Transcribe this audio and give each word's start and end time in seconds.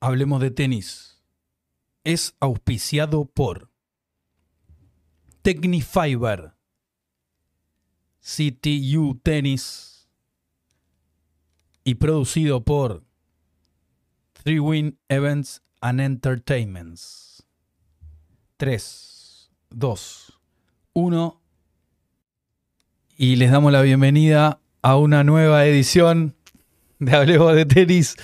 Hablemos 0.00 0.40
de 0.40 0.50
tenis. 0.50 1.22
Es 2.04 2.36
auspiciado 2.38 3.24
por 3.24 3.70
Technifiber, 5.42 6.54
CTU 8.20 9.18
Tennis 9.22 10.08
y 11.84 11.94
producido 11.94 12.64
por 12.64 13.04
Three 14.42 14.60
Win 14.60 14.98
Events 15.08 15.62
and 15.80 16.00
Entertainments. 16.00 17.44
3, 18.58 19.50
2, 19.70 20.40
1. 20.92 21.40
Y 23.18 23.36
les 23.36 23.50
damos 23.50 23.72
la 23.72 23.82
bienvenida 23.82 24.60
a 24.82 24.96
una 24.96 25.24
nueva 25.24 25.64
edición 25.66 26.34
de 26.98 27.16
Hablemos 27.16 27.54
de 27.54 27.66
Tenis. 27.66 28.16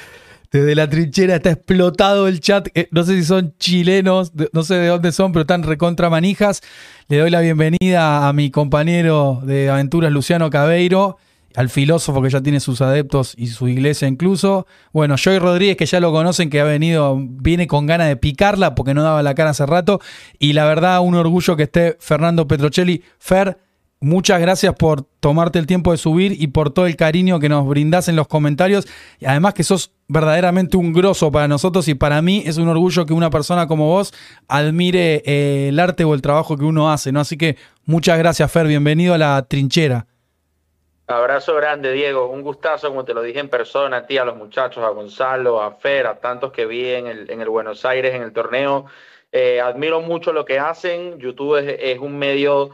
Desde 0.53 0.75
la 0.75 0.87
trinchera 0.87 1.37
está 1.37 1.53
explotado 1.53 2.29
el 2.29 2.41
chat. 2.41 2.69
Eh, 2.75 2.87
no 2.91 3.05
sé 3.05 3.17
si 3.17 3.25
son 3.25 3.55
chilenos, 3.59 4.33
no 4.53 4.63
sé 4.63 4.75
de 4.75 4.89
dónde 4.89 5.11
son, 5.11 5.33
pero 5.33 5.41
están 5.41 5.63
recontra 5.63 6.11
manijas. 6.11 6.61
Le 7.09 7.17
doy 7.17 7.31
la 7.31 7.41
bienvenida 7.41 8.29
a 8.29 8.33
mi 8.35 8.51
compañero 8.51 9.41
de 9.45 9.71
aventuras, 9.71 10.13
Luciano 10.13 10.51
Cabeiro, 10.51 11.17
al 11.57 11.71
filósofo 11.71 12.21
que 12.21 12.29
ya 12.29 12.43
tiene 12.43 12.61
sus 12.61 12.83
adeptos 12.83 13.33
y 13.39 13.47
su 13.47 13.67
iglesia 13.67 14.07
incluso. 14.07 14.67
Bueno, 14.93 15.17
Joy 15.17 15.39
Rodríguez, 15.39 15.79
que 15.79 15.87
ya 15.87 16.01
lo 16.01 16.13
conocen, 16.13 16.51
que 16.51 16.61
ha 16.61 16.65
venido, 16.65 17.17
viene 17.19 17.67
con 17.67 17.87
ganas 17.87 18.09
de 18.09 18.17
picarla 18.17 18.75
porque 18.75 18.93
no 18.93 19.03
daba 19.03 19.23
la 19.23 19.35
cara 19.35 19.51
hace 19.51 19.65
rato. 19.65 20.01
Y 20.39 20.53
la 20.53 20.67
verdad, 20.67 21.01
un 21.01 21.15
orgullo 21.15 21.57
que 21.57 21.63
esté 21.63 21.97
Fernando 21.99 22.47
Petrocelli. 22.47 23.03
Fer, 23.19 23.57
Muchas 24.03 24.41
gracias 24.41 24.75
por 24.75 25.05
tomarte 25.21 25.61
el 25.61 25.69
tiempo 25.69 25.93
de 25.93 25.97
subir 25.97 26.33
y 26.33 26.49
por 26.49 26.71
todo 26.71 26.87
el 26.89 26.97
cariño 26.97 27.39
que 27.39 27.49
nos 27.49 27.69
brindás 27.69 28.09
en 28.09 28.17
los 28.17 28.27
comentarios. 28.27 28.89
Y 29.21 29.27
además 29.27 29.55
que 29.55 29.63
sos 29.63 29.93
verdaderamente 30.09 30.77
un 30.77 30.93
grosso 30.93 31.31
para 31.31 31.47
nosotros 31.47 31.87
y 31.87 31.95
para 31.95 32.21
mí 32.21 32.43
es 32.45 32.59
un 32.59 32.67
orgullo 32.67 33.07
que 33.07 33.13
una 33.13 33.31
persona 33.31 33.69
como 33.69 33.87
vos 33.87 34.13
admire 34.49 35.23
eh, 35.25 35.69
el 35.69 35.79
arte 35.79 36.03
o 36.03 36.15
el 36.15 36.21
trabajo 36.21 36.57
que 36.57 36.65
uno 36.65 36.91
hace, 36.91 37.13
¿no? 37.13 37.21
Así 37.21 37.39
que 37.39 37.57
muchas 37.87 38.19
gracias, 38.19 38.51
Fer. 38.51 38.67
Bienvenido 38.67 39.15
a 39.15 39.19
la 39.19 39.47
trinchera. 39.47 40.07
Abrazo 41.07 41.55
grande, 41.55 41.93
Diego. 41.93 42.27
Un 42.27 42.43
gustazo, 42.43 42.89
como 42.89 43.05
te 43.05 43.15
lo 43.15 43.23
dije 43.23 43.39
en 43.39 43.49
persona, 43.49 43.99
a 43.99 44.07
ti, 44.07 44.19
a 44.19 44.25
los 44.25 44.37
muchachos, 44.37 44.83
a 44.83 44.89
Gonzalo, 44.89 45.63
a 45.63 45.77
Fer, 45.77 46.09
a 46.09 46.19
tantos 46.19 46.51
que 46.51 46.67
vi 46.67 46.89
en 46.89 47.07
el, 47.07 47.31
en 47.31 47.41
el 47.41 47.49
Buenos 47.49 47.85
Aires, 47.85 48.17
en 48.17 48.23
el 48.23 48.33
torneo. 48.33 48.87
Eh, 49.31 49.61
admiro 49.61 50.01
mucho 50.01 50.33
lo 50.33 50.45
que 50.45 50.59
hacen. 50.59 51.21
YouTube 51.21 51.57
es, 51.59 51.77
es 51.79 51.99
un 52.01 52.19
medio, 52.19 52.71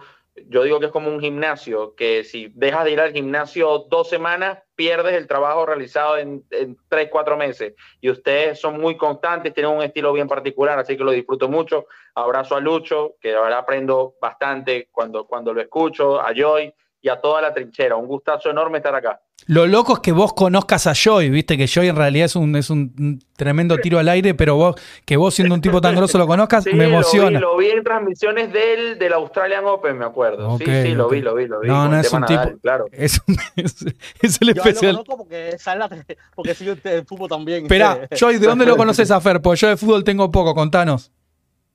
yo 0.49 0.63
digo 0.63 0.81
que 0.81 0.87
es 0.87 0.93
como 0.93 1.09
un 1.09 1.21
gimnasio, 1.21 1.95
que 1.95 2.25
si 2.25 2.53
dejas 2.55 2.85
de 2.85 2.93
ir 2.93 3.01
al 3.01 3.13
gimnasio 3.13 3.87
dos 3.91 4.09
semanas, 4.09 4.59
pierdes 4.75 5.15
el 5.15 5.27
trabajo 5.27 5.67
realizado 5.67 6.19
en, 6.19 6.45
tres, 6.89 7.09
cuatro 7.11 7.37
meses. 7.37 7.75
Y 8.01 8.11
ustedes 8.11 8.61
son 8.61 8.81
muy 8.81 8.97
constantes, 8.97 9.55
tienen 9.55 9.73
un 9.73 9.83
estilo 9.83 10.13
bien 10.13 10.29
particular, 10.29 10.79
así 10.79 10.97
que 10.97 11.05
lo 11.05 11.11
disfruto 11.11 11.49
mucho. 11.49 11.87
Abrazo 12.15 12.57
a 12.57 12.61
Lucho, 12.61 13.17
que 13.21 13.33
verdad 13.33 13.59
aprendo 13.59 14.15
bastante 14.21 14.89
cuando, 14.93 15.27
cuando 15.27 15.53
lo 15.53 15.61
escucho, 15.61 16.21
a 16.21 16.33
Joy 16.35 16.73
y 17.01 17.09
a 17.09 17.17
toda 17.21 17.41
la 17.43 17.53
trinchera. 17.55 17.97
Un 17.97 18.07
gustazo 18.07 18.51
enorme 18.51 18.79
estar 18.79 18.95
acá. 18.95 19.21
Lo 19.47 19.67
loco 19.67 19.95
es 19.95 19.99
que 20.01 20.13
vos 20.13 20.33
conozcas 20.35 20.87
a 20.89 20.95
Joy, 20.95 21.31
viste 21.31 21.57
que 21.57 21.67
Joy 21.69 21.89
en 21.89 21.97
realidad 21.97 22.27
es 22.27 22.37
un, 22.37 22.55
es 22.57 22.69
un 22.71 23.21
tremendo 23.37 23.79
tiro 23.79 23.99
al 23.99 24.09
aire, 24.09 24.35
pero 24.35 24.57
vos, 24.57 24.75
que 25.07 25.17
vos 25.17 25.33
siendo 25.33 25.55
un 25.55 25.61
tipo 25.61 25.81
tan 25.81 25.95
grosso 25.95 26.19
lo 26.19 26.27
conozcas, 26.27 26.65
Sí, 26.65 26.75
me 26.75 26.85
emociona. 26.87 27.39
Lo 27.41 27.57
vi, 27.57 27.67
lo 27.69 27.73
vi 27.73 27.79
en 27.79 27.85
transmisiones 27.85 28.53
del, 28.53 28.99
del 28.99 29.13
Australian 29.15 29.65
Open, 29.65 29.97
me 29.97 30.05
acuerdo. 30.05 30.59
Sí, 30.59 30.65
sí, 30.67 30.91
lo 30.91 31.09
vi, 31.09 31.21
lo 31.23 31.35
vi, 31.37 31.47
lo 31.47 31.61
vi. 31.61 31.69
No, 31.69 31.89
no, 31.89 31.99
es 32.01 32.13
un 32.13 32.25
tipo- 32.27 32.41
Nadal, 32.41 32.59
claro. 32.61 32.85
Es, 32.93 33.21
un- 33.27 33.37
es- 33.57 33.77
es 34.21 34.39
el 34.43 34.49
Yo 34.49 34.51
él 34.51 34.57
lo 34.57 34.63
especial. 34.65 34.93
conozco 34.97 35.17
porque, 35.19 35.57
sale 35.59 35.79
la- 35.79 36.05
porque 36.35 36.55
sigue 36.55 36.77
el 36.85 37.07
fútbol 37.07 37.29
también. 37.29 37.63
Espera, 37.63 38.07
Joy, 38.11 38.39
¿de 38.39 38.47
dónde 38.47 38.67
lo 38.67 38.77
conoces 38.77 39.11
a 39.11 39.21
Fer? 39.21 39.41
Porque 39.41 39.61
yo 39.61 39.69
de 39.69 39.77
fútbol 39.77 40.03
tengo 40.05 40.31
poco, 40.31 40.53
contanos. 40.55 41.13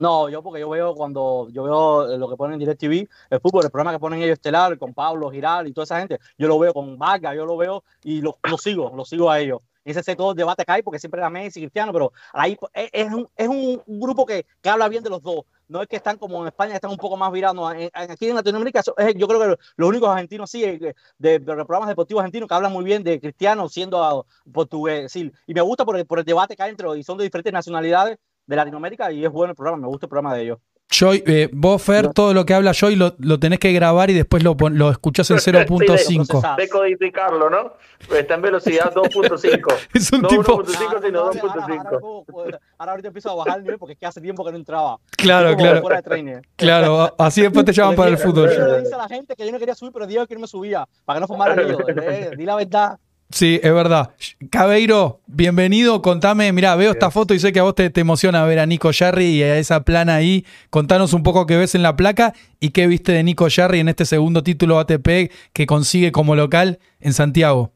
No, 0.04 0.28
yo 0.28 0.44
porque 0.44 0.60
yo 0.60 0.70
veo 0.70 0.96
cuando 0.96 1.48
yo 1.50 1.64
veo 1.64 2.18
lo 2.18 2.30
que 2.30 2.36
ponen 2.36 2.56
en 2.56 2.60
DirecTV, 2.60 3.08
el 3.30 3.40
fútbol, 3.40 3.64
el 3.64 3.72
programa 3.72 3.94
que 3.94 4.00
ponen 4.00 4.22
ellos 4.22 4.34
estelar 4.34 4.78
con 4.78 4.94
Pablo 4.94 5.32
Giral 5.32 5.66
y 5.66 5.72
toda 5.72 5.86
esa 5.86 5.98
gente, 5.98 6.20
yo 6.38 6.50
lo 6.50 6.60
veo 6.60 6.74
con 6.74 7.00
Vargas, 7.00 7.34
yo 7.38 7.46
lo 7.46 7.56
veo 7.56 7.86
y 8.04 8.20
lo, 8.20 8.38
lo 8.44 8.58
sigo, 8.58 8.92
lo 8.94 9.06
sigo 9.06 9.32
a 9.32 9.40
ellos. 9.40 9.62
Y 9.86 9.92
ese 9.92 10.12
el 10.12 10.36
debate 10.36 10.66
que 10.66 10.72
hay 10.74 10.82
porque 10.82 11.00
siempre 11.00 11.22
era 11.22 11.30
Messi, 11.30 11.62
Cristiano, 11.62 11.94
pero 11.94 12.12
ahí 12.34 12.58
es, 12.74 12.90
es 12.92 13.14
un, 13.14 13.30
es 13.34 13.48
un 13.48 13.82
grupo 13.88 14.26
que, 14.26 14.46
que 14.62 14.70
habla 14.70 14.90
bien 14.90 15.06
de 15.06 15.10
los 15.10 15.22
dos. 15.22 15.46
No 15.70 15.82
es 15.82 15.88
que 15.88 15.96
están 15.96 16.18
como 16.18 16.42
en 16.42 16.48
España, 16.48 16.76
están 16.76 16.92
un 16.92 16.98
poco 16.98 17.16
más 17.16 17.32
virados. 17.32 17.56
no, 17.56 17.66
Aquí 17.66 18.28
en 18.28 18.36
Latinoamérica, 18.36 18.82
yo 19.16 19.28
creo 19.30 19.40
que 19.40 19.64
los 19.78 19.90
únicos 19.90 20.10
argentinos 20.10 20.52
sí, 20.52 20.66
eh, 20.66 20.94
de, 21.18 21.40
de 21.40 21.40
programas 21.40 21.88
deportivos 21.88 22.20
argentinos 22.20 22.50
que 22.50 22.56
hablan 22.56 22.74
muy 22.74 22.84
bien 22.84 23.04
de 23.04 23.22
Cristiano 23.22 23.70
siendo 23.70 24.04
ah, 24.04 24.26
portugués. 24.52 25.14
sí. 25.14 25.32
Y 25.48 25.54
me 25.54 25.62
gusta 25.62 25.86
por 25.86 25.98
el, 25.98 26.06
por 26.06 26.20
el 26.20 26.26
debate 26.26 26.58
que 26.58 26.64
hay 26.64 26.72
entre 26.72 27.00
y 27.00 27.04
son 27.04 27.18
de 27.18 27.24
diferentes 27.24 27.54
nacionalidades 27.54 28.20
de 28.46 28.56
Latinoamérica 28.56 29.12
y 29.12 29.24
es 29.26 29.32
bueno 29.32 29.52
el 29.52 29.56
programa, 29.56 29.78
me 29.82 29.88
gusta 29.88 30.06
el 30.06 30.10
programa 30.10 30.36
de 30.36 30.44
ellos. 30.44 30.58
Joy, 30.92 31.24
eh, 31.26 31.50
vos, 31.52 31.82
Fer, 31.82 32.10
todo 32.14 32.36
lo 32.36 32.46
que 32.46 32.54
habla 32.54 32.72
Joy 32.74 32.96
lo, 32.96 33.16
lo 33.18 33.40
tenés 33.40 33.58
que 33.58 33.72
grabar 33.74 34.12
y 34.12 34.14
después 34.14 34.44
lo, 34.44 34.56
lo 34.70 34.92
escuchás 34.92 35.32
en 35.32 35.40
Sí, 35.40 35.50
0.5. 35.50 36.28
procesado. 36.28 36.56
Decodificarlo, 36.58 37.50
¿no? 37.50 37.74
Está 38.16 38.36
en 38.36 38.42
velocidad 38.44 38.94
2.5. 38.94 39.74
Es 39.94 40.12
un 40.12 40.22
No 40.22 40.28
tipo. 40.28 40.44
1.5, 40.64 40.86
Ahora, 40.86 41.02
sino 41.02 41.20
ahora, 41.22 41.40
ahora, 41.42 41.54
2.5. 41.68 42.00
puedo- 42.00 42.24
puedo- 42.26 42.60
ahora 42.78 42.92
ahorita 42.92 43.08
empiezo 43.08 43.32
a 43.32 43.36
bajar 43.36 43.58
el 43.58 43.64
nivel 43.64 43.80
porque 43.80 43.94
es 43.94 44.00
que 44.00 44.06
hace 44.06 44.22
tiempo 44.22 44.46
que 44.46 44.52
no 44.52 44.58
entraba. 44.58 45.00
Claro, 45.18 45.56
claro. 45.56 45.82
Fuera 45.82 45.96
de 45.98 46.04
trainer. 46.04 46.42
Claro, 46.58 47.16
así 47.18 47.42
después 47.42 47.66
te 47.66 47.72
llaman 47.74 47.96
para 47.96 48.12
el 48.12 48.18
fútbol. 48.20 48.52
Yo 48.56 48.68
le 48.68 48.82
dije 48.84 48.94
a 48.94 48.98
la 48.98 49.08
gente 49.08 49.36
que 49.36 49.46
yo 49.48 49.52
no 49.52 49.58
quería 49.60 49.74
subir, 49.74 49.94
pero 49.94 50.06
Diego 50.06 50.28
que 50.28 50.36
no 50.36 50.42
me 50.42 50.48
subía, 50.48 50.88
para 51.06 51.18
que 51.18 51.22
no 51.22 51.28
formara 51.28 51.56
lío. 51.56 51.78
Eh, 51.88 52.32
Di 52.38 52.46
la 52.46 52.56
verdad. 52.56 53.00
Sí, 53.34 53.60
es 53.64 53.74
verdad. 53.74 54.12
Cabeiro, 54.52 55.20
bienvenido. 55.26 56.04
Contame, 56.04 56.54
mirá, 56.54 56.76
veo 56.76 56.92
esta 56.92 57.10
foto 57.10 57.34
y 57.34 57.40
sé 57.40 57.52
que 57.52 57.60
a 57.60 57.64
vos 57.64 57.74
te, 57.74 57.90
te 57.90 58.02
emociona 58.02 58.46
ver 58.46 58.60
a 58.60 58.68
Nico 58.68 58.92
Jarry 58.94 59.26
y 59.26 59.42
a 59.42 59.58
esa 59.58 59.84
plana 59.84 60.14
ahí. 60.14 60.46
Contanos 60.70 61.14
un 61.14 61.24
poco 61.24 61.48
qué 61.48 61.58
ves 61.58 61.74
en 61.74 61.82
la 61.82 61.96
placa 61.96 62.34
y 62.60 62.70
qué 62.70 62.86
viste 62.86 63.12
de 63.12 63.24
Nico 63.24 63.48
Jarry 63.50 63.80
en 63.80 63.90
este 63.90 64.06
segundo 64.06 64.44
título 64.44 64.78
ATP 64.78 65.32
que 65.52 65.66
consigue 65.66 66.12
como 66.12 66.36
local 66.36 66.78
en 67.00 67.14
Santiago. 67.14 67.72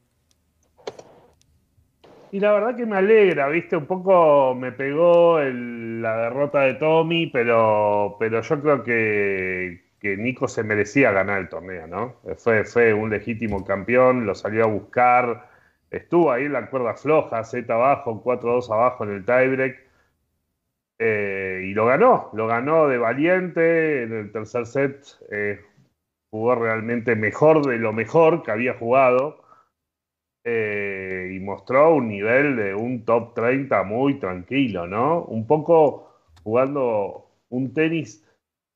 Y 2.31 2.39
la 2.39 2.51
verdad 2.51 2.75
que 2.75 2.85
me 2.85 2.97
alegra, 2.97 3.47
viste, 3.47 3.75
un 3.77 3.87
poco 3.87 4.53
me 4.53 4.71
pegó 4.73 5.39
el- 5.39 6.01
la 6.03 6.17
derrota 6.17 6.59
de 6.61 6.75
Tommy, 6.75 7.27
pero, 7.27 8.15
pero 8.19 8.43
yo 8.43 8.61
creo 8.61 8.83
que, 8.83 9.86
Nico 10.15 10.47
se 10.47 10.63
merecía 10.63 11.11
ganar 11.11 11.39
el 11.39 11.49
torneo, 11.49 11.87
¿no? 11.87 12.15
Fue, 12.37 12.63
fue 12.63 12.93
un 12.93 13.09
legítimo 13.09 13.65
campeón, 13.65 14.25
lo 14.25 14.35
salió 14.35 14.63
a 14.63 14.67
buscar, 14.67 15.49
estuvo 15.89 16.31
ahí 16.31 16.45
en 16.45 16.53
la 16.53 16.69
cuerda 16.69 16.93
floja, 16.93 17.43
Z 17.43 17.73
abajo, 17.73 18.23
4-2 18.23 18.71
abajo 18.71 19.03
en 19.03 19.11
el 19.11 19.25
tiebreak, 19.25 19.87
eh, 20.99 21.61
y 21.65 21.73
lo 21.73 21.85
ganó, 21.85 22.29
lo 22.33 22.47
ganó 22.47 22.87
de 22.87 22.97
valiente, 22.97 24.03
en 24.03 24.13
el 24.13 24.31
tercer 24.31 24.65
set 24.65 25.05
eh, 25.31 25.59
jugó 26.31 26.55
realmente 26.55 27.15
mejor 27.15 27.65
de 27.65 27.77
lo 27.77 27.93
mejor 27.93 28.43
que 28.43 28.51
había 28.51 28.73
jugado 28.73 29.43
eh, 30.43 31.33
y 31.35 31.39
mostró 31.39 31.95
un 31.95 32.07
nivel 32.07 32.55
de 32.55 32.73
un 32.73 33.05
top 33.05 33.35
30 33.35 33.83
muy 33.83 34.19
tranquilo, 34.19 34.87
¿no? 34.87 35.23
Un 35.23 35.45
poco 35.45 36.09
jugando 36.43 37.29
un 37.49 37.73
tenis 37.73 38.25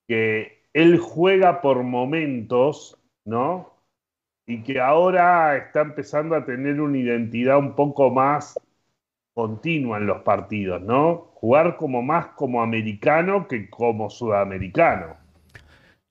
que 0.08 0.61
él 0.74 1.00
juega 1.00 1.62
por 1.62 1.84
momentos, 1.84 2.98
¿no? 3.26 3.74
Y 4.46 4.64
que 4.64 4.80
ahora 4.80 5.56
está 5.58 5.82
empezando 5.82 6.36
a 6.36 6.46
tener 6.46 6.82
una 6.82 6.98
identidad 6.98 7.58
un 7.58 7.76
poco 7.76 8.10
más 8.10 8.60
continua 9.34 9.98
en 9.98 10.08
los 10.08 10.24
partidos, 10.24 10.82
¿no? 10.82 11.32
Jugar 11.36 11.78
como 11.78 12.02
más 12.02 12.28
como 12.36 12.62
americano 12.62 13.48
que 13.48 13.70
como 13.70 14.10
sudamericano. 14.10 15.21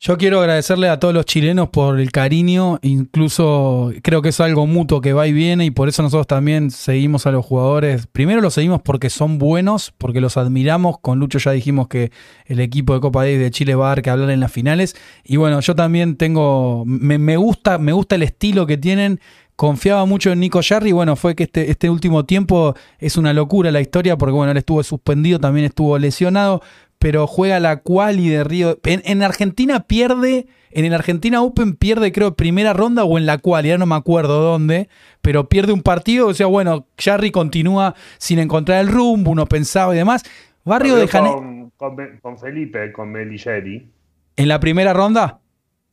Yo 0.02 0.16
quiero 0.16 0.40
agradecerle 0.40 0.88
a 0.88 0.98
todos 0.98 1.12
los 1.12 1.26
chilenos 1.26 1.68
por 1.68 2.00
el 2.00 2.10
cariño, 2.10 2.78
incluso 2.80 3.92
creo 4.02 4.22
que 4.22 4.30
es 4.30 4.40
algo 4.40 4.66
mutuo 4.66 5.02
que 5.02 5.12
va 5.12 5.26
y 5.26 5.32
viene 5.34 5.66
y 5.66 5.70
por 5.70 5.90
eso 5.90 6.02
nosotros 6.02 6.26
también 6.26 6.70
seguimos 6.70 7.26
a 7.26 7.32
los 7.32 7.44
jugadores. 7.44 8.06
Primero 8.06 8.40
los 8.40 8.54
seguimos 8.54 8.80
porque 8.80 9.10
son 9.10 9.36
buenos, 9.36 9.92
porque 9.98 10.22
los 10.22 10.38
admiramos. 10.38 10.98
Con 11.00 11.18
Lucho 11.18 11.38
ya 11.38 11.50
dijimos 11.50 11.88
que 11.88 12.12
el 12.46 12.60
equipo 12.60 12.94
de 12.94 13.00
Copa 13.00 13.24
Davis 13.24 13.40
de 13.40 13.50
Chile 13.50 13.74
va 13.74 13.88
a 13.88 13.88
dar 13.90 14.00
que 14.00 14.08
hablar 14.08 14.30
en 14.30 14.40
las 14.40 14.50
finales. 14.50 14.96
Y 15.22 15.36
bueno, 15.36 15.60
yo 15.60 15.74
también 15.74 16.16
tengo, 16.16 16.84
me, 16.86 17.18
me 17.18 17.36
gusta, 17.36 17.76
me 17.76 17.92
gusta 17.92 18.14
el 18.14 18.22
estilo 18.22 18.66
que 18.66 18.78
tienen. 18.78 19.20
Confiaba 19.54 20.06
mucho 20.06 20.32
en 20.32 20.40
Nico 20.40 20.60
Jarry, 20.66 20.92
bueno, 20.92 21.14
fue 21.16 21.34
que 21.34 21.42
este, 21.42 21.70
este 21.70 21.90
último 21.90 22.24
tiempo 22.24 22.74
es 22.98 23.18
una 23.18 23.34
locura 23.34 23.70
la 23.70 23.82
historia, 23.82 24.16
porque 24.16 24.32
bueno, 24.32 24.52
él 24.52 24.56
estuvo 24.56 24.82
suspendido, 24.82 25.38
también 25.38 25.66
estuvo 25.66 25.98
lesionado, 25.98 26.62
pero 27.00 27.26
juega 27.26 27.58
la 27.58 27.80
quali 27.80 28.28
de 28.28 28.44
Río. 28.44 28.78
En, 28.84 29.02
en 29.04 29.22
Argentina 29.22 29.80
pierde, 29.88 30.46
en 30.70 30.84
el 30.84 30.92
Argentina 30.94 31.42
Open 31.42 31.74
pierde, 31.74 32.12
creo, 32.12 32.34
primera 32.34 32.72
ronda 32.74 33.04
o 33.04 33.16
en 33.18 33.24
la 33.26 33.38
quali, 33.38 33.70
ya 33.70 33.78
no 33.78 33.86
me 33.86 33.94
acuerdo 33.96 34.40
dónde, 34.42 34.88
pero 35.22 35.48
pierde 35.48 35.72
un 35.72 35.82
partido, 35.82 36.28
o 36.28 36.34
sea, 36.34 36.46
bueno, 36.46 36.86
Jarry 36.98 37.30
continúa 37.30 37.94
sin 38.18 38.38
encontrar 38.38 38.80
el 38.80 38.88
rumbo, 38.88 39.30
uno 39.32 39.46
pensaba 39.46 39.94
y 39.94 39.98
demás. 39.98 40.22
Barrio 40.62 40.94
de 40.96 41.08
Janeiro. 41.08 41.38
con, 41.38 41.70
con, 41.96 41.96
con 42.20 42.38
Felipe, 42.38 42.92
con 42.92 43.10
Meligeri. 43.10 43.90
¿En 44.36 44.48
la 44.48 44.60
primera 44.60 44.92
ronda? 44.92 45.40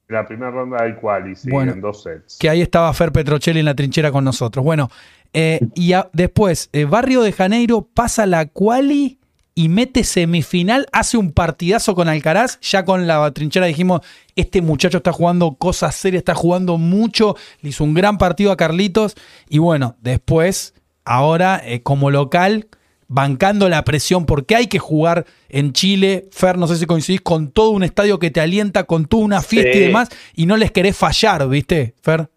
En 0.10 0.16
la 0.16 0.26
primera 0.28 0.52
ronda 0.52 0.84
del 0.84 0.98
quali, 0.98 1.36
sí, 1.38 1.50
Bueno, 1.50 1.72
en 1.72 1.82
dos 1.82 2.04
sets. 2.04 2.38
Que 2.38 2.50
ahí 2.50 2.62
estaba 2.62 2.94
Fer 2.94 3.12
Petrocelli 3.14 3.60
en 3.60 3.66
la 3.66 3.76
trinchera 3.76 4.12
con 4.12 4.26
nosotros. 4.26 4.64
Bueno, 4.64 4.90
eh, 5.34 5.62
y 5.74 5.94
a- 5.94 6.10
después, 6.14 6.70
eh, 6.74 6.84
Barrio 6.86 7.22
de 7.22 7.32
Janeiro 7.32 7.88
pasa 7.94 8.26
la 8.26 8.46
quali 8.46 9.17
y 9.58 9.70
mete 9.70 10.04
semifinal, 10.04 10.86
hace 10.92 11.18
un 11.18 11.32
partidazo 11.32 11.96
con 11.96 12.08
Alcaraz. 12.08 12.60
Ya 12.62 12.86
con 12.86 13.08
la 13.08 13.32
trinchera 13.32 13.66
dijimos, 13.66 14.02
este 14.36 14.62
muchacho 14.62 14.98
está 14.98 15.12
jugando 15.12 15.56
cosas 15.56 15.96
serias, 15.96 16.22
está 16.22 16.36
jugando 16.36 16.78
mucho. 16.78 17.36
Le 17.62 17.70
hizo 17.70 17.84
un 17.84 17.96
gran 17.96 18.20
partido 18.20 18.52
a 18.52 18.56
Carlitos. 18.56 19.16
Y 19.50 19.58
bueno, 19.58 19.96
después, 20.00 20.76
ahora 21.06 21.60
eh, 21.66 21.82
como 21.82 22.12
local, 22.12 22.68
bancando 23.08 23.68
la 23.68 23.84
presión, 23.84 24.28
porque 24.28 24.56
hay 24.56 24.68
que 24.68 24.78
jugar 24.78 25.26
en 25.50 25.74
Chile, 25.74 26.28
Fer, 26.32 26.60
no 26.60 26.68
sé 26.68 26.76
si 26.76 26.86
coincidís, 26.86 27.22
con 27.22 27.50
todo 27.50 27.72
un 27.72 27.82
estadio 27.82 28.20
que 28.20 28.30
te 28.30 28.40
alienta, 28.40 28.84
con 28.84 29.08
toda 29.08 29.24
una 29.24 29.42
fiesta 29.42 29.76
y 29.76 29.80
demás, 29.80 30.10
y 30.36 30.46
no 30.46 30.56
les 30.56 30.72
querés 30.72 30.96
fallar, 30.96 31.50
¿viste, 31.50 31.96
Fer? 32.04 32.30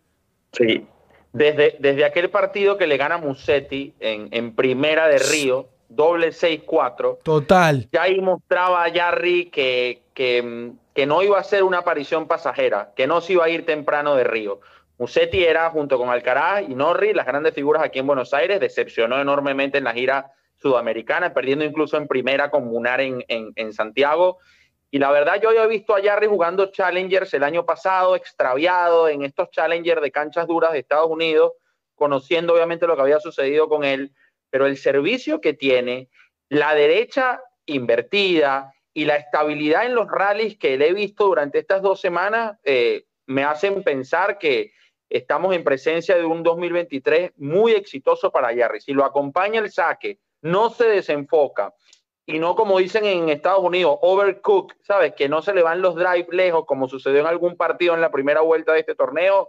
Sí. 0.55 0.87
Desde, 1.34 1.76
desde 1.81 2.06
aquel 2.06 2.31
partido 2.31 2.78
que 2.78 2.87
le 2.87 2.96
gana 2.96 3.19
Musetti 3.19 3.93
en, 4.00 4.28
en 4.31 4.55
primera 4.55 5.06
de 5.06 5.19
Río, 5.19 5.69
doble 5.91 6.29
6-4, 6.29 7.19
Total. 7.23 7.89
ya 7.93 8.03
ahí 8.03 8.21
mostraba 8.21 8.85
a 8.85 8.93
Jarry 8.93 9.51
que, 9.51 10.03
que, 10.15 10.73
que 10.95 11.07
no 11.07 11.23
iba 11.23 11.39
a 11.39 11.45
ser 11.45 11.65
una 11.65 11.79
aparición 11.79 12.27
pasajera, 12.27 12.93
que 12.97 13.07
no 13.07 13.21
se 13.21 13.35
iba 13.35 13.45
a 13.45 13.51
ir 13.51 13.67
temprano 13.67 14.15
de 14.15 14.25
Río. 14.25 14.61
Musetti 14.99 15.45
era, 15.45 15.69
junto 15.71 15.99
con 15.99 16.09
Alcaraz 16.11 16.63
y 16.69 16.75
Norri, 16.75 17.13
las 17.13 17.27
grandes 17.27 17.55
figuras 17.55 17.83
aquí 17.83 17.99
en 17.99 18.07
Buenos 18.07 18.33
Aires, 18.33 18.61
decepcionó 18.61 19.21
enormemente 19.21 19.79
en 19.79 19.85
la 19.85 19.93
gira 19.93 20.33
sudamericana, 20.57 21.33
perdiendo 21.33 21.65
incluso 21.65 21.97
en 21.97 22.07
primera 22.07 22.51
con 22.51 22.67
Munar 22.67 23.01
en, 23.01 23.25
en, 23.29 23.53
en 23.57 23.73
Santiago. 23.73 24.39
Y 24.91 24.99
la 24.99 25.11
verdad, 25.11 25.41
yo 25.41 25.49
había 25.49 25.67
visto 25.67 25.95
a 25.95 26.03
Jarry 26.03 26.27
jugando 26.27 26.67
Challengers 26.71 27.33
el 27.35 27.45
año 27.45 27.65
pasado, 27.65 28.15
extraviado 28.15 29.09
en 29.09 29.23
estos 29.23 29.51
Challengers 29.51 30.03
de 30.03 30.11
canchas 30.11 30.47
duras 30.47 30.73
de 30.73 30.81
Estados 30.81 31.11
Unidos, 31.11 31.53
conociendo 31.95 32.55
obviamente 32.55 32.87
lo 32.87 32.95
que 32.97 33.03
había 33.03 33.21
sucedido 33.21 33.69
con 33.69 33.85
él, 33.85 34.13
pero 34.50 34.67
el 34.67 34.76
servicio 34.76 35.41
que 35.41 35.55
tiene, 35.55 36.08
la 36.49 36.75
derecha 36.75 37.43
invertida 37.67 38.73
y 38.93 39.05
la 39.05 39.17
estabilidad 39.17 39.87
en 39.87 39.94
los 39.94 40.08
rallies 40.08 40.58
que 40.58 40.75
he 40.75 40.93
visto 40.93 41.26
durante 41.26 41.58
estas 41.58 41.81
dos 41.81 42.00
semanas, 42.00 42.58
eh, 42.64 43.05
me 43.26 43.44
hacen 43.44 43.82
pensar 43.85 44.38
que 44.38 44.73
estamos 45.08 45.55
en 45.55 45.64
presencia 45.64 46.17
de 46.17 46.25
un 46.25 46.43
2023 46.43 47.32
muy 47.37 47.73
exitoso 47.73 48.31
para 48.31 48.55
Jarry. 48.55 48.81
Si 48.81 48.93
lo 48.93 49.05
acompaña 49.05 49.61
el 49.61 49.70
saque, 49.70 50.19
no 50.43 50.70
se 50.70 50.88
desenfoca 50.88 51.73
y 52.26 52.38
no 52.38 52.55
como 52.55 52.79
dicen 52.79 53.05
en 53.05 53.29
Estados 53.29 53.62
Unidos, 53.62 53.99
overcook, 54.03 54.75
¿sabes? 54.82 55.14
Que 55.14 55.29
no 55.29 55.43
se 55.43 55.53
le 55.53 55.62
van 55.62 55.82
los 55.82 55.96
drive 55.96 56.29
lejos 56.31 56.64
como 56.64 56.88
sucedió 56.88 57.20
en 57.20 57.26
algún 57.26 57.56
partido 57.56 57.94
en 57.94 58.00
la 58.00 58.11
primera 58.11 58.41
vuelta 58.41 58.73
de 58.73 58.81
este 58.81 58.94
torneo. 58.94 59.49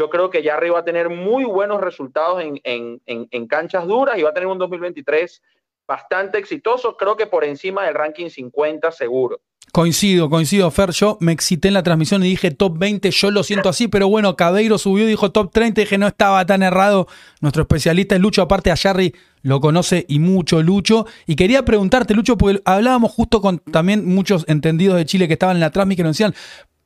Yo 0.00 0.08
creo 0.08 0.30
que 0.30 0.42
Jarry 0.42 0.70
va 0.70 0.78
a 0.78 0.84
tener 0.84 1.10
muy 1.10 1.44
buenos 1.44 1.78
resultados 1.78 2.40
en, 2.40 2.58
en, 2.64 3.02
en, 3.04 3.46
canchas 3.46 3.86
duras 3.86 4.16
y 4.16 4.22
va 4.22 4.30
a 4.30 4.32
tener 4.32 4.46
un 4.46 4.56
2023 4.56 5.42
bastante 5.86 6.38
exitoso, 6.38 6.96
creo 6.96 7.18
que 7.18 7.26
por 7.26 7.44
encima 7.44 7.84
del 7.84 7.92
ranking 7.92 8.30
50 8.30 8.92
seguro. 8.92 9.42
Coincido, 9.72 10.30
coincido, 10.30 10.70
Fer. 10.70 10.92
Yo 10.92 11.18
me 11.20 11.32
excité 11.32 11.68
en 11.68 11.74
la 11.74 11.82
transmisión 11.82 12.24
y 12.24 12.30
dije 12.30 12.50
top 12.50 12.78
20, 12.78 13.10
yo 13.10 13.30
lo 13.30 13.42
siento 13.42 13.68
así, 13.68 13.88
pero 13.88 14.08
bueno, 14.08 14.36
Cabeiro 14.36 14.78
subió 14.78 15.04
y 15.04 15.08
dijo 15.08 15.32
top 15.32 15.52
30, 15.52 15.82
y 15.82 15.84
dije 15.84 15.98
no 15.98 16.06
estaba 16.06 16.46
tan 16.46 16.62
errado. 16.62 17.06
Nuestro 17.42 17.64
especialista 17.64 18.14
es 18.14 18.22
Lucho, 18.22 18.40
aparte 18.40 18.70
a 18.70 18.76
Jarry 18.76 19.14
lo 19.42 19.60
conoce 19.60 20.06
y 20.08 20.18
mucho 20.18 20.62
Lucho. 20.62 21.06
Y 21.26 21.36
quería 21.36 21.64
preguntarte, 21.64 22.14
Lucho, 22.14 22.38
porque 22.38 22.62
hablábamos 22.64 23.12
justo 23.12 23.40
con 23.40 23.58
también 23.58 24.06
muchos 24.06 24.44
entendidos 24.48 24.96
de 24.96 25.04
Chile 25.04 25.28
que 25.28 25.34
estaban 25.34 25.56
en 25.56 25.60
la 25.60 25.70
transmisión 25.70 25.96
que 25.96 26.02
nos 26.04 26.16
decían, 26.16 26.34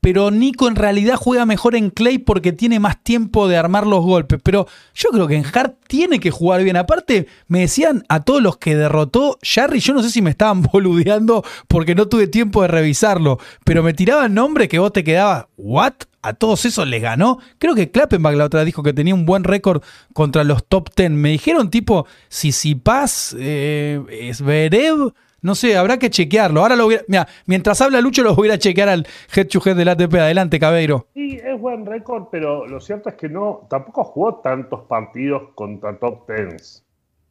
pero 0.04 0.30
Nico 0.30 0.68
en 0.68 0.76
realidad 0.76 1.16
juega 1.16 1.46
mejor 1.46 1.74
en 1.74 1.88
Clay 1.88 2.18
porque 2.18 2.52
tiene 2.52 2.78
más 2.78 3.02
tiempo 3.02 3.48
de 3.48 3.56
armar 3.56 3.86
los 3.86 4.04
golpes. 4.04 4.38
Pero 4.42 4.66
yo 4.94 5.08
creo 5.08 5.26
que 5.26 5.36
en 5.36 5.46
Hart 5.46 5.76
tiene 5.86 6.20
que 6.20 6.30
jugar 6.30 6.62
bien. 6.62 6.76
Aparte, 6.76 7.26
me 7.48 7.60
decían 7.60 8.04
a 8.10 8.20
todos 8.20 8.42
los 8.42 8.58
que 8.58 8.76
derrotó 8.76 9.38
Jarry, 9.42 9.80
yo 9.80 9.94
no 9.94 10.02
sé 10.02 10.10
si 10.10 10.20
me 10.20 10.28
estaban 10.28 10.60
boludeando 10.72 11.42
porque 11.68 11.94
no 11.94 12.06
tuve 12.06 12.26
tiempo 12.26 12.60
de 12.60 12.68
revisarlo, 12.68 13.38
pero 13.64 13.82
me 13.82 13.94
tiraban 13.94 14.34
nombres 14.34 14.68
que 14.68 14.78
vos 14.78 14.92
te 14.92 15.04
quedabas, 15.04 15.46
¿what? 15.56 15.94
A 16.20 16.34
todos 16.34 16.66
esos 16.66 16.86
les 16.86 17.00
ganó. 17.00 17.38
Creo 17.56 17.74
que 17.74 17.90
Klappenbach 17.90 18.34
la 18.34 18.44
otra 18.44 18.62
dijo 18.66 18.82
que 18.82 18.92
tenía 18.92 19.14
un 19.14 19.24
buen 19.24 19.42
récord 19.42 19.82
contra 20.12 20.44
los 20.44 20.66
top 20.66 20.90
10. 20.94 21.12
Me 21.12 21.30
dijeron 21.30 21.70
tipo, 21.70 22.06
Sisipas, 22.28 23.34
eh, 23.38 24.30
Zverev, 24.34 25.14
no 25.44 25.54
sé, 25.54 25.76
habrá 25.76 25.98
que 25.98 26.08
chequearlo. 26.08 26.62
Ahora 26.62 26.74
lo 26.74 26.86
voy 26.86 26.94
a, 26.94 27.02
mira, 27.06 27.28
mientras 27.44 27.78
habla 27.82 28.00
Lucho 28.00 28.22
lo 28.22 28.34
voy 28.34 28.50
a 28.50 28.58
chequear 28.58 28.88
al 28.88 29.06
head 29.36 29.46
to 29.46 29.60
head 29.62 29.76
del 29.76 29.90
ATP. 29.90 30.14
Adelante, 30.14 30.58
Cabeiro. 30.58 31.08
Sí, 31.12 31.38
es 31.44 31.60
buen 31.60 31.84
récord, 31.84 32.28
pero 32.32 32.66
lo 32.66 32.80
cierto 32.80 33.10
es 33.10 33.16
que 33.16 33.28
no, 33.28 33.66
tampoco 33.68 34.04
jugó 34.04 34.36
tantos 34.36 34.84
partidos 34.86 35.50
contra 35.54 35.98
top 35.98 36.26
tens. 36.26 36.86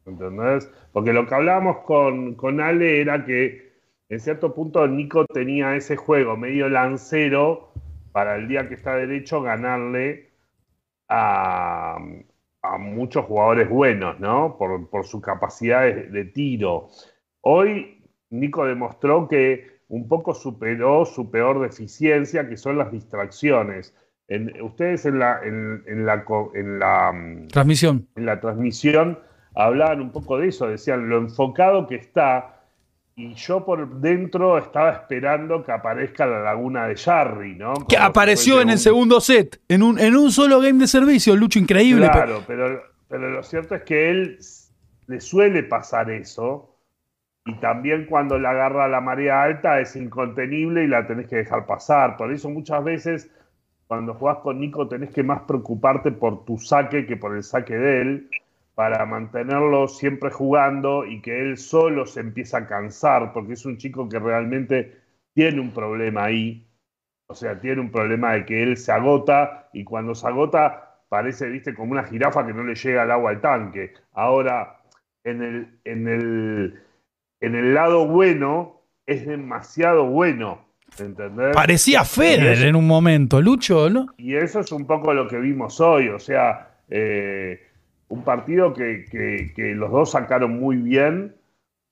¿Entendés? 0.06 0.70
Porque 0.92 1.12
lo 1.12 1.26
que 1.26 1.34
hablábamos 1.34 1.78
con, 1.78 2.36
con 2.36 2.60
Ale 2.60 3.00
era 3.00 3.24
que 3.24 3.72
en 4.08 4.20
cierto 4.20 4.54
punto 4.54 4.86
Nico 4.86 5.24
tenía 5.26 5.74
ese 5.74 5.96
juego 5.96 6.36
medio 6.36 6.68
lancero 6.68 7.72
para 8.12 8.36
el 8.36 8.46
día 8.46 8.68
que 8.68 8.74
está 8.74 8.94
derecho 8.94 9.42
ganarle 9.42 10.30
a, 11.08 11.98
a 12.62 12.78
muchos 12.78 13.24
jugadores 13.24 13.68
buenos, 13.68 14.20
¿no? 14.20 14.56
Por, 14.56 14.88
por 14.88 15.04
su 15.04 15.20
capacidad 15.20 15.92
de 15.92 16.24
tiro. 16.26 16.90
Hoy 17.40 18.03
Nico 18.30 18.66
demostró 18.66 19.28
que 19.28 19.74
un 19.88 20.08
poco 20.08 20.34
superó 20.34 21.04
su 21.04 21.30
peor 21.30 21.60
deficiencia, 21.60 22.48
que 22.48 22.56
son 22.56 22.78
las 22.78 22.90
distracciones. 22.90 23.94
En, 24.26 24.60
ustedes 24.62 25.04
en 25.04 25.18
la, 25.18 25.40
en, 25.42 25.84
en 25.86 26.06
la, 26.06 26.24
en 26.54 26.78
la 26.78 27.12
mm, 27.12 27.48
transmisión. 27.48 28.08
En 28.16 28.26
la 28.26 28.40
transmisión 28.40 29.18
hablaban 29.54 30.00
un 30.00 30.10
poco 30.10 30.38
de 30.38 30.48
eso, 30.48 30.66
decían 30.66 31.08
lo 31.08 31.18
enfocado 31.18 31.86
que 31.86 31.96
está. 31.96 32.62
Y 33.16 33.34
yo 33.34 33.64
por 33.64 34.00
dentro 34.00 34.58
estaba 34.58 34.90
esperando 34.90 35.62
que 35.62 35.70
aparezca 35.70 36.26
la 36.26 36.40
laguna 36.40 36.88
de 36.88 36.96
Jarry, 36.96 37.54
¿no? 37.54 37.74
Que 37.88 37.96
apareció 37.96 38.60
en 38.60 38.68
un... 38.68 38.70
el 38.72 38.78
segundo 38.78 39.20
set, 39.20 39.60
en 39.68 39.84
un, 39.84 40.00
en 40.00 40.16
un 40.16 40.32
solo 40.32 40.58
game 40.58 40.80
de 40.80 40.88
servicio, 40.88 41.36
Lucho, 41.36 41.60
increíble. 41.60 42.10
Claro, 42.10 42.42
pero, 42.44 42.82
pero 43.06 43.30
lo 43.30 43.42
cierto 43.44 43.76
es 43.76 43.82
que 43.82 44.10
él 44.10 44.38
le 45.06 45.20
suele 45.20 45.62
pasar 45.62 46.10
eso. 46.10 46.73
Y 47.46 47.54
también 47.56 48.06
cuando 48.06 48.38
la 48.38 48.50
agarra 48.50 48.88
la 48.88 49.00
marea 49.00 49.42
alta 49.42 49.80
es 49.80 49.96
incontenible 49.96 50.84
y 50.84 50.86
la 50.86 51.06
tenés 51.06 51.28
que 51.28 51.36
dejar 51.36 51.66
pasar. 51.66 52.16
Por 52.16 52.32
eso 52.32 52.48
muchas 52.48 52.82
veces 52.82 53.30
cuando 53.86 54.14
jugás 54.14 54.38
con 54.38 54.60
Nico 54.60 54.88
tenés 54.88 55.10
que 55.10 55.22
más 55.22 55.42
preocuparte 55.42 56.10
por 56.10 56.44
tu 56.44 56.58
saque 56.58 57.06
que 57.06 57.16
por 57.16 57.36
el 57.36 57.42
saque 57.42 57.76
de 57.76 58.00
él 58.00 58.30
para 58.74 59.04
mantenerlo 59.06 59.88
siempre 59.88 60.30
jugando 60.30 61.04
y 61.04 61.20
que 61.20 61.40
él 61.40 61.56
solo 61.58 62.06
se 62.06 62.20
empieza 62.20 62.58
a 62.58 62.66
cansar, 62.66 63.32
porque 63.32 63.52
es 63.52 63.64
un 63.66 63.76
chico 63.76 64.08
que 64.08 64.18
realmente 64.18 65.00
tiene 65.32 65.60
un 65.60 65.72
problema 65.72 66.24
ahí. 66.24 66.66
O 67.26 67.34
sea, 67.34 67.60
tiene 67.60 67.80
un 67.80 67.90
problema 67.90 68.32
de 68.32 68.44
que 68.44 68.62
él 68.62 68.76
se 68.76 68.92
agota 68.92 69.68
y 69.72 69.84
cuando 69.84 70.14
se 70.14 70.26
agota 70.26 71.02
parece, 71.08 71.48
viste, 71.48 71.74
como 71.74 71.92
una 71.92 72.04
jirafa 72.04 72.44
que 72.44 72.52
no 72.52 72.64
le 72.64 72.74
llega 72.74 73.04
el 73.04 73.10
agua 73.10 73.30
al 73.30 73.40
tanque. 73.40 73.94
Ahora, 74.12 74.80
en 75.22 75.42
el, 75.42 75.80
en 75.84 76.08
el, 76.08 76.83
en 77.44 77.54
el 77.54 77.74
lado 77.74 78.06
bueno, 78.06 78.80
es 79.06 79.26
demasiado 79.26 80.06
bueno. 80.06 80.64
¿Entendés? 80.98 81.54
Parecía 81.54 82.04
Federer 82.04 82.68
en 82.68 82.76
un 82.76 82.86
momento, 82.86 83.40
Lucho, 83.42 83.90
¿no? 83.90 84.06
Y 84.16 84.36
eso 84.36 84.60
es 84.60 84.70
un 84.70 84.86
poco 84.86 85.12
lo 85.12 85.26
que 85.26 85.38
vimos 85.38 85.80
hoy, 85.80 86.08
o 86.08 86.20
sea, 86.20 86.76
eh, 86.88 87.60
un 88.08 88.22
partido 88.22 88.72
que, 88.72 89.04
que, 89.10 89.52
que, 89.56 89.74
los 89.74 89.90
dos 89.90 90.12
sacaron 90.12 90.60
muy 90.60 90.76
bien 90.76 91.34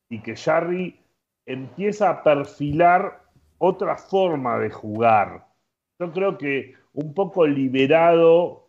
y 0.08 0.20
que 0.20 0.36
Jarry 0.36 1.00
empieza 1.46 2.10
a 2.10 2.22
perfilar 2.22 3.22
otra 3.58 3.96
forma 3.96 4.58
de 4.58 4.70
jugar. 4.70 5.46
Yo 5.98 6.12
creo 6.12 6.38
que 6.38 6.74
un 6.92 7.12
poco 7.12 7.46
liberado 7.46 8.68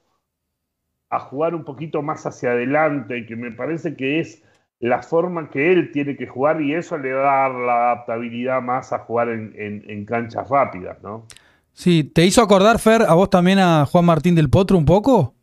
a 1.09 1.19
jugar 1.19 1.53
un 1.53 1.63
poquito 1.63 2.01
más 2.01 2.25
hacia 2.25 2.51
adelante, 2.51 3.27
que 3.27 3.35
me 3.35 3.51
parece 3.51 3.95
que 3.95 4.19
es 4.19 4.41
la 4.83 5.01
forma 5.01 5.49
que 5.49 5.71
él 5.71 5.93
tiene 5.93 6.17
que 6.17 6.27
jugar 6.27 6.61
y 6.61 6.73
eso 6.73 6.97
le 6.97 7.13
va 7.13 7.21
a 7.21 7.49
dar 7.49 7.51
la 7.57 7.73
adaptabilidad 7.91 8.61
más 8.61 8.91
a 8.91 8.99
jugar 8.99 9.29
en, 9.29 9.53
en, 9.57 9.89
en 9.89 10.05
canchas 10.05 10.49
rápidas, 10.49 11.01
¿no? 11.01 11.25
Sí, 11.71 12.03
¿te 12.03 12.25
hizo 12.25 12.41
acordar, 12.41 12.79
Fer, 12.79 13.03
a 13.03 13.13
vos 13.13 13.29
también 13.29 13.59
a 13.59 13.85
Juan 13.85 14.03
Martín 14.03 14.35
del 14.35 14.49
Potro 14.49 14.77
un 14.77 14.83
poco? 14.83 15.35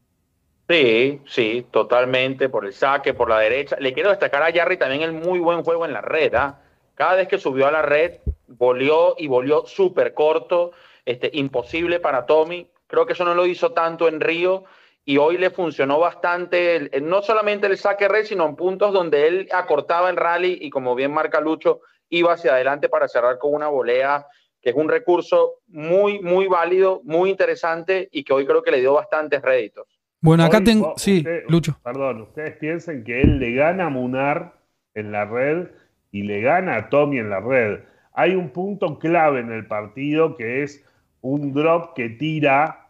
Sí, 0.68 1.23
sí, 1.25 1.66
totalmente, 1.70 2.50
por 2.50 2.66
el 2.66 2.75
saque, 2.75 3.14
por 3.14 3.30
la 3.30 3.38
derecha. 3.38 3.76
Le 3.80 3.94
quiero 3.94 4.11
destacar 4.11 4.42
a 4.42 4.52
Jarry 4.52 4.76
también 4.76 5.00
el 5.00 5.12
muy 5.12 5.38
buen 5.38 5.64
juego 5.64 5.87
en 5.87 5.94
la 5.94 6.02
red. 6.02 6.35
¿eh? 6.35 6.52
Cada 6.94 7.14
vez 7.14 7.26
que 7.26 7.38
subió 7.38 7.66
a 7.66 7.73
la 7.73 7.80
red, 7.80 8.18
volvió 8.47 9.14
y 9.16 9.26
volvió 9.26 9.64
súper 9.64 10.12
corto, 10.12 10.73
este, 11.06 11.30
imposible 11.32 11.99
para 11.99 12.26
Tommy. 12.26 12.68
Creo 12.88 13.06
que 13.06 13.14
eso 13.14 13.25
no 13.25 13.35
lo 13.35 13.47
hizo 13.47 13.73
tanto 13.73 14.06
en 14.06 14.20
Río 14.20 14.64
y 15.11 15.19
hoy 15.19 15.38
le 15.38 15.50
funcionó 15.50 15.99
bastante, 15.99 16.76
el, 16.76 16.90
no 17.09 17.21
solamente 17.21 17.67
el 17.67 17.76
saque 17.76 18.07
red, 18.07 18.25
sino 18.25 18.47
en 18.47 18.55
puntos 18.55 18.93
donde 18.93 19.26
él 19.26 19.49
acortaba 19.50 20.09
el 20.09 20.17
rally 20.17 20.57
y 20.61 20.71
como 20.71 20.95
bien 20.95 21.12
marca 21.12 21.40
Lucho, 21.40 21.81
iba 22.11 22.35
hacia 22.35 22.52
adelante 22.52 22.88
para 22.88 23.09
cerrar 23.09 23.38
con 23.38 23.52
una 23.52 23.67
volea 23.67 24.25
que 24.62 24.71
es 24.71 24.76
un 24.76 24.88
recurso 24.88 25.55
muy, 25.67 26.21
muy 26.21 26.47
válido, 26.47 27.00
muy 27.02 27.31
interesante 27.31 28.09
y 28.12 28.23
que 28.23 28.33
hoy 28.33 28.47
creo 28.47 28.62
que 28.62 28.71
le 28.71 28.79
dio 28.79 28.93
bastantes 28.93 29.43
réditos. 29.43 29.88
Bueno, 30.21 30.45
acá 30.45 30.59
Hoy, 30.59 30.64
tengo. 30.64 30.90
vos- 30.90 31.02
Sí, 31.02 31.19
usted- 31.19 31.43
Lucho. 31.49 31.81
Perdón, 31.83 32.21
ustedes 32.21 32.57
piensen 32.59 33.02
que 33.02 33.21
él 33.21 33.40
le 33.40 33.52
gana 33.55 33.87
a 33.87 33.90
Munar 33.90 34.61
en 34.95 35.11
la 35.11 35.25
red 35.25 35.71
y 36.12 36.23
le 36.23 36.40
gana 36.40 36.76
a 36.76 36.88
Tommy 36.88 37.19
en 37.19 37.31
la 37.31 37.40
red. 37.40 37.81
Hay 38.12 38.37
un 38.37 38.50
punto 38.50 38.97
clave 39.00 39.40
en 39.40 39.50
el 39.50 39.67
partido 39.67 40.37
que 40.37 40.62
es 40.62 40.87
un 41.21 41.52
drop 41.52 41.95
que 41.97 42.11
tira, 42.11 42.89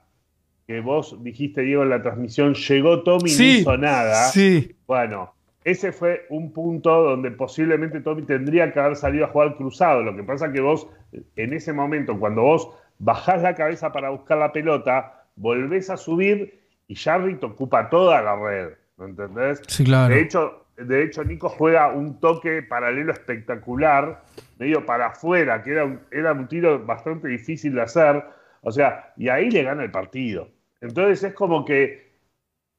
que 0.70 0.78
vos 0.78 1.20
dijiste, 1.24 1.62
Diego, 1.62 1.82
en 1.82 1.90
la 1.90 2.00
transmisión, 2.00 2.54
llegó 2.54 3.02
Tommy 3.02 3.28
y 3.28 3.36
no 3.36 3.44
hizo 3.44 3.76
nada. 3.76 4.28
sí. 4.28 4.76
Bueno, 4.86 5.34
ese 5.64 5.90
fue 5.90 6.26
un 6.30 6.52
punto 6.52 7.02
donde 7.02 7.32
posiblemente 7.32 8.00
Tommy 8.00 8.22
tendría 8.22 8.72
que 8.72 8.78
haber 8.78 8.94
salido 8.94 9.24
a 9.24 9.28
jugar 9.30 9.56
cruzado. 9.56 10.00
Lo 10.04 10.14
que 10.14 10.22
pasa 10.22 10.52
que 10.52 10.60
vos, 10.60 10.86
en 11.34 11.54
ese 11.54 11.72
momento, 11.72 12.16
cuando 12.20 12.42
vos 12.42 12.70
bajás 13.00 13.42
la 13.42 13.56
cabeza 13.56 13.90
para 13.90 14.10
buscar 14.10 14.38
la 14.38 14.52
pelota, 14.52 15.24
volvés 15.34 15.90
a 15.90 15.96
subir 15.96 16.60
y 16.86 16.94
Jarry 16.94 17.34
te 17.34 17.46
ocupa 17.46 17.90
toda 17.90 18.22
la 18.22 18.36
red. 18.36 18.68
¿Me 18.96 19.06
entendés? 19.06 19.60
Sí, 19.66 19.82
claro. 19.82 20.14
De 20.14 20.20
hecho, 20.20 20.66
de 20.76 21.02
hecho, 21.02 21.24
Nico 21.24 21.48
juega 21.48 21.88
un 21.88 22.20
toque 22.20 22.62
paralelo 22.62 23.10
espectacular, 23.12 24.22
medio 24.60 24.86
para 24.86 25.06
afuera, 25.06 25.64
que 25.64 25.72
era 25.72 25.84
un, 25.84 25.98
era 26.12 26.30
un 26.30 26.46
tiro 26.46 26.78
bastante 26.86 27.26
difícil 27.26 27.74
de 27.74 27.82
hacer. 27.82 28.22
O 28.60 28.70
sea, 28.70 29.12
y 29.16 29.28
ahí 29.28 29.50
le 29.50 29.64
gana 29.64 29.82
el 29.82 29.90
partido. 29.90 30.48
Entonces 30.80 31.22
es 31.22 31.34
como 31.34 31.64
que, 31.64 32.12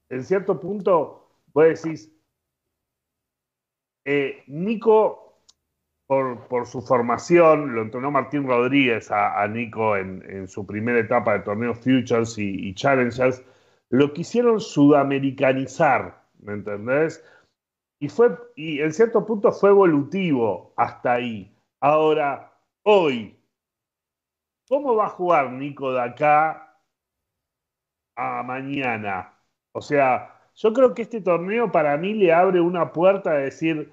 en 0.10 0.24
cierto 0.24 0.60
punto, 0.60 1.29
vos 1.53 1.65
decís, 1.65 2.12
eh, 4.05 4.43
Nico, 4.48 5.43
por, 6.08 6.48
por 6.48 6.65
su 6.65 6.81
formación, 6.81 7.75
lo 7.75 7.84
entrenó 7.84 8.12
Martín 8.12 8.48
Rodríguez 8.48 9.12
a, 9.12 9.48
Nico 9.48 9.96
en, 9.96 10.24
en 10.29 10.48
su 10.48 10.65
primera 10.65 11.00
etapa 11.00 11.34
de 11.34 11.39
torneos 11.41 11.79
Futures 11.79 12.38
y, 12.38 12.67
y 12.70 12.74
Challengers, 12.74 13.43
lo 13.89 14.12
quisieron 14.13 14.60
sudamericanizar, 14.60 16.24
¿me 16.39 16.53
entendés? 16.53 17.24
Y, 18.00 18.10
fue, 18.10 18.36
y 18.55 18.81
en 18.81 18.93
cierto 18.93 19.25
punto 19.25 19.51
fue 19.51 19.70
evolutivo 19.70 20.74
hasta 20.75 21.13
ahí. 21.13 21.55
Ahora, 21.79 22.51
hoy, 22.84 23.38
¿cómo 24.67 24.96
va 24.96 25.05
a 25.05 25.10
jugar 25.10 25.51
Nico 25.51 25.93
de 25.93 26.01
acá 26.01 26.70
a 28.15 28.44
mañana? 28.44 29.34
O 29.74 29.82
sea, 29.82 30.39
yo 30.56 30.74
creo 30.74 30.94
que 30.94 31.03
este 31.03 31.22
torneo 31.22 31.72
para 31.72 31.98
mí 31.98 32.13
le 32.13 32.34
abre 32.34 32.62
una 32.62 32.91
puerta 32.91 33.34
de 33.34 33.46
decir, 33.46 33.91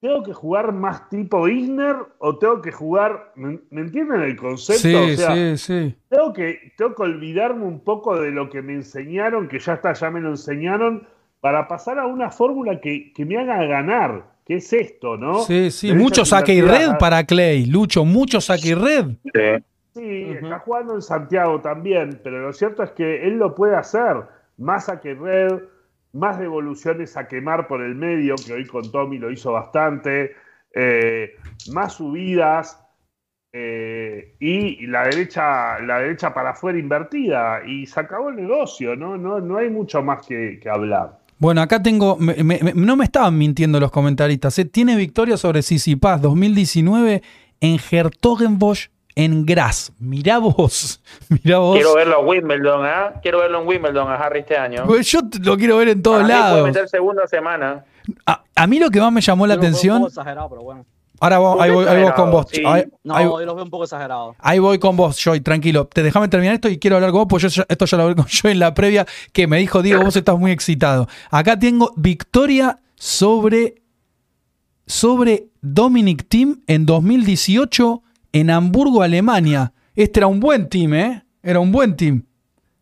¿tengo 0.00 0.22
que 0.22 0.32
jugar 0.32 0.72
más 0.72 1.08
tipo 1.08 1.48
Isner 1.48 1.96
o 2.18 2.38
tengo 2.38 2.62
que 2.62 2.72
jugar, 2.72 3.32
¿me, 3.36 3.60
me 3.70 3.82
entienden 3.82 4.22
el 4.22 4.36
concepto? 4.36 4.80
Sí, 4.82 4.94
o 4.94 5.16
sea, 5.16 5.34
sí, 5.34 5.56
sí. 5.58 5.94
tengo 6.08 6.32
que, 6.32 6.72
tengo 6.76 6.94
que 6.94 7.02
olvidarme 7.02 7.64
un 7.64 7.80
poco 7.80 8.18
de 8.18 8.30
lo 8.30 8.48
que 8.48 8.62
me 8.62 8.74
enseñaron, 8.74 9.48
que 9.48 9.58
ya 9.58 9.74
está, 9.74 9.92
ya 9.92 10.10
me 10.10 10.20
lo 10.20 10.30
enseñaron, 10.30 11.06
para 11.40 11.68
pasar 11.68 11.98
a 11.98 12.06
una 12.06 12.30
fórmula 12.30 12.80
que, 12.80 13.12
que 13.12 13.24
me 13.24 13.38
haga 13.38 13.64
ganar, 13.64 14.24
que 14.44 14.56
es 14.56 14.72
esto, 14.72 15.16
¿no? 15.16 15.40
Sí, 15.40 15.70
sí. 15.70 15.88
Derecha 15.88 16.02
Mucho 16.02 16.24
saque 16.24 16.54
y 16.54 16.60
red 16.60 16.98
para 16.98 17.24
Clay. 17.24 17.66
Lucho, 17.66 18.04
mucho 18.04 18.40
saque 18.40 18.68
y 18.68 18.74
red. 18.74 19.06
Sí. 19.24 19.64
Sí, 19.94 20.30
está 20.30 20.60
jugando 20.60 20.94
en 20.94 21.02
Santiago 21.02 21.60
también, 21.60 22.20
pero 22.22 22.40
lo 22.40 22.52
cierto 22.52 22.82
es 22.82 22.90
que 22.92 23.26
él 23.26 23.38
lo 23.38 23.54
puede 23.54 23.74
hacer. 23.76 24.16
Más 24.58 24.84
saque 24.86 25.14
red, 25.14 25.62
más 26.12 26.38
devoluciones 26.38 27.16
a 27.16 27.26
quemar 27.26 27.66
por 27.66 27.82
el 27.82 27.94
medio, 27.94 28.34
que 28.36 28.52
hoy 28.52 28.66
con 28.66 28.90
Tommy 28.92 29.18
lo 29.18 29.30
hizo 29.30 29.52
bastante, 29.52 30.32
eh, 30.74 31.32
más 31.72 31.94
subidas 31.94 32.80
eh, 33.52 34.36
y 34.38 34.86
la 34.86 35.04
derecha, 35.04 35.80
la 35.80 35.98
derecha 35.98 36.32
para 36.32 36.50
afuera 36.50 36.78
invertida. 36.78 37.64
Y 37.66 37.86
se 37.86 37.98
acabó 38.00 38.28
el 38.30 38.36
negocio, 38.36 38.94
¿no? 38.94 39.16
No, 39.16 39.40
no 39.40 39.56
hay 39.58 39.70
mucho 39.70 40.02
más 40.02 40.24
que, 40.26 40.60
que 40.62 40.68
hablar. 40.68 41.18
Bueno, 41.38 41.62
acá 41.62 41.82
tengo. 41.82 42.16
me- 42.16 42.44
me- 42.44 42.60
me- 42.62 42.74
no 42.74 42.96
me 42.96 43.04
estaban 43.04 43.36
mintiendo 43.36 43.80
los 43.80 43.90
comentaristas. 43.90 44.56
¿eh? 44.58 44.66
Tiene 44.66 44.94
victoria 44.94 45.36
sobre 45.36 45.62
Sisipas 45.62 46.20
2019 46.22 47.22
en 47.60 47.76
Hertogenbosch 47.90 48.88
en 49.14 49.44
Graz. 49.46 49.92
Mirá 49.98 50.38
vos. 50.38 51.00
Mirá 51.28 51.58
vos. 51.58 51.74
Quiero 51.76 51.94
verlo 51.94 52.16
a 52.16 52.20
Wimbledon, 52.20 52.84
¿ah? 52.86 53.12
Quiero 53.22 53.38
verlo 53.40 53.60
en 53.62 53.68
Wimbledon 53.68 54.08
a 54.08 54.14
Harry 54.16 54.40
este 54.40 54.56
año. 54.56 54.84
Pues 54.86 55.10
yo 55.10 55.20
lo 55.42 55.56
quiero 55.56 55.76
ver 55.78 55.88
en 55.88 56.02
todos 56.02 56.20
mí 56.22 56.26
puede 56.28 56.38
lados. 56.40 56.64
meter 56.66 56.88
segunda 56.88 57.26
semana. 57.26 57.84
A, 58.26 58.42
a 58.54 58.66
mí 58.66 58.78
lo 58.78 58.90
que 58.90 59.00
más 59.00 59.12
me 59.12 59.20
llamó 59.20 59.46
la 59.46 59.54
atención. 59.54 59.98
poco 59.98 60.08
exagerado, 60.08 60.48
pero 60.48 60.62
bueno. 60.62 60.84
Ahora 61.22 61.36
vos- 61.38 61.60
ahí 61.60 61.70
voy, 61.70 61.84
ahí 61.86 62.02
voy 62.02 62.12
con 62.12 62.30
vos. 62.30 62.46
Sí. 62.50 62.62
Ahí, 62.66 62.84
No, 63.04 63.14
ahí- 63.14 63.24
yo 63.26 63.40
los 63.44 63.54
veo 63.54 63.64
un 63.64 63.70
poco 63.70 63.84
exagerados. 63.84 64.36
ahí 64.38 64.58
voy 64.58 64.78
con 64.78 64.96
vos, 64.96 65.18
Joy, 65.22 65.40
tranquilo. 65.42 65.86
Te 65.86 66.02
déjame 66.02 66.28
terminar 66.28 66.54
esto 66.54 66.70
y 66.70 66.78
quiero 66.78 66.96
hablar 66.96 67.10
con 67.10 67.20
vos, 67.20 67.26
porque 67.28 67.48
yo 67.50 67.62
esto 67.68 67.84
ya 67.84 67.96
lo 67.98 68.04
hablé 68.04 68.16
con 68.16 68.24
Joy 68.28 68.52
en 68.52 68.58
la 68.58 68.72
previa, 68.72 69.04
que 69.32 69.46
me 69.46 69.58
dijo, 69.58 69.82
Diego, 69.82 70.02
vos 70.02 70.16
estás 70.16 70.38
muy 70.38 70.50
excitado. 70.50 71.08
Acá 71.30 71.58
tengo 71.58 71.92
victoria 71.96 72.78
sobre, 72.94 73.82
sobre 74.86 75.48
Dominic 75.60 76.26
Thiem 76.28 76.60
en 76.66 76.86
2018 76.86 78.02
en 78.32 78.50
Hamburgo, 78.50 79.02
Alemania. 79.02 79.72
Este 79.94 80.20
era 80.20 80.26
un 80.26 80.40
buen 80.40 80.68
team, 80.68 80.94
¿eh? 80.94 81.24
Era 81.42 81.60
un 81.60 81.72
buen 81.72 81.96
team. 81.96 82.24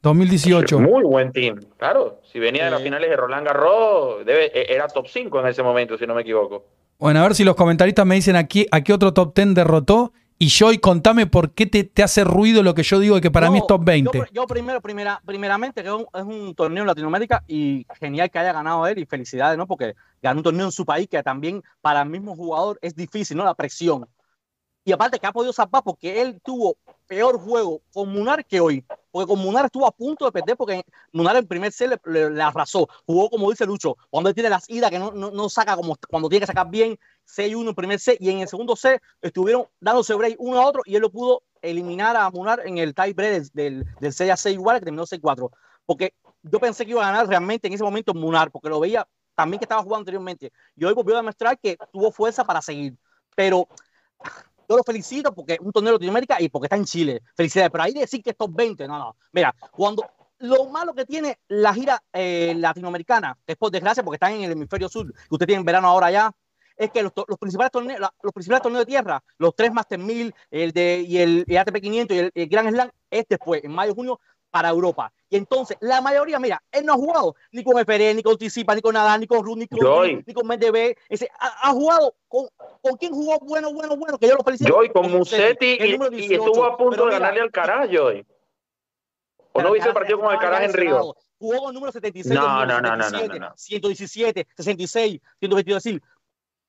2018. 0.02 0.78
Muy 0.78 1.02
buen 1.02 1.33
team, 1.33 1.59
claro. 1.76 2.21
Si 2.33 2.38
venía 2.38 2.64
de 2.67 2.71
las 2.71 2.83
finales 2.83 3.11
de 3.11 3.17
Roland 3.17 3.47
Garros, 3.47 4.25
debe, 4.25 4.47
e- 4.47 4.73
era 4.73 4.87
top 4.88 5.07
5 5.09 5.40
en 5.40 5.47
ese 5.49 5.62
momento, 5.62 5.99
si 5.99 6.07
no 6.07 6.14
me 6.14 6.23
equivoco. 6.23 6.64
Bueno, 6.99 7.21
a 7.21 7.23
ver 7.25 7.35
si 7.35 7.45
los 7.45 7.57
comentaristas 7.57 8.07
me 8.07 8.14
dicen 8.14 8.37
aquí 8.37 8.67
a 8.71 8.81
qué 8.83 8.93
otro 8.93 9.12
top 9.12 9.35
10 9.35 9.55
derrotó. 9.55 10.12
Y 10.40 10.50
Joy, 10.50 10.78
contame 10.78 11.26
por 11.26 11.50
qué 11.50 11.67
te, 11.67 11.83
te 11.83 12.05
hace 12.05 12.23
ruido 12.23 12.62
lo 12.62 12.73
que 12.73 12.85
yo 12.85 13.00
digo 13.00 13.17
de 13.17 13.21
que 13.21 13.31
para 13.31 13.47
No, 13.47 13.52
mí 13.52 13.59
es 13.59 13.67
top 13.67 13.85
20. 13.85 14.19
Yo, 14.19 14.25
yo 14.33 14.47
primero, 14.47 14.81
primera, 14.81 15.21
primeramente, 15.26 15.83
que 15.83 15.88
es 15.88 15.95
un, 15.95 16.07
es 16.14 16.23
un 16.23 16.55
torneo 16.55 16.85
en 16.85 16.87
Latinoamérica 16.87 17.43
y 17.49 17.85
genial 17.99 18.31
que 18.31 18.38
haya 18.38 18.52
ganado 18.52 18.87
él 18.87 18.99
y 18.99 19.05
felicidades, 19.07 19.59
¿no? 19.59 19.67
Porque 19.67 19.95
ganó 20.23 20.38
un 20.38 20.45
torneo 20.45 20.67
en 20.67 20.71
su 20.73 20.85
país 20.87 21.09
que 21.09 21.21
también 21.25 21.61
para 21.81 22.02
el 22.02 22.09
mismo 22.09 22.37
jugador 22.37 22.78
es 22.83 22.95
difícil, 22.95 23.37
¿no? 23.37 23.45
La 23.45 23.55
presión. 23.55 24.07
Y 24.88 24.92
aparte 24.92 25.18
que 25.18 25.26
ha 25.26 25.33
podido 25.33 25.52
salvar 25.52 25.83
porque 25.83 26.23
él 26.23 26.40
tuvo 26.42 26.78
peor 27.07 27.38
juego 27.38 27.83
con 27.92 28.11
Munar 28.11 28.42
que 28.47 28.59
hoy. 28.59 28.83
Porque 29.11 29.26
con 29.26 29.38
Munar 29.38 29.66
estuvo 29.66 29.87
a 29.87 29.90
punto 29.90 30.25
de 30.25 30.33
perder 30.33 30.57
porque 30.57 30.83
Munar 31.12 31.37
en 31.37 31.47
primer 31.47 31.71
set 31.73 32.00
le, 32.07 32.42
arrasó. 32.42 32.88
Jugó 33.04 33.28
como 33.28 33.50
dice 33.50 33.66
Lucho, 33.66 33.99
cuando 34.09 34.30
él 34.30 34.35
tiene 34.35 34.49
las 34.49 34.66
idas 34.71 34.90
que 34.90 34.99
no, 34.99 35.12
no, 35.12 35.30
no 35.30 35.50
saca 35.50 35.76
como 35.76 35.95
cuando 36.09 36.30
tiene 36.30 36.40
que 36.40 36.47
sacar 36.47 36.71
bien 36.71 36.99
6-1 37.26 37.68
en 37.68 37.75
primer 37.75 38.00
set 38.00 38.16
y 38.18 38.30
en 38.30 38.38
el 38.38 38.49
segundo 38.49 38.76
set 38.76 39.02
estuvieron 39.21 39.66
dándose 39.78 40.14
break 40.14 40.37
uno 40.38 40.59
a 40.59 40.66
otro 40.66 40.80
y 40.87 40.97
él 40.97 41.02
lo 41.02 41.11
pudo 41.11 41.42
eliminar 41.61 42.16
a 42.16 42.30
Munar 42.30 42.62
en 42.64 42.78
el 42.78 42.95
tie 42.95 43.12
break 43.12 43.33
del, 43.33 43.50
del, 43.52 43.87
del 44.00 44.12
6 44.14 44.30
a 44.30 44.37
6 44.38 44.54
igual 44.54 44.78
que 44.78 44.87
terminó 44.87 45.04
6-4. 45.04 45.50
Porque 45.85 46.14
yo 46.42 46.59
pensé 46.59 46.87
que 46.87 46.92
iba 46.92 47.02
a 47.07 47.12
ganar 47.12 47.28
realmente 47.28 47.68
en 47.68 47.75
ese 47.75 47.85
momento 47.85 48.14
Munar 48.14 48.50
porque 48.50 48.71
lo 48.71 48.80
veía 48.80 49.07
también 49.35 49.59
que 49.59 49.66
estaba 49.66 49.83
jugando 49.83 50.00
anteriormente. 50.00 50.50
Y 50.76 50.87
hoy 50.87 50.95
volvió 50.95 51.12
a 51.12 51.18
demostrar 51.18 51.59
que 51.59 51.76
tuvo 51.92 52.11
fuerza 52.11 52.42
para 52.42 52.62
seguir. 52.62 52.97
Pero 53.37 53.68
yo 54.69 54.77
lo 54.77 54.83
felicito 54.83 55.35
porque 55.35 55.55
es 55.55 55.61
un 55.61 55.73
torneo 55.73 55.93
de 55.93 55.97
Latinoamérica 55.97 56.41
y 56.41 56.49
porque 56.49 56.67
está 56.67 56.77
en 56.77 56.85
Chile. 56.85 57.23
Felicidades. 57.35 57.71
Pero 57.71 57.85
ahí 57.85 57.93
decir 57.93 58.23
que 58.23 58.31
es 58.31 58.37
top 58.37 58.51
20, 58.55 58.87
no, 58.87 58.99
no. 58.99 59.17
Mira, 59.33 59.55
cuando 59.71 60.05
lo 60.41 60.67
malo 60.67 60.95
que 60.95 61.05
tiene 61.05 61.39
la 61.49 61.75
gira 61.75 62.03
eh, 62.13 62.55
latinoamericana, 62.57 63.37
que 63.47 63.53
es 63.53 63.59
por 63.59 63.71
desgracia 63.71 64.03
porque 64.03 64.17
están 64.17 64.33
en 64.33 64.43
el 64.43 64.53
hemisferio 64.53 64.89
sur, 64.89 65.13
que 65.13 65.21
usted 65.31 65.47
tiene 65.47 65.61
en 65.61 65.65
verano 65.65 65.89
ahora 65.89 66.11
ya, 66.11 66.33
es 66.77 66.91
que 66.93 67.03
los, 67.03 67.13
principales 67.41 67.73
torneos, 67.73 68.01
los 68.23 68.33
principales 68.33 68.63
torneos 68.63 68.83
de 68.83 68.91
tierra, 68.91 69.23
los 69.39 69.55
tres 69.55 69.73
Master 69.73 69.99
1000 69.99 70.33
el 70.51 70.73
de, 70.73 71.05
y 71.07 71.19
el, 71.19 71.45
el 71.49 71.59
ATP 71.59 71.81
500 71.81 72.17
y 72.17 72.21
el, 72.21 72.31
el 72.35 72.49
Grand 72.49 72.71
Slam, 72.71 72.91
es 73.11 73.27
después, 73.29 73.65
en 73.65 73.73
mayo 73.73 73.95
junio, 73.95 74.21
para 74.51 74.69
Europa. 74.69 75.13
Y 75.30 75.37
entonces, 75.37 75.76
la 75.80 76.00
mayoría, 76.00 76.38
mira, 76.38 76.62
él 76.73 76.87
no 76.87 76.94
ha 76.94 76.97
jugado 76.97 77.37
ni 77.52 77.62
con 77.62 77.78
FRE, 77.85 78.14
ni 78.14 78.23
con 78.23 78.37
Tsitsipas, 78.37 78.76
ni 78.76 78.82
con 78.82 78.94
Nadal, 78.94 79.20
ni 79.20 79.26
con 79.26 79.44
Ruud, 79.44 79.58
ni 79.58 79.66
con, 79.68 79.78
Joy. 79.80 80.25
ni 80.26 80.32
con. 80.32 80.49
Ese, 81.08 81.30
ha, 81.38 81.68
ha 81.68 81.73
jugado 81.73 82.14
con, 82.28 82.49
con 82.80 82.97
quién 82.97 83.12
jugó 83.12 83.38
bueno, 83.40 83.73
bueno, 83.73 83.97
bueno, 83.97 84.18
que 84.18 84.26
yo 84.26 84.37
lo 84.37 84.42
felicito. 84.42 84.73
Joy 84.73 84.90
con 84.90 85.02
Con 85.02 85.12
Musetti 85.12 85.76
el 85.80 85.90
y, 85.90 85.94
y 85.94 86.28
18. 86.28 86.44
estuvo 86.44 86.64
a 86.64 86.76
punto 86.76 86.90
Pero 86.92 87.04
de 87.04 87.08
mira, 87.08 87.18
ganarle 87.18 87.40
al 87.42 87.50
Caraz, 87.50 87.88
Joy. 87.90 88.26
¿O 89.52 89.62
no 89.62 89.73
viste 89.73 89.88
el 89.88 89.94
partido 89.94 90.18
con 90.20 90.32
estaba 90.32 90.56
Alcaraz 90.56 90.70
en 90.70 90.75
Río? 90.75 91.14
Jugó 91.38 91.58
con 91.58 91.68
el 91.68 91.75
número 91.75 91.92
76, 91.92 92.35
No, 92.35 92.62
el 92.62 92.68
número 92.68 92.80
no, 92.80 92.80
no, 92.80 92.97
no, 92.97 92.97
no, 92.97 93.04
77, 93.04 93.38
no, 93.38 93.49
no. 93.49 93.54
117, 93.56 94.47
66, 94.56 95.20
122. 95.40 96.02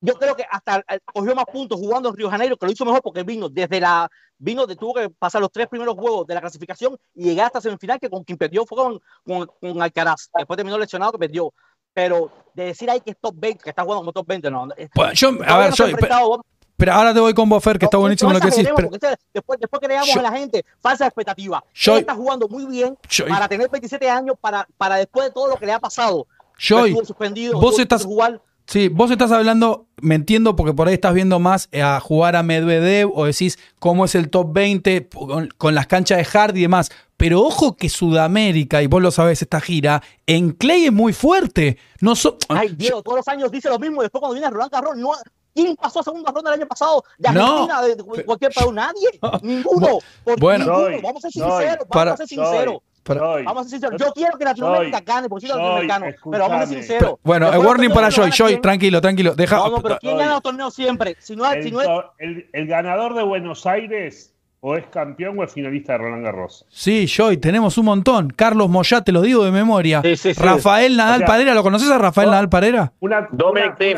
Yo 0.01 0.15
creo 0.15 0.35
que 0.35 0.45
hasta 0.49 0.77
eh, 0.87 0.99
cogió 1.13 1.35
más 1.35 1.45
puntos 1.45 1.77
jugando 1.79 2.09
en 2.09 2.15
Río 2.15 2.29
Janeiro, 2.29 2.57
que 2.57 2.65
lo 2.65 2.71
hizo 2.71 2.85
mejor 2.85 3.01
porque 3.01 3.23
vino 3.23 3.49
desde 3.49 3.79
la. 3.79 4.09
Vino, 4.37 4.65
de, 4.65 4.77
tuvo 4.77 4.93
que 4.93 5.09
pasar 5.09 5.41
los 5.41 5.51
tres 5.51 5.67
primeros 5.67 5.95
juegos 5.95 6.25
de 6.25 6.33
la 6.35 6.39
clasificación 6.41 6.97
y 7.13 7.25
llegar 7.25 7.47
hasta 7.47 7.59
semifinal, 7.59 7.99
que 7.99 8.09
con 8.09 8.23
quien 8.23 8.37
perdió 8.37 8.65
fue 8.65 8.77
con, 8.77 9.01
con, 9.25 9.47
con 9.59 9.81
Alcaraz. 9.81 10.29
Después 10.33 10.55
terminó 10.55 10.77
lesionado, 10.77 11.11
que 11.11 11.17
perdió. 11.19 11.53
Pero 11.93 12.31
de 12.53 12.65
decir 12.65 12.89
ahí 12.89 13.01
que 13.01 13.11
es 13.11 13.17
top 13.19 13.35
20, 13.37 13.63
que 13.63 13.69
está 13.71 13.83
jugando 13.83 14.01
como 14.01 14.13
top 14.13 14.27
20, 14.27 14.49
no. 14.51 14.69
Eh, 14.77 14.87
Bueno, 14.95 15.13
yo, 15.13 15.27
a 15.45 15.57
ver, 15.57 15.73
no 15.77 16.43
pero 16.79 16.93
ahora 16.93 17.13
te 17.13 17.19
voy 17.19 17.33
con 17.33 17.49
vos, 17.49 17.61
Fer, 17.61 17.77
que 17.77 17.83
está 17.83 17.97
buenísimo 17.97 18.31
no 18.31 18.39
lo 18.39 18.41
que 18.41 18.51
decís. 18.51 18.69
Pero, 18.73 18.89
después, 19.33 19.59
después 19.59 19.81
creamos 19.81 20.07
Yo- 20.07 20.15
en 20.15 20.23
la 20.23 20.31
gente 20.31 20.63
falsa 20.79 21.05
expectativa. 21.05 21.61
Yo- 21.73 21.95
Él 21.95 21.99
está 21.99 22.15
jugando 22.15 22.47
muy 22.47 22.65
bien 22.67 22.97
Yo- 23.09 23.27
para 23.27 23.49
tener 23.49 23.69
27 23.69 24.09
años, 24.09 24.37
para, 24.39 24.65
para 24.77 24.95
después 24.95 25.25
de 25.27 25.33
todo 25.33 25.49
lo 25.49 25.57
que 25.57 25.65
le 25.65 25.73
ha 25.73 25.79
pasado. 25.81 26.25
Joy, 26.57 26.95
suspendido, 27.05 27.59
vos 27.59 27.77
estás- 27.77 28.05
jugar. 28.05 28.41
Sí, 28.71 28.87
vos 28.87 29.09
estás 29.09 29.31
hablando, 29.31 29.87
me 29.99 30.13
entiendo, 30.13 30.55
porque 30.55 30.73
por 30.73 30.87
ahí 30.87 30.93
estás 30.93 31.15
viendo 31.15 31.39
más 31.39 31.69
a 31.73 31.99
jugar 31.99 32.35
a 32.35 32.43
Medvedev 32.43 33.09
o 33.15 33.25
decís 33.25 33.57
cómo 33.79 34.05
es 34.05 34.13
el 34.13 34.29
top 34.29 34.53
20 34.53 35.09
con, 35.09 35.49
con 35.57 35.73
las 35.73 35.87
canchas 35.87 36.19
de 36.19 36.37
hard 36.39 36.55
y 36.55 36.61
demás. 36.61 36.91
Pero 37.17 37.41
ojo 37.41 37.75
que 37.75 37.89
Sudamérica, 37.89 38.83
y 38.83 38.87
vos 38.87 39.01
lo 39.01 39.09
sabés, 39.09 39.41
esta 39.41 39.59
gira, 39.59 40.03
en 40.27 40.51
Clay 40.51 40.85
es 40.85 40.93
muy 40.93 41.13
fuerte. 41.13 41.77
No 41.99 42.15
so- 42.15 42.37
Ay, 42.47 42.69
Diego, 42.77 43.01
todos 43.01 43.17
los 43.17 43.27
años 43.27 43.49
dice 43.51 43.69
lo 43.69 43.79
mismo. 43.79 44.01
y 44.01 44.05
Después, 44.05 44.19
cuando 44.19 44.35
viene 44.35 44.49
Roland 44.51 44.71
Garros, 44.71 44.95
no, 44.95 45.13
¿quién 45.55 45.75
pasó 45.75 46.01
a 46.01 46.03
segunda 46.03 46.31
ronda 46.31 46.53
el 46.53 46.59
año 46.61 46.67
pasado? 46.67 47.03
De 47.17 47.31
No. 47.31 47.63
Argentina, 47.63 47.81
de, 47.81 47.95
de 47.95 48.23
cualquier 48.25 48.51
país, 48.53 48.71
nadie. 48.73 49.09
Ninguno. 49.41 49.97
Por 50.23 50.39
Bueno. 50.39 50.65
ninguno. 50.65 50.85
Soy, 50.91 51.01
vamos 51.01 51.25
a 51.25 51.29
ser 51.31 51.41
soy, 51.43 51.51
sinceros. 51.63 51.87
para- 51.89 52.11
Vamos 52.11 52.21
a 52.21 52.27
ser 52.27 52.27
sinceros. 52.27 52.77
Soy. 53.17 53.43
Vamos 53.43 53.65
a 53.65 53.69
ser 53.69 53.79
sinceros. 53.79 53.99
Yo 54.01 54.13
quiero 54.13 54.37
que 54.37 54.45
Latinoamérica 54.45 54.97
Soy. 54.97 55.05
gane, 55.05 55.29
porque 55.29 55.47
soy 55.47 55.49
Soy, 55.55 55.59
latinoamericano. 55.87 56.05
Pero 56.31 56.43
vamos 56.49 56.61
a 56.61 56.65
ser 56.67 56.77
sinceros. 56.79 57.13
bueno, 57.23 57.51
el 57.51 57.59
warning 57.59 57.89
para 57.91 58.09
Joy. 58.09 58.31
Joy, 58.31 58.61
tranquilo, 58.61 59.01
tranquilo. 59.01 59.33
Deja. 59.35 59.57
No, 59.57 59.69
no, 59.69 59.81
pero 59.81 59.97
¿quién 59.99 60.13
Soy. 60.13 60.19
gana 60.19 60.33
los 60.33 60.41
torneos 60.43 60.73
siempre? 60.73 61.15
Si 61.19 61.35
no, 61.35 61.45
es- 61.51 61.63
si 61.63 61.69
El, 61.69 61.73
no 61.73 61.81
es 61.81 61.87
to- 61.87 62.13
el- 62.19 62.49
el 62.53 62.67
ganador 62.67 63.13
de 63.15 63.23
Buenos 63.23 63.65
Aires 63.65 64.33
o 64.61 64.75
es 64.75 64.85
campeón 64.87 65.39
o 65.39 65.43
es 65.43 65.53
finalista 65.53 65.93
de 65.93 65.99
Roland 65.99 66.25
Garros. 66.25 66.65
Sí, 66.69 67.07
Joy, 67.07 67.37
tenemos 67.37 67.77
un 67.77 67.85
montón. 67.85 68.29
Carlos 68.29 68.69
Moyá, 68.69 69.01
te 69.01 69.11
lo 69.13 69.21
digo 69.21 69.45
de 69.45 69.51
memoria. 69.51 70.01
Sí, 70.03 70.17
sí, 70.17 70.33
sí. 70.33 70.41
Rafael 70.43 70.97
Nadal 70.97 71.15
O 71.15 71.17
sea, 71.19 71.27
Parera, 71.27 71.53
¿lo 71.53 71.63
conoces 71.63 71.89
a 71.89 71.97
Rafael 71.97 72.25
no. 72.27 72.31
Nadal 72.33 72.49
Parera? 72.49 72.91
Una, 72.99 73.27
Dominic 73.31 73.65
una- 73.67 73.75
Thiem. 73.75 73.97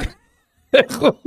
jugó 1.00 1.20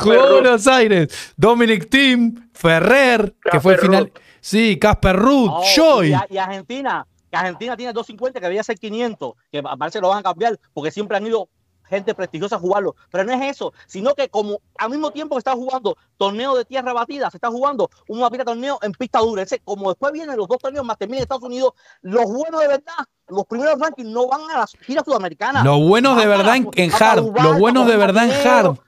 jugó. 0.00 0.32
Buenos 0.32 0.66
Aires. 0.68 1.34
Dominic 1.36 1.88
Thiem, 1.90 2.48
Ferrer, 2.52 3.34
que 3.50 3.60
fue 3.60 3.74
el 3.74 3.78
Casper 3.80 3.80
final. 3.80 4.12
Sí, 4.40 4.78
Casper 4.78 5.16
Ruud, 5.16 5.50
Oh, 5.52 5.62
Joy. 5.74 6.14
Y 6.30 6.36
Argentina, 6.38 7.04
que 7.30 7.36
Argentina 7.36 7.76
tiene 7.76 7.92
250, 7.92 8.40
que 8.40 8.46
debía 8.46 8.62
ser 8.62 8.78
500, 8.78 9.34
que 9.50 9.62
parece 9.62 9.98
que 9.98 10.02
lo 10.02 10.08
van 10.08 10.18
a 10.18 10.22
cambiar 10.22 10.58
porque 10.72 10.90
siempre 10.90 11.16
han 11.16 11.26
ido 11.26 11.48
gente 11.88 12.14
prestigiosa 12.14 12.56
a 12.56 12.58
jugarlo. 12.58 12.96
Pero 13.10 13.24
no 13.24 13.32
es 13.32 13.56
eso, 13.56 13.72
sino 13.86 14.14
que 14.14 14.28
como 14.28 14.60
al 14.78 14.90
mismo 14.90 15.10
tiempo 15.10 15.34
que 15.34 15.38
está 15.38 15.52
jugando 15.52 15.96
torneo 16.16 16.56
de 16.56 16.64
tierra 16.64 16.92
batida, 16.92 17.30
se 17.30 17.36
está 17.36 17.48
jugando 17.48 17.90
un 18.08 18.20
mapita 18.20 18.44
torneo 18.44 18.78
en 18.82 18.92
pista 18.92 19.20
dura. 19.20 19.42
Ese, 19.42 19.60
como 19.60 19.90
después 19.90 20.12
vienen 20.12 20.36
los 20.36 20.48
dos 20.48 20.58
torneos 20.58 20.84
más 20.84 20.98
terminan 20.98 21.18
en 21.18 21.22
Estados 21.22 21.44
Unidos, 21.44 21.72
los 22.02 22.24
buenos 22.24 22.60
de 22.60 22.68
verdad, 22.68 22.94
los 23.28 23.44
primeros 23.46 23.78
rankings 23.78 24.08
no 24.08 24.26
van 24.28 24.50
a 24.50 24.58
las 24.58 24.72
giras 24.80 25.04
sudamericanas. 25.04 25.64
Los 25.64 25.80
buenos 25.80 26.16
de 26.16 26.26
verdad 26.26 26.56
en, 26.56 26.92
hard. 26.92 27.24
Los 27.42 27.58
buenos 27.58 27.86
de 27.86 27.96
verdad 27.96 28.24
en 28.24 28.46
hard. 28.46 28.78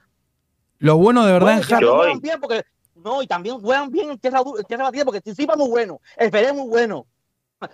Los 0.79 0.97
buenos 0.97 1.25
de 1.25 1.31
verdad 1.33 1.57
en 1.57 1.73
hard. 1.73 2.65
no, 2.95 3.21
y 3.21 3.27
también 3.27 3.59
juegan 3.59 3.91
bien 3.91 4.11
en 4.11 4.19
tierra, 4.19 4.41
en 4.57 4.63
tierra 4.65 4.85
batida 4.85 5.05
porque 5.05 5.21
Tsitsipas 5.21 5.57
muy 5.57 5.69
bueno, 5.69 6.01
el 6.17 6.31
Pérez 6.31 6.49
es 6.49 6.55
muy 6.55 6.67
bueno. 6.67 7.05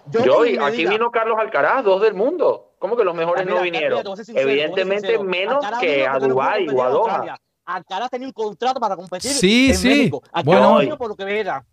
Yo, 0.10 0.46
y 0.46 0.58
aquí 0.58 0.78
diga. 0.78 0.92
vino 0.92 1.12
Carlos 1.12 1.38
Alcaraz, 1.40 1.84
dos 1.84 2.02
del 2.02 2.14
mundo. 2.14 2.74
¿Cómo 2.80 2.96
que 2.98 3.04
los 3.04 3.16
mejores 3.16 3.46
Mira, 3.46 3.58
no 3.58 3.64
vinieron? 3.64 4.16
sincero, 4.18 4.40
Evidentemente 4.40 5.08
sincero. 5.08 5.24
menos 5.24 5.56
Alcaraz 5.56 5.80
que 5.80 6.06
a 6.08 6.20
Dubái 6.20 6.68
o 6.70 6.84
a 6.84 6.90
Doha. 6.90 7.38
Alcaraz 7.66 8.10
tenía 8.12 8.28
un 8.28 8.34
contrato 8.34 8.80
para 8.80 8.96
competir 8.96 9.32
Sí, 9.32 9.70
en 9.70 9.76
sí. 9.78 9.88
México. 9.90 10.22
Bueno. 10.44 10.78
vino 10.80 10.98
por 10.98 11.10
lo 11.10 11.16
que 11.16 11.40
era. 11.40 11.64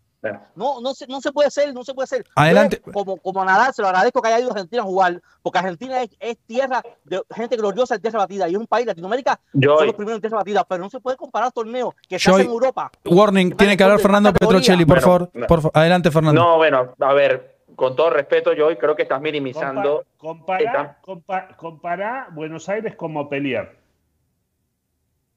No, 0.54 0.80
no, 0.80 0.94
se, 0.94 1.08
no 1.08 1.20
se 1.20 1.32
puede 1.32 1.50
ser, 1.50 1.74
no 1.74 1.82
se 1.82 1.94
puede 1.94 2.06
ser. 2.06 2.24
Adelante. 2.36 2.80
Yo, 2.86 2.92
como, 2.92 3.16
como 3.16 3.44
Nadal, 3.44 3.74
se 3.74 3.82
lo 3.82 3.88
agradezco 3.88 4.22
que 4.22 4.28
haya 4.28 4.38
ido 4.38 4.50
a 4.50 4.52
Argentina 4.52 4.80
a 4.82 4.84
jugar, 4.84 5.20
porque 5.42 5.58
Argentina 5.58 6.00
es, 6.00 6.10
es 6.20 6.38
tierra 6.46 6.80
de 7.02 7.20
gente 7.34 7.56
gloriosa 7.56 7.96
en 7.96 8.02
tierra 8.02 8.20
batida 8.20 8.48
y 8.48 8.52
es 8.52 8.58
un 8.58 8.68
país, 8.68 8.86
Latinoamérica, 8.86 9.40
son 9.52 9.84
los 9.86 9.94
primeros 9.96 10.18
en 10.18 10.20
tierra 10.20 10.36
batida, 10.38 10.62
pero 10.64 10.84
no 10.84 10.88
se 10.90 11.00
puede 11.00 11.16
comparar 11.16 11.50
torneos 11.50 11.94
que 12.08 12.20
se 12.20 12.30
hacen 12.30 12.46
en 12.46 12.52
Europa. 12.52 12.92
Warning, 13.04 13.56
tiene 13.56 13.76
que 13.76 13.82
hablar 13.82 13.98
Fernando. 13.98 14.32
Petrocelli, 14.32 14.84
por 14.84 14.98
Bueno, 15.00 15.02
favor. 15.02 15.30
no. 15.34 15.46
Por 15.48 15.60
fa- 15.60 15.70
Adelante, 15.74 16.10
Fernando. 16.12 16.40
no, 16.40 16.56
bueno, 16.56 16.94
a 17.00 17.12
ver, 17.14 17.51
con 17.76 17.96
todo 17.96 18.10
respeto, 18.10 18.52
Joy, 18.56 18.76
creo 18.76 18.94
que 18.96 19.02
estás 19.02 19.20
minimizando. 19.20 20.04
Compa- 20.18 20.56
compará, 20.58 20.98
compa- 21.02 21.56
compará 21.56 22.28
Buenos 22.32 22.68
Aires 22.68 22.94
como 22.96 23.28
pelear. 23.28 23.72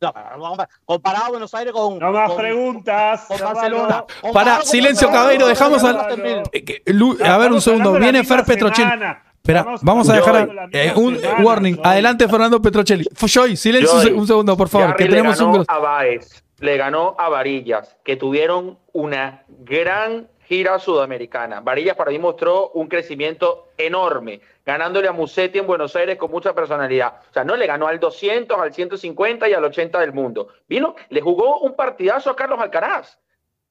No, 0.01 0.13
comparado 0.83 1.25
a 1.25 1.29
Buenos 1.29 1.53
Aires 1.53 1.73
con. 1.73 1.97
No 1.97 2.11
más 2.11 2.29
con- 2.29 2.37
preguntas. 2.37 3.25
con. 3.27 3.39
Barcelona. 3.39 3.87
Pará, 3.87 4.05
Comparado 4.21 4.57
con 4.59 4.67
silencio, 4.67 5.09
Cabeiro, 5.09 5.47
dejamos 5.47 5.83
al-. 5.83 6.19
Eh, 6.53 6.81
No, 6.93 7.15
a 7.23 7.37
ver, 7.37 7.51
un 7.53 7.61
segundo. 7.61 7.93
Viene 7.93 8.23
Fer 8.23 8.43
Petrocelli. 8.43 8.89
semana. 8.89 9.21
Espera, 9.35 9.65
vamos 9.83 10.09
a 10.09 10.15
dejar 10.15 10.49
eh, 10.71 10.91
un 10.95 11.19
semana, 11.19 11.43
warning. 11.45 11.77
Adelante, 11.83 12.27
Fernando 12.27 12.61
Petrocelli. 12.61 13.05
Joy, 13.15 13.55
silencio 13.55 13.93
un 13.95 14.01
Joy, 14.01 14.07
se- 14.11 14.13
un 14.13 14.27
segundo, 14.27 14.57
por 14.57 14.67
favor, 14.69 14.95
que 14.95 15.03
le 15.05 15.09
tenemos 15.11 15.39
un 15.39 15.51
ganó 15.53 15.65
a 15.67 15.77
Baez, 15.79 16.43
le 16.59 16.77
ganó 16.77 17.15
a 17.17 17.29
Varillas, 17.29 17.95
que 18.03 18.15
tuvieron 18.17 18.77
una 18.91 19.43
gran 19.47 20.27
gira 20.47 20.79
sudamericana. 20.79 21.59
Varillas 21.61 21.95
para 21.95 22.11
mí 22.11 22.19
mostró 22.19 22.69
un 22.69 22.87
crecimiento 22.87 23.69
enorme, 23.77 24.41
ganándole 24.65 25.07
a 25.07 25.11
Musetti 25.11 25.59
en 25.59 25.67
Buenos 25.67 25.95
Aires 25.95 26.17
con 26.17 26.31
mucha 26.31 26.53
personalidad. 26.53 27.21
O 27.29 27.33
sea, 27.33 27.43
no 27.43 27.55
le 27.55 27.67
ganó 27.67 27.87
al 27.87 27.99
200, 27.99 28.57
al 28.59 28.73
150 28.73 29.49
y 29.49 29.53
al 29.53 29.63
80 29.65 29.99
del 29.99 30.13
mundo. 30.13 30.49
Vino, 30.67 30.95
le 31.09 31.21
jugó 31.21 31.59
un 31.59 31.75
partidazo 31.75 32.29
a 32.29 32.35
Carlos 32.35 32.59
Alcaraz. 32.59 33.19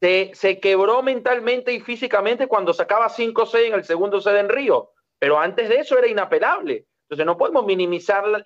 Se, 0.01 0.31
se 0.35 0.61
quebró 0.61 1.03
mentalmente 1.03 1.73
y 1.73 1.81
físicamente 1.81 2.47
cuando 2.47 2.75
sacaba 2.75 3.09
5-6 3.09 3.67
en 3.69 3.75
el 3.75 3.85
segundo 3.85 4.21
set 4.21 4.37
en 4.37 4.49
Río. 4.49 4.91
Pero 5.19 5.39
antes 5.39 5.69
de 5.69 5.77
eso 5.77 5.97
era 5.97 6.07
inapelable. 6.09 6.87
Entonces 7.05 7.25
no 7.25 7.39
podemos 7.39 7.65
minimizar 7.65 8.27
la- 8.27 8.43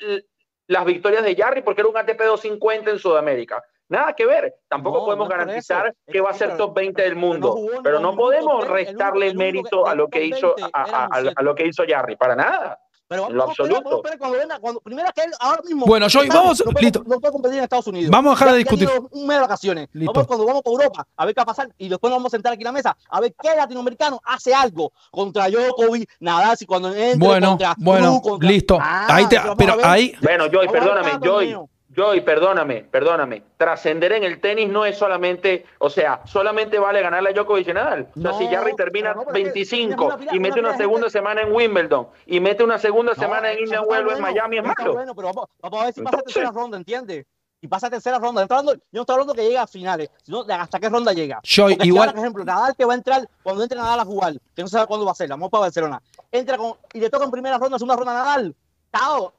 las 0.66 0.84
victorias 0.84 1.24
de 1.24 1.34
Jarry 1.34 1.62
porque 1.62 1.80
era 1.80 1.88
un 1.88 1.96
ATP 1.96 2.18
250 2.22 2.90
en 2.90 2.98
Sudamérica. 2.98 3.64
Nada 3.88 4.12
que 4.12 4.27
ver. 4.27 4.55
Tampoco 4.68 4.98
No, 4.98 5.05
podemos 5.07 5.29
no 5.29 5.31
garantizar 5.31 5.87
eso. 5.88 5.96
que 6.12 6.20
va 6.20 6.31
a 6.31 6.35
ser 6.35 6.57
top 6.57 6.74
20 6.74 7.03
del 7.03 7.12
pero 7.14 7.20
no 7.20 7.27
mundo. 7.27 7.57
Pero 7.83 8.01
no 8.01 8.14
podemos 8.14 8.61
top 8.61 8.68
20, 8.68 8.68
el 8.68 8.68
único- 8.68 8.74
restarle 8.98 9.27
el 9.29 9.37
único 9.37 9.38
mérito 9.44 9.85
que- 9.85 9.90
a 9.90 9.94
lo 9.94 10.09
que 10.09 10.24
hizo 10.27 10.55
20 10.57 10.70
a, 10.74 10.83
a- 10.83 11.05
a- 11.07 11.33
a 11.37 11.42
lo 11.42 11.55
que 11.55 11.66
hizo 11.66 11.83
Jarry. 11.88 12.16
Para 12.16 12.37
nada. 12.37 12.79
Pero 13.11 13.27
En 13.29 13.33
lo 13.37 13.38
vamos 13.44 13.59
a 13.59 13.62
esperar, 13.62 13.79
absoluto. 13.83 14.07
a 14.07 14.18
cuando 14.18 14.38
venga, 14.38 14.59
cuando, 14.59 14.81
primero 14.83 15.09
que 15.14 15.22
él 15.22 15.31
ahora 15.40 15.62
mismo. 15.64 15.87
Bueno, 15.87 16.09
Joy, 16.11 16.24
está- 16.27 16.40
vamos- 16.40 16.62
no 16.62 16.72
puede- 16.72 16.83
listo. 16.85 17.03
No 17.07 17.18
puede 17.18 17.33
competir 17.33 17.57
en 17.57 17.64
Estados 17.64 17.87
Unidos. 17.87 18.11
Vamos 18.11 18.31
a 18.33 18.35
dejar 18.35 18.48
Ya- 18.48 18.53
de 18.53 18.59
discutir. 18.59 18.90
Un 19.12 19.27
mes 19.27 19.37
de 19.38 19.40
vacaciones. 19.40 19.88
Listo. 19.94 20.12
Vamos 20.12 20.27
cuando 20.27 20.44
vamos 20.44 20.62
para 20.62 20.72
Europa 20.74 21.07
a 21.16 21.24
ver 21.24 21.35
qué 21.35 21.38
va 21.38 21.42
a 21.44 21.46
pasar 21.46 21.68
y 21.79 21.88
después 21.88 22.11
nos 22.11 22.18
vamos 22.18 22.35
a 22.35 22.37
sentar 22.37 22.53
aquí 22.53 22.61
en 22.61 22.66
la 22.66 22.72
mesa 22.72 22.94
a 23.09 23.20
ver 23.22 23.35
qué 23.42 23.57
latinoamericano 23.57 24.20
hace 24.27 24.55
algo 24.55 24.92
contra 25.11 25.48
Djokovic, 25.48 26.11
Nadal, 26.20 26.55
si 26.59 26.66
cuando 26.66 26.88
entre 26.94 27.16
Bueno, 27.16 27.48
contra 27.48 27.74
bueno, 27.79 28.07
Zverev, 28.09 28.22
contra- 28.22 28.48
listo. 28.51 28.79
Ah, 28.79 29.07
Ahí 29.09 29.27
te- 29.27 29.38
a 29.38 29.55
pero 29.57 29.77
ahí, 29.83 30.14
Bueno, 30.20 30.44
Joy, 30.53 30.66
a 30.66 30.70
perdóname, 30.70 31.11
Joy. 31.12 31.20
torneo. 31.53 31.70
Joy, 31.98 32.20
perdóname, 32.20 32.84
perdóname. 32.84 33.42
Trascender 33.56 34.12
en 34.12 34.22
el 34.22 34.40
tenis 34.40 34.68
no 34.68 34.84
es 34.84 34.96
solamente, 34.96 35.66
o 35.80 35.90
sea, 35.90 36.20
solamente 36.26 36.78
vale 36.78 37.02
ganarle 37.02 37.30
a 37.30 37.32
Djokovic 37.32 37.66
y 37.66 37.72
Nadal. 37.72 38.08
O 38.16 38.20
sea, 38.20 38.30
No, 38.30 38.38
si 38.38 38.46
Jarry 38.46 38.76
termina 38.76 39.14
no, 39.14 39.24
pero 39.24 39.30
es 39.37 39.38
que 39.38 39.42
25 39.50 39.88
tienes 39.96 39.98
una 40.06 40.16
pila- 40.16 40.34
y 40.37 40.38
mete 40.38 40.61
una 40.61 40.76
segunda 40.76 41.06
gente- 41.06 41.18
semana 41.18 41.42
en 41.42 41.52
Wimbledon 41.52 42.06
y 42.26 42.38
mete 42.38 42.62
una 42.62 42.78
segunda 42.78 43.14
No, 43.14 43.20
semana 43.20 43.50
en 43.50 43.58
Indian 43.58 43.82
Wells 43.84 44.12
en 44.12 44.22
Miami, 44.22 44.58
es 44.58 44.64
malo. 44.64 44.92
bueno, 44.94 45.12
pero 45.14 45.28
vamos, 45.32 45.46
vamos 45.61 45.80
a 45.80 45.84
ver 45.87 45.94
si 45.94 46.00
pasa 46.02 46.16
Entonces- 46.18 46.34
tercera 46.34 46.52
ronda, 46.52 46.76
¿entiendes? 46.76 47.26
Y 47.61 47.66
pasa 47.66 47.90
tercera 47.90 48.20
ronda. 48.20 48.46
Yo 48.48 48.62
no 48.62 49.00
estoy 49.00 49.14
hablando 49.14 49.34
que 49.34 49.42
llegue 49.42 49.58
a 49.58 49.66
finales, 49.66 50.08
sino 50.22 50.44
de 50.44 50.54
hasta 50.54 50.78
qué 50.78 50.88
ronda 50.88 51.12
llega. 51.12 51.40
Joy, 51.42 51.72
Porque 51.72 51.82
si 51.82 51.88
igual. 51.88 52.02
ahora, 52.02 52.12
por 52.12 52.20
ejemplo, 52.20 52.44
Nadal 52.44 52.76
que 52.76 52.84
va 52.84 52.92
a 52.92 52.96
entrar, 52.96 53.28
cuando 53.42 53.64
entre 53.64 53.76
Nadal 53.76 53.98
a 53.98 54.04
jugar, 54.04 54.34
que 54.54 54.62
no 54.62 54.68
sabe 54.68 54.87
cuándo 54.87 55.04
va 55.04 55.11
a 55.11 55.14
ser, 55.16 55.28
vamos 55.28 55.50
para 55.50 55.62
Barcelona, 55.62 56.00
entra 56.30 56.56
con, 56.56 56.74
y 56.92 57.00
le 57.00 57.11
toca 57.11 57.24
en 57.24 57.32
primera 57.32 57.58
ronda, 57.58 57.76
segunda 57.76 57.96
ronda 57.96 58.12
a 58.12 58.24
Nadal, 58.24 58.54
chao, 58.96 59.32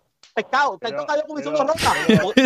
pescado, 0.43 0.77
te 0.77 0.87
Pero- 0.87 0.99
toca 1.01 1.15
yo 1.17 1.23
con 1.27 1.41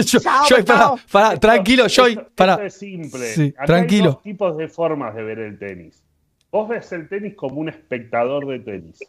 Chao, 0.06 0.46
Joy, 0.48 0.64
pará, 0.64 1.28
Esto- 1.34 1.40
tranquilo, 1.40 1.88
Joy, 1.88 2.20
pará. 2.36 2.54
esto 2.54 2.66
es 2.66 2.74
simple. 2.76 3.26
Sí, 3.28 3.54
Acá 3.58 3.66
tranquilo. 3.66 4.04
Hay 4.06 4.14
dos 4.14 4.22
tipos 4.24 4.58
de 4.58 4.68
formas 4.68 5.16
de 5.16 5.24
ver 5.24 5.40
el 5.40 5.58
tenis. 5.60 6.04
Vos 6.52 6.70
ves 6.70 6.92
el 6.92 7.08
tenis 7.10 7.36
como 7.36 7.60
un 7.62 7.70
espectador 7.70 8.46
de 8.48 8.60
tenis. 8.60 9.00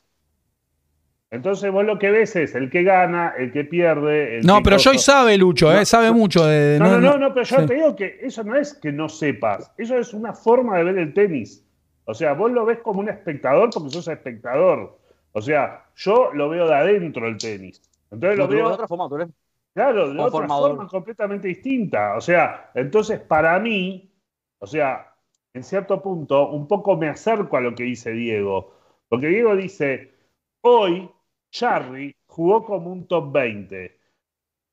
Entonces 1.31 1.71
vos 1.73 1.85
lo 1.85 1.99
que 1.99 2.11
ves 2.11 2.37
es 2.37 2.55
el 2.55 2.71
que 2.71 2.85
gana, 2.85 3.35
el 3.37 3.51
que 3.53 3.65
pierde. 3.65 4.39
El 4.39 4.47
No, 4.47 4.59
que 4.59 4.63
pero. 4.65 4.79
Joy 4.79 4.99
sabe, 4.99 5.37
Lucho, 5.37 5.73
No, 5.73 5.81
eh, 5.81 5.85
sabe 5.85 6.13
mucho 6.13 6.47
de. 6.47 6.79
No, 6.79 6.93
no, 6.93 7.01
no, 7.01 7.19
no, 7.19 7.35
pero 7.35 7.45
yo 7.45 7.61
sí. 7.61 7.67
te 7.67 7.75
digo 7.75 7.97
que 7.97 8.19
eso 8.23 8.45
no 8.45 8.57
es 8.57 8.75
que 8.75 8.93
no 8.93 9.09
sepas, 9.09 9.73
eso 9.77 9.99
es 9.99 10.15
una 10.15 10.33
forma 10.33 10.79
de 10.79 10.85
ver 10.85 10.99
el 10.99 11.13
tenis. 11.13 11.65
O 12.05 12.15
sea, 12.15 12.35
vos 12.35 12.53
lo 12.53 12.65
ves 12.65 12.79
como 12.81 13.01
un 13.01 13.09
espectador 13.09 13.71
porque 13.75 13.91
sos 13.91 14.07
espectador. 14.09 14.99
O 15.33 15.43
sea, 15.43 15.87
yo 15.97 16.31
lo 16.35 16.49
veo 16.51 16.69
de 16.69 16.75
adentro 16.75 17.27
el 17.27 17.37
tenis. 17.39 17.83
Entonces 18.15 18.39
lo 18.39 18.47
Lo 18.47 18.49
veo 18.49 18.69
de 18.69 18.75
otra 18.75 18.89
forma, 18.89 19.09
tú 19.09 19.17
eres- 19.17 19.31
claro, 19.75 20.13
de 20.13 20.21
otra 20.23 20.49
formador. 20.49 20.71
forma 20.71 20.89
completamente 20.89 21.49
distinta. 21.49 22.17
O 22.17 22.21
sea, 22.21 22.71
entonces 22.75 23.21
para 23.21 23.59
mí, 23.61 24.13
o 24.59 24.67
sea, 24.67 25.15
en 25.53 25.63
cierto 25.65 26.03
punto, 26.03 26.51
un 26.51 26.67
poco 26.69 26.97
me 26.97 27.09
acerco 27.09 27.57
a 27.57 27.61
lo 27.61 27.75
que 27.75 27.85
dice 27.85 28.13
Diego. 28.13 28.73
Porque 29.09 29.29
Diego 29.29 29.55
dice, 29.57 30.15
hoy 30.63 31.11
Jarry 31.53 32.17
jugó 32.27 32.65
como 32.65 32.93
un 32.93 33.07
top 33.07 33.33
20. 33.33 33.99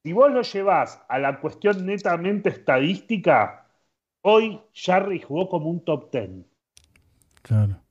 Si 0.04 0.14
vos 0.14 0.32
lo 0.32 0.42
llevás 0.44 1.04
a 1.10 1.20
la 1.20 1.40
cuestión 1.42 1.86
netamente 1.86 2.50
estadística, 2.50 3.68
hoy 4.24 4.62
Jarry 4.74 5.22
jugó 5.22 5.50
como 5.50 5.70
un 5.70 5.86
top 5.86 6.12
10. 6.12 6.46
Claro. 7.44 7.82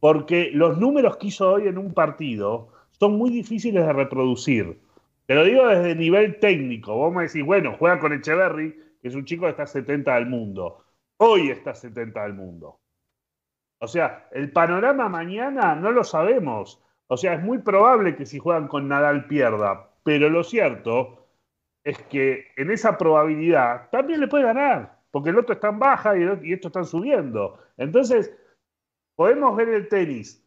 Porque 0.00 0.50
los 0.52 0.78
números 0.78 1.16
que 1.16 1.28
hizo 1.28 1.50
hoy 1.52 1.68
en 1.68 1.78
un 1.78 1.92
partido 1.94 2.72
son 3.00 3.16
muy 3.16 3.30
difíciles 3.30 3.84
de 3.84 3.92
reproducir. 3.92 4.78
Te 5.26 5.34
lo 5.34 5.44
digo 5.44 5.66
desde 5.66 5.92
el 5.92 5.98
nivel 5.98 6.38
técnico. 6.38 6.94
Vos 6.94 7.12
me 7.14 7.22
decís, 7.22 7.42
bueno, 7.44 7.74
juega 7.78 7.98
con 7.98 8.12
Echeverry, 8.12 8.72
que 9.00 9.08
es 9.08 9.14
un 9.14 9.24
chico 9.24 9.44
que 9.44 9.50
está 9.50 9.66
70 9.66 10.14
del 10.16 10.26
mundo. 10.26 10.84
Hoy 11.16 11.50
está 11.50 11.74
70 11.74 12.22
del 12.24 12.34
mundo. 12.34 12.78
O 13.80 13.88
sea, 13.88 14.28
el 14.32 14.52
panorama 14.52 15.08
mañana 15.08 15.74
no 15.74 15.90
lo 15.92 16.04
sabemos. 16.04 16.82
O 17.06 17.16
sea, 17.16 17.34
es 17.34 17.42
muy 17.42 17.58
probable 17.58 18.14
que 18.16 18.26
si 18.26 18.38
juegan 18.38 18.68
con 18.68 18.86
Nadal 18.88 19.26
pierda. 19.26 19.90
Pero 20.02 20.28
lo 20.28 20.44
cierto 20.44 21.26
es 21.84 21.98
que 22.02 22.48
en 22.56 22.70
esa 22.70 22.98
probabilidad 22.98 23.88
también 23.90 24.20
le 24.20 24.28
puede 24.28 24.44
ganar, 24.44 24.98
porque 25.10 25.30
el 25.30 25.38
otro 25.38 25.54
está 25.54 25.68
en 25.70 25.78
baja 25.78 26.18
y, 26.18 26.22
el- 26.22 26.44
y 26.44 26.52
estos 26.52 26.68
están 26.68 26.84
subiendo. 26.84 27.58
Entonces, 27.78 28.36
podemos 29.16 29.56
ver 29.56 29.70
el 29.70 29.88
tenis 29.88 30.39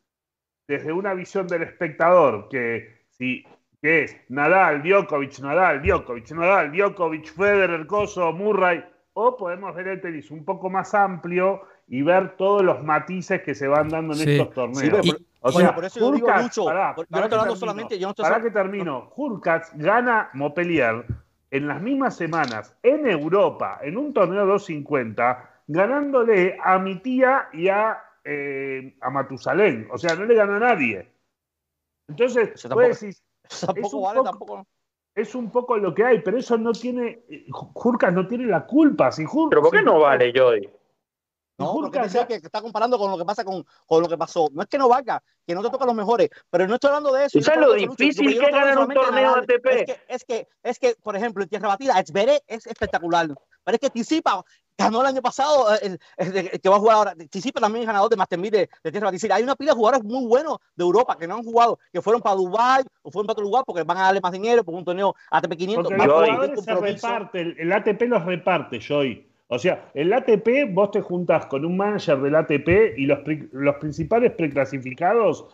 desde 0.68 0.92
una 0.94 1.14
visión 1.14 1.48
del 1.48 1.64
espectador, 1.64 2.48
que, 2.50 3.06
si, 3.10 3.46
que 3.82 4.04
es 4.04 4.18
Nadal, 4.30 4.82
Djokovic, 4.84 5.40
Nadal, 5.40 5.82
Djokovic, 5.82 6.32
Nadal, 6.32 6.72
Djokovic, 6.72 7.34
Federer, 7.36 7.86
Coso, 7.86 8.32
Murray, 8.32 8.84
o 9.14 9.38
podemos 9.38 9.76
ver 9.76 9.88
el 9.90 10.02
tenis 10.02 10.32
un 10.32 10.44
poco 10.46 10.70
más 10.70 10.94
amplio 10.96 11.62
y 11.88 12.02
ver 12.02 12.36
todos 12.38 12.64
los 12.64 12.82
matices 12.84 13.42
que 13.44 13.54
se 13.54 13.68
van 13.68 13.90
dando 13.90 14.14
en 14.14 14.20
Sí. 14.20 14.32
estos 14.32 14.54
torneos. 14.56 15.00
Sí, 15.04 15.10
Y- 15.10 15.26
O 15.46 15.52
bueno, 15.52 15.68
sea, 15.68 15.76
por 15.76 15.84
eso 15.86 16.00
yo 16.00 16.12
digo 16.14 16.28
mucho. 16.32 16.64
pará, 16.66 16.96
por- 16.96 17.06
yo 17.06 17.10
pará 17.12 17.20
no 17.22 17.26
estoy 17.26 17.30
que 17.30 17.36
hablando 17.42 17.54
termino, 17.54 17.56
solamente, 17.60 18.00
yo 18.00 18.08
no 18.08 18.12
estoy 18.12 18.24
pará 18.24 18.36
solo- 18.36 18.46
que 18.46 18.52
termino. 18.52 19.12
Hurkacz 19.18 19.72
gana 19.76 20.30
Montpellier 20.34 21.06
en 21.52 21.68
las 21.68 21.82
mismas 21.82 22.16
semanas 22.16 22.74
en 22.82 23.06
Europa, 23.08 23.80
en 23.84 23.98
un 23.98 24.14
torneo 24.14 24.46
250, 24.46 25.50
ganándole 25.68 26.58
a 26.64 26.80
mi 26.80 26.96
tía 27.00 27.50
y 27.52 27.68
a, 27.68 28.02
eh, 28.24 28.96
a 29.02 29.10
Matusalén. 29.10 29.88
O 29.92 29.98
sea, 29.98 30.16
no 30.16 30.26
le 30.26 30.36
gana 30.36 30.58
a 30.58 30.60
nadie. 30.60 31.12
Entonces, 32.08 32.52
Eso 32.56 32.70
tampoco- 32.70 32.96
Tampoco 33.66 33.98
un 33.98 34.04
vale, 34.04 34.18
poco- 34.20 34.30
tampoco. 34.30 34.68
es 35.16 35.36
un 35.36 35.52
poco 35.52 35.78
lo 35.78 35.94
que 35.94 36.04
hay, 36.04 36.22
pero 36.22 36.38
eso 36.38 36.58
no 36.58 36.72
tiene. 36.72 37.24
Hurkacz 37.74 38.14
no 38.14 38.28
tiene 38.28 38.46
la 38.46 38.66
culpa. 38.66 39.12
Si 39.12 39.24
Hur- 39.26 39.50
Pero 39.50 39.62
¿por 39.62 39.72
qué 39.72 39.80
si 39.80 39.86
no 39.86 40.00
vale, 40.00 40.32
Joy? 40.34 40.70
No, 41.60 41.72
porque 41.74 42.00
ya- 42.10 42.26
que 42.26 42.36
está 42.36 42.62
comparando 42.62 42.98
con 42.98 43.12
lo 43.12 43.18
que 43.18 43.26
pasa 43.26 43.46
con, 43.46 43.64
con 43.86 44.02
lo 44.02 44.10
que 44.10 44.18
pasó. 44.18 44.50
No 44.54 44.64
es 44.64 44.68
que 44.68 44.78
no 44.80 44.90
valga, 44.90 45.22
que 45.46 45.54
no 45.54 45.62
te 45.62 45.70
toca 45.70 45.86
los 45.86 45.94
mejores, 45.94 46.30
pero 46.50 46.68
no 46.68 46.74
estoy 46.76 46.88
hablando 46.90 47.14
de 47.14 47.26
eso. 47.26 47.34
¿Tú 47.38 47.40
yo 47.40 47.46
sabes 47.46 47.60
lo 47.68 47.74
difícil 47.74 48.28
que 48.28 48.34
es 48.34 48.40
no 48.42 48.48
estoy 48.48 48.60
ganar 48.60 48.80
un 48.80 48.94
torneo 48.94 49.36
ATP? 49.36 49.66
Es 49.68 49.86
que, 49.86 50.02
es 50.08 50.26
que, 50.26 50.48
es 50.64 50.80
que, 50.80 50.96
por 51.04 51.16
ejemplo, 51.16 51.44
en 51.44 51.50
tierra 51.50 51.68
batida, 51.68 51.94
Zverev 52.04 52.42
es 52.48 52.66
espectacular. 52.66 53.28
Pero 53.64 53.76
es 53.76 53.80
que 53.80 53.90
Tsitsipas 53.92 54.44
ganó 54.78 55.02
el 55.02 55.08
año 55.08 55.22
pasado, 55.22 55.74
eh, 55.76 55.80
el, 55.84 56.00
el- 56.18 56.38
el 56.54 56.62
que 56.62 56.70
va 56.70 56.76
a 56.78 56.80
jugar 56.80 56.96
ahora. 56.98 57.16
Tsitsipas 57.16 57.62
también 57.62 57.84
es 57.84 57.88
ganador 57.88 58.10
de 58.10 58.16
Master 58.16 58.40
1000 58.40 58.52
de, 58.52 58.70
de 58.84 58.92
tierra. 58.92 59.12
Hay 59.32 59.44
una 59.44 59.56
pila 59.56 59.72
de 59.72 59.76
jugadores 59.78 60.04
muy 60.04 60.26
buenos 60.28 60.58
de 60.76 60.84
Europa 60.84 61.18
que 61.18 61.28
no 61.28 61.36
han 61.36 61.44
jugado, 61.44 61.80
que 61.92 62.02
fueron 62.02 62.22
para 62.22 62.36
Dubái 62.36 62.84
o 63.02 63.12
fueron 63.12 63.28
para 63.28 63.34
otro 63.34 63.44
lugar 63.46 63.64
porque 63.66 63.84
van 63.84 63.98
a 63.98 64.02
darle 64.04 64.22
más 64.22 64.32
dinero 64.32 64.64
por 64.64 64.74
un 64.76 64.84
torneo 64.84 65.16
ATP 65.32 65.54
500. 65.58 65.84
Porque 65.84 65.98
los 65.98 66.06
jugadores 66.28 66.64
se 66.64 66.74
reparten, 66.76 67.56
el, 67.60 67.72
ATP 67.72 68.02
los 68.04 68.26
reparte, 68.26 68.80
Joy. 68.80 69.28
O 69.48 69.60
sea, 69.60 69.92
el 69.94 70.12
ATP, 70.12 70.74
vos 70.74 70.90
te 70.92 71.02
juntás 71.02 71.46
con 71.46 71.64
un 71.64 71.78
manager 71.78 72.20
del 72.22 72.34
ATP 72.36 72.98
y 72.98 73.06
los, 73.06 73.20
los 73.52 73.76
principales 73.76 74.32
preclasificados 74.32 75.46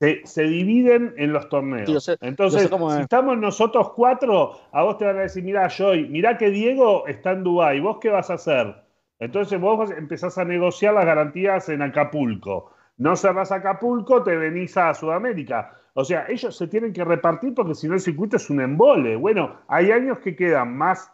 se, 0.00 0.22
se 0.24 0.42
dividen 0.42 1.14
en 1.16 1.32
los 1.32 1.48
torneos. 1.48 1.86
Sí, 1.86 1.92
yo 1.94 2.00
sé- 2.00 2.16
Entonces, 2.20 2.62
si 2.62 2.66
es. 2.96 3.00
estamos 3.00 3.38
nosotros 3.38 3.92
cuatro, 3.94 4.52
a 4.72 4.82
vos 4.82 4.98
te 4.98 5.04
van 5.04 5.18
a 5.18 5.22
decir, 5.22 5.42
mirá, 5.44 5.68
Joy, 5.68 6.08
mirá 6.08 6.36
que 6.36 6.50
Diego 6.50 7.06
está 7.06 7.32
en 7.32 7.44
Dubái, 7.44 7.80
¿vos 7.80 7.98
qué 8.00 8.10
vas 8.10 8.30
a 8.30 8.34
hacer? 8.34 8.74
Entonces 9.20 9.60
vos 9.60 9.90
empezás 9.92 10.36
a 10.38 10.44
negociar 10.44 10.94
las 10.94 11.06
garantías 11.06 11.68
en 11.68 11.82
Acapulco. 11.82 12.72
No 12.96 13.16
cerrás 13.16 13.52
Acapulco, 13.52 14.22
te 14.22 14.36
venís 14.36 14.76
a 14.76 14.92
Sudamérica. 14.94 15.72
O 15.94 16.04
sea, 16.04 16.26
ellos 16.28 16.56
se 16.56 16.66
tienen 16.66 16.92
que 16.92 17.04
repartir 17.04 17.54
porque 17.54 17.74
si 17.74 17.86
no 17.88 17.94
el 17.94 18.00
circuito 18.00 18.36
es 18.36 18.50
un 18.50 18.60
embole. 18.60 19.16
Bueno, 19.16 19.60
hay 19.68 19.92
años 19.92 20.18
que 20.18 20.34
quedan 20.36 20.76
más 20.76 21.10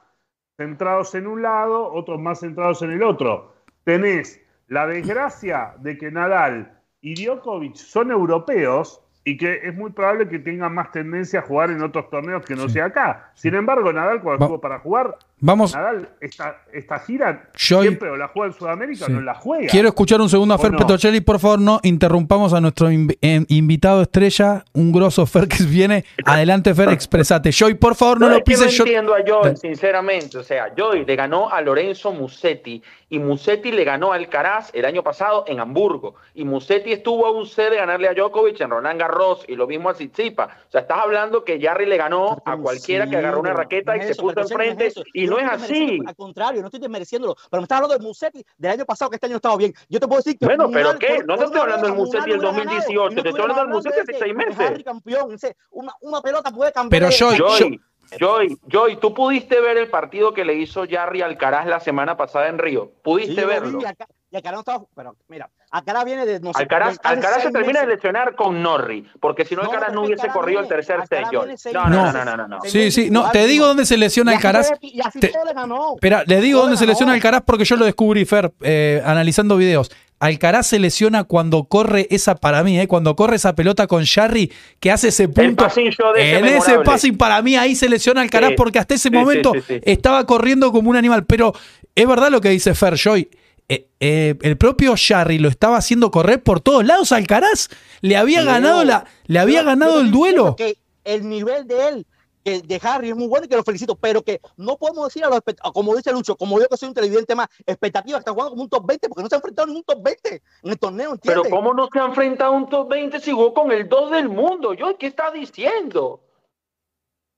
centrados 0.56 1.14
en 1.14 1.26
un 1.26 1.42
lado, 1.42 1.92
otros 1.92 2.18
más 2.20 2.40
centrados 2.40 2.82
en 2.82 2.90
el 2.92 3.02
otro. 3.02 3.52
Tenés 3.84 4.40
la 4.68 4.86
desgracia 4.86 5.74
de 5.80 5.96
que 5.98 6.10
Nadal 6.10 6.79
y 7.02 7.14
Djokovic 7.24 7.76
son 7.76 8.10
europeos 8.10 9.00
y 9.24 9.36
que 9.36 9.60
es 9.64 9.74
muy 9.74 9.90
probable 9.90 10.28
que 10.28 10.38
tengan 10.38 10.74
más 10.74 10.90
tendencia 10.92 11.40
a 11.40 11.42
jugar 11.42 11.70
en 11.70 11.82
otros 11.82 12.08
torneos 12.10 12.44
que 12.44 12.56
no 12.56 12.66
Sí. 12.68 12.74
sea 12.74 12.86
acá. 12.86 13.30
Sin 13.34 13.54
embargo, 13.54 13.92
Nadal 13.92 14.20
cuando 14.22 14.40
Va- 14.40 14.46
estuvo 14.46 14.60
para 14.60 14.78
jugar, 14.78 15.16
Vamos, 15.40 15.74
Nadal 15.74 16.08
esta, 16.20 16.62
esta 16.72 16.98
gira 17.00 17.50
Yo- 17.56 17.82
siempre 17.82 18.10
o 18.10 18.16
la 18.16 18.28
juega 18.28 18.52
en 18.52 18.58
Sudamérica 18.58 19.06
Sí. 19.06 19.12
o 19.12 19.14
no 19.16 19.20
la 19.22 19.34
juega. 19.34 19.68
quiero 19.68 19.88
escuchar 19.88 20.20
un 20.20 20.28
segundo 20.28 20.54
a 20.54 20.56
¿O 20.58 20.60
Fer 20.60 20.72
no? 20.72 20.78
Petrocelli. 20.78 21.20
Por 21.20 21.38
favor, 21.38 21.60
no 21.60 21.80
interrumpamos 21.82 22.52
a 22.52 22.60
nuestro 22.60 22.90
inv- 22.90 23.16
eh, 23.22 23.44
invitado 23.48 24.02
estrella, 24.02 24.64
un 24.74 24.92
grosso 24.92 25.24
Fer 25.26 25.48
que 25.48 25.64
viene. 25.64 26.04
Adelante, 26.24 26.74
Fer, 26.74 26.90
expresate. 26.90 27.50
Joy, 27.52 27.74
por 27.74 27.94
favor, 27.94 28.20
no, 28.20 28.28
No, 28.28 28.34
lo 28.36 28.44
pises. 28.44 28.72
yo- 28.72 28.84
entiendo 28.84 29.14
a 29.14 29.20
Joy, 29.26 29.56
sinceramente. 29.56 30.38
O 30.38 30.42
sea, 30.42 30.72
Joy 30.76 31.04
le 31.04 31.16
ganó 31.16 31.50
a 31.50 31.60
Lorenzo 31.62 32.12
Musetti 32.12 32.82
y 33.08 33.18
Musetti 33.18 33.72
le 33.72 33.84
ganó 33.84 34.12
a 34.12 34.16
Alcaraz 34.16 34.70
el 34.74 34.84
año 34.84 35.02
pasado 35.02 35.44
en 35.48 35.58
Hamburgo. 35.60 36.14
Y 36.34 36.44
Musetti 36.44 36.92
estuvo 36.92 37.26
a 37.26 37.30
un 37.32 37.46
C 37.46 37.70
de 37.70 37.76
ganarle 37.76 38.08
a 38.08 38.14
Djokovic 38.14 38.60
en 38.60 38.70
Roland 38.70 39.00
Garros 39.00 39.44
y 39.48 39.56
lo 39.56 39.66
mismo 39.66 39.88
a 39.88 39.94
Tsitsipas. 39.94 40.48
O 40.68 40.70
sea, 40.70 40.82
estás 40.82 40.98
hablando 41.02 41.44
que 41.44 41.60
Jarry 41.60 41.86
le 41.86 41.96
ganó 41.96 42.42
a 42.44 42.56
cualquiera 42.56 43.08
que 43.08 43.16
agarró 43.16 43.40
una 43.40 43.52
raqueta 43.52 43.96
y 43.96 44.02
se 44.02 44.14
puso 44.14 44.40
enfrente 44.40 44.92
y 45.14 45.26
Yo 45.30 45.40
no 45.42 45.52
es 45.54 45.62
así. 45.62 45.98
Al 46.06 46.16
contrario, 46.16 46.60
no 46.60 46.66
estoy 46.68 46.80
desmereciéndolo, 46.80 47.36
pero 47.50 47.60
me 47.60 47.64
estás 47.64 47.76
hablando 47.76 47.96
de 47.98 48.04
Musetti 48.04 48.44
del 48.58 48.72
año 48.72 48.84
pasado, 48.84 49.10
que 49.10 49.16
este 49.16 49.26
año 49.26 49.36
estaba 49.36 49.56
bien. 49.56 49.72
Yo 49.88 50.00
te 50.00 50.06
puedo 50.06 50.18
decir 50.20 50.38
que. 50.38 50.44
Bueno, 50.46 50.68
pero 50.72 50.98
¿qué? 50.98 51.16
por- 51.16 51.26
No 51.26 51.36
te 51.38 51.44
estoy 51.44 51.60
hablando 51.60 51.86
del 51.86 51.96
Musetti 51.96 52.30
del 52.30 52.38
hubiera 52.40 52.52
ganado, 52.52 52.76
2018, 52.76 53.12
y 53.12 53.14
no 53.16 53.22
te 53.22 53.28
estoy 53.28 53.42
hablando 53.42 53.62
del 53.62 53.72
Musetti 53.72 54.00
hace 54.00 54.14
seis 54.18 54.34
meses. 54.34 54.58
Harry 54.60 54.84
campeón. 54.84 55.36
Una, 55.70 55.92
una 56.00 56.20
pelota 56.20 56.50
puede 56.50 56.72
cambiar. 56.72 57.02
Pero 57.08 57.30
de- 57.30 57.36
Joy, 57.36 57.80
Joy, 58.18 58.58
Joy, 58.66 58.96
tú 58.96 59.14
pudiste 59.14 59.60
ver 59.60 59.76
el 59.76 59.88
partido 59.88 60.34
que 60.34 60.44
le 60.44 60.54
hizo 60.54 60.84
Jarry 60.88 61.22
Alcaraz 61.22 61.66
la 61.66 61.78
semana 61.80 62.16
pasada 62.16 62.48
en 62.48 62.58
Río. 62.58 62.86
Sí, 62.94 63.00
Pudiste 63.02 63.34
yo 63.36 63.40
lo 63.42 63.46
verlo. 63.46 63.78
vi, 63.78 63.84
y 64.30 64.36
Alcaraz 64.36 64.56
no 64.56 64.60
estaba. 64.60 64.84
Pero 64.94 65.16
mira, 65.28 65.50
Alcaraz 65.70 66.04
viene 66.04 66.24
de. 66.26 66.40
No 66.40 66.52
sé, 66.52 66.62
Alcaraz, 66.62 66.94
de- 66.94 67.00
hace 67.02 67.16
Alcaraz 67.16 67.42
se 67.42 67.50
termina 67.50 67.80
de 67.80 67.86
lesionar 67.88 68.34
con 68.36 68.62
Norri, 68.62 69.06
porque 69.20 69.44
si 69.44 69.54
no, 69.56 69.62
Alcaraz 69.62 69.92
no 69.92 70.02
hubiese 70.02 70.22
Alcaraz 70.22 70.36
corrido 70.36 70.60
el 70.60 70.68
tercer 70.68 71.00
set, 71.08 71.72
No, 71.72 71.88
no, 71.88 72.12
no, 72.12 72.36
no, 72.36 72.48
no. 72.48 72.58
Sí, 72.62 72.90
sí, 72.90 73.10
no, 73.10 73.30
te 73.30 73.46
digo 73.46 73.66
dónde 73.66 73.86
se 73.86 73.96
lesiona 73.96 74.32
Alcaraz. 74.32 74.70
Y 74.80 75.00
así 75.00 75.18
Te- 75.20 75.28
todo 75.28 75.44
le 75.44 75.52
ganó. 75.52 75.94
Espera, 75.94 76.22
le 76.26 76.40
digo 76.40 76.58
Todo 76.58 76.68
dónde 76.68 76.74
le 76.76 76.78
se 76.78 76.86
lesiona. 76.86 77.12
Alcaraz 77.12 77.42
porque 77.44 77.64
yo 77.64 77.76
lo 77.76 77.84
descubrí, 77.84 78.24
Fer, 78.24 78.52
eh, 78.62 79.02
analizando 79.04 79.56
videos. 79.56 79.90
Alcaraz 80.22 80.66
se 80.66 80.78
lesiona 80.78 81.24
cuando 81.24 81.64
corre 81.64 82.06
esa, 82.10 82.34
para 82.34 82.62
mí, 82.62 82.78
eh, 82.78 82.86
cuando 82.86 83.16
corre 83.16 83.36
esa 83.36 83.54
pelota 83.54 83.86
con 83.86 84.04
Jarry, 84.04 84.52
que 84.78 84.90
hace 84.92 85.08
ese 85.08 85.22
El 85.24 85.30
punto. 85.32 85.64
pasillo 85.64 86.12
de 86.14 86.20
ese 86.20 86.38
En 86.38 86.44
ese 86.44 86.52
memorable. 86.56 86.84
passing, 86.84 87.16
para 87.16 87.40
mí, 87.40 87.56
ahí 87.56 87.74
se 87.74 87.88
lesiona 87.88 88.20
Alcaraz 88.20 88.50
Sí, 88.50 88.54
porque 88.56 88.78
hasta 88.78 88.94
ese 88.94 89.08
sí, 89.08 89.14
momento 89.14 89.52
sí, 89.54 89.60
sí, 89.66 89.74
sí. 89.76 89.80
estaba 89.84 90.26
corriendo 90.26 90.72
como 90.72 90.90
un 90.90 90.96
animal. 90.96 91.24
Pero 91.24 91.54
es 91.94 92.06
verdad 92.06 92.30
lo 92.30 92.40
que 92.42 92.50
dice 92.50 92.74
Fer, 92.74 92.96
Joy. 92.98 93.30
Eh, 93.72 93.86
eh, 94.00 94.36
el 94.42 94.58
propio 94.58 94.94
Jarry 94.96 95.38
lo 95.38 95.48
estaba 95.48 95.76
haciendo 95.76 96.10
correr 96.10 96.42
por 96.42 96.60
todos 96.60 96.84
lados. 96.84 97.12
Alcaraz 97.12 97.68
le 98.00 98.16
había 98.16 98.42
ganado 98.42 98.82
la, 98.82 99.04
le 99.26 99.38
había 99.38 99.60
Yo- 99.60 99.66
ganado 99.66 99.94
yo 99.94 100.00
el 100.00 100.10
duelo. 100.10 100.56
Que 100.56 100.76
el 101.04 101.28
nivel 101.28 101.68
de 101.68 101.88
él, 101.88 102.06
que 102.44 102.62
de 102.62 102.80
Harry 102.82 103.10
es 103.10 103.16
muy 103.16 103.28
bueno 103.28 103.46
y 103.46 103.48
que 103.48 103.54
lo 103.54 103.62
felicito, 103.62 103.94
pero 103.94 104.22
que 104.22 104.40
no 104.56 104.76
podemos 104.76 105.06
decir 105.06 105.24
a 105.24 105.28
los 105.28 105.40
como 105.72 105.94
dice 105.94 106.10
Lucho, 106.10 106.34
como 106.34 106.58
yo 106.58 106.66
que 106.68 106.76
soy 106.76 106.88
un 106.88 106.94
televidente 106.94 107.36
más, 107.36 107.46
expectativa, 107.64 108.18
está 108.18 108.32
jugando 108.32 108.50
como 108.50 108.62
un 108.64 108.68
top 108.68 108.86
20, 108.88 109.08
porque 109.08 109.22
no 109.22 109.28
se 109.28 109.36
ha 109.36 109.38
enfrentado 109.38 109.68
en 109.70 109.76
un 109.76 109.84
top 109.84 110.02
20 110.02 110.42
en 110.64 110.70
el 110.70 110.78
torneo, 110.78 111.16
Pero. 111.22 111.44
¿cómo 111.48 111.72
no 111.72 111.88
se 111.92 112.00
ha 112.00 112.06
enfrentado 112.06 112.52
a 112.52 112.56
un 112.56 112.68
top 112.68 112.88
20 112.88 113.20
si 113.20 113.30
jugó 113.30 113.54
con 113.54 113.70
el 113.70 113.88
2 113.88 114.10
del 114.10 114.28
mundo? 114.28 114.74
Joy, 114.76 114.96
¿qué 114.98 115.06
estás 115.06 115.32
diciendo? 115.32 116.24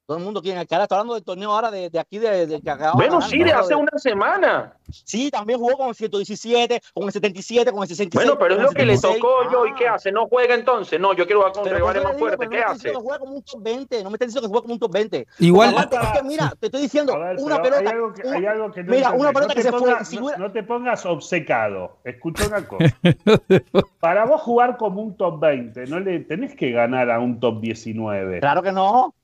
Todo 0.05 0.19
el 0.19 0.25
mundo 0.25 0.43
quiere 0.43 0.59
Alcaraz, 0.59 0.85
está 0.87 0.97
hablando 0.97 1.15
del 1.15 1.23
torneo 1.23 1.53
ahora 1.53 1.71
de, 1.71 1.88
de 1.88 1.99
aquí, 2.01 2.19
de, 2.19 2.47
de 2.49 2.61
Bueno, 2.95 3.23
sí, 3.23 3.38
¿no? 3.38 3.45
de 3.47 3.53
hace 3.53 3.69
De- 3.69 3.81
una 3.81 3.99
semana. 3.99 4.73
Sí, 4.91 5.31
también 5.31 5.61
jugó 5.61 5.77
con 5.77 5.88
el 5.91 5.95
117, 5.95 6.83
con 6.93 7.05
el 7.05 7.12
77, 7.12 7.71
con 7.71 7.83
el 7.83 7.88
66. 7.88 8.12
Bueno, 8.27 8.37
pero 8.38 8.55
es 8.55 8.57
con 8.59 8.65
lo 8.67 8.71
que 8.73 8.85
le 8.85 8.97
76. 8.97 9.21
tocó 9.23 9.51
yo. 9.53 9.65
¿Y 9.67 9.71
Ah. 9.71 9.75
qué 9.79 9.88
hace? 9.88 10.11
¿No 10.12 10.27
juega 10.27 10.55
entonces? 10.57 10.99
No, 11.01 11.15
yo 11.15 11.25
quiero 11.25 11.41
jugar 11.43 11.53
Pero 11.65 11.77
rivales 11.77 12.03
más 12.03 12.19
fuertes. 12.19 12.38
pero 12.41 12.51
¿Qué 12.51 12.57
no 12.61 12.67
me 12.67 12.73
hace? 12.73 12.91
que 12.91 12.95
juega 12.97 13.19
como 13.21 13.33
un 13.35 13.43
top 13.43 13.62
20, 13.62 14.03
no 14.03 14.11
me 14.11 14.17
estás 14.17 14.29
diciendo 14.29 14.49
que 14.49 14.51
juega 14.51 14.62
como 14.62 14.75
un 14.75 14.81
top 14.81 14.93
20. 14.93 15.27
Igual- 15.38 15.75
es 15.79 15.87
que 16.19 16.23
mira, 16.25 16.53
te 16.59 16.67
estoy 16.67 16.83
diciendo, 16.83 17.15
una 17.15 17.33
pero 17.62 17.62
pelota. 17.62 17.79
hay 17.79 17.87
algo 17.87 18.12
que, 18.12 18.27
una- 18.27 18.37
hay 18.37 18.47
algo 18.47 18.73
que 18.73 18.83
no 18.83 18.93
mira, 18.93 19.11
una 19.12 19.33
pelota 19.33 19.41
no 19.43 19.49
que 19.49 19.55
te 19.55 19.62
se 19.62 19.71
fue, 20.19 20.33
no- 20.33 20.37
no 20.38 20.53
te 20.53 20.62
pongas 20.65 21.07
obcecado. 21.07 21.99
Escucha 22.05 22.49
una 22.49 22.67
cosa. 22.67 22.85
Para 24.01 24.25
vos 24.27 24.43
jugar 24.43 24.77
como 24.77 25.01
un 25.01 25.17
top 25.17 25.38
20, 25.41 25.87
no 25.87 26.01
le 26.01 26.19
tenés 26.21 26.57
que 26.57 26.73
ganar 26.73 27.09
a 27.11 27.21
un 27.21 27.38
top 27.38 27.61
19. 27.61 28.41
Claro 28.41 28.62
que 28.62 28.73
no. 28.73 29.15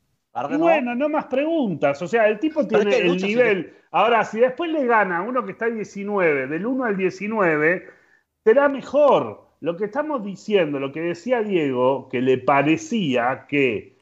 Bueno, 0.46 0.94
no 0.94 1.08
más 1.08 1.26
preguntas. 1.26 2.00
O 2.02 2.08
sea, 2.08 2.28
el 2.28 2.38
tipo 2.38 2.66
tiene 2.66 2.98
el 2.98 3.16
nivel. 3.16 3.74
Ahora, 3.90 4.24
si 4.24 4.40
después 4.40 4.70
le 4.70 4.86
gana 4.86 5.18
a 5.18 5.22
uno 5.22 5.44
que 5.44 5.52
está 5.52 5.66
19, 5.66 6.46
del 6.46 6.66
1 6.66 6.84
al 6.84 6.96
19, 6.96 7.86
será 8.44 8.68
mejor. 8.68 9.48
Lo 9.60 9.76
que 9.76 9.86
estamos 9.86 10.22
diciendo, 10.22 10.78
lo 10.78 10.92
que 10.92 11.00
decía 11.00 11.42
Diego, 11.42 12.08
que 12.08 12.20
le 12.20 12.38
parecía 12.38 13.46
que 13.48 13.98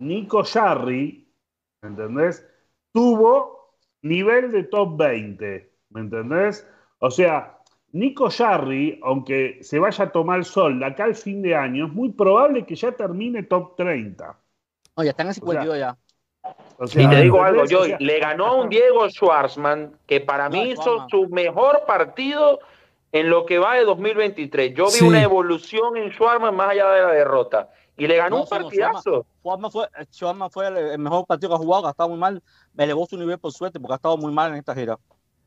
Nico 0.00 0.42
Jarry, 0.42 1.28
¿me 1.82 1.90
entendés? 1.90 2.44
Tuvo 2.92 3.76
nivel 4.02 4.50
de 4.50 4.64
top 4.64 4.96
20, 4.96 5.70
¿me 5.90 6.00
entendés? 6.00 6.66
O 6.98 7.10
sea, 7.10 7.58
Nico 7.92 8.30
Jarry, 8.30 8.98
aunque 9.02 9.58
se 9.62 9.78
vaya 9.78 10.04
a 10.04 10.12
tomar 10.12 10.38
el 10.38 10.44
sol 10.44 10.80
de 10.80 10.86
acá 10.86 11.04
al 11.04 11.14
fin 11.14 11.42
de 11.42 11.54
año, 11.54 11.86
es 11.86 11.92
muy 11.92 12.10
probable 12.10 12.64
que 12.64 12.74
ya 12.74 12.92
termine 12.92 13.44
top 13.44 13.76
30. 13.76 14.36
No, 14.96 15.04
ya 15.04 15.10
están 15.10 15.26
en 15.28 15.34
52 15.34 15.78
ya. 15.78 15.96
O 16.78 16.84
Y 16.84 16.88
sea, 16.88 17.10
te 17.10 17.16
digo 17.22 17.42
algo, 17.42 17.60
¿entendés? 17.62 17.72
O 17.72 17.78
Joy, 17.80 17.88
sea, 17.90 17.96
le 18.00 18.18
ganó 18.18 18.46
a 18.46 18.54
un 18.54 18.68
Diego 18.70 19.08
Schwartzman 19.08 19.98
que 20.06 20.20
para 20.20 20.48
No, 20.48 20.56
mí 20.56 20.70
hizo 20.70 20.82
Schwartzman. 20.82 21.08
su 21.10 21.28
mejor 21.28 21.84
partido 21.86 22.58
en 23.12 23.28
lo 23.28 23.44
que 23.44 23.58
va 23.58 23.74
de 23.74 23.84
2023. 23.84 24.74
Yo 24.74 24.86
vi 24.86 24.90
Sí. 24.92 25.06
una 25.06 25.22
evolución 25.22 25.96
en 25.96 26.10
Schwartzman 26.12 26.54
más 26.54 26.70
allá 26.70 26.88
de 26.90 27.02
la 27.02 27.12
derrota. 27.12 27.68
y 27.96 28.06
le 28.06 28.16
ganó 28.16 28.36
No, 28.36 28.42
un 28.44 28.48
partidazo. 28.48 29.26
Juanma 29.42 29.70
fue, 29.70 29.86
Juanma 30.18 30.48
fue 30.48 30.68
el, 30.68 30.76
el 30.78 30.98
mejor 30.98 31.26
partido 31.26 31.50
que 31.50 31.54
ha 31.56 31.58
jugado, 31.58 31.82
que 31.82 31.88
ha 31.88 31.90
estado 31.90 32.08
muy 32.08 32.18
mal. 32.18 32.42
Me 32.72 32.84
elevó 32.84 33.04
su 33.04 33.18
nivel 33.18 33.38
por 33.38 33.52
suerte 33.52 33.78
porque 33.78 33.92
ha 33.92 33.96
estado 33.96 34.16
muy 34.16 34.32
mal 34.32 34.50
en 34.52 34.56
esta 34.56 34.74
gira. 34.74 34.98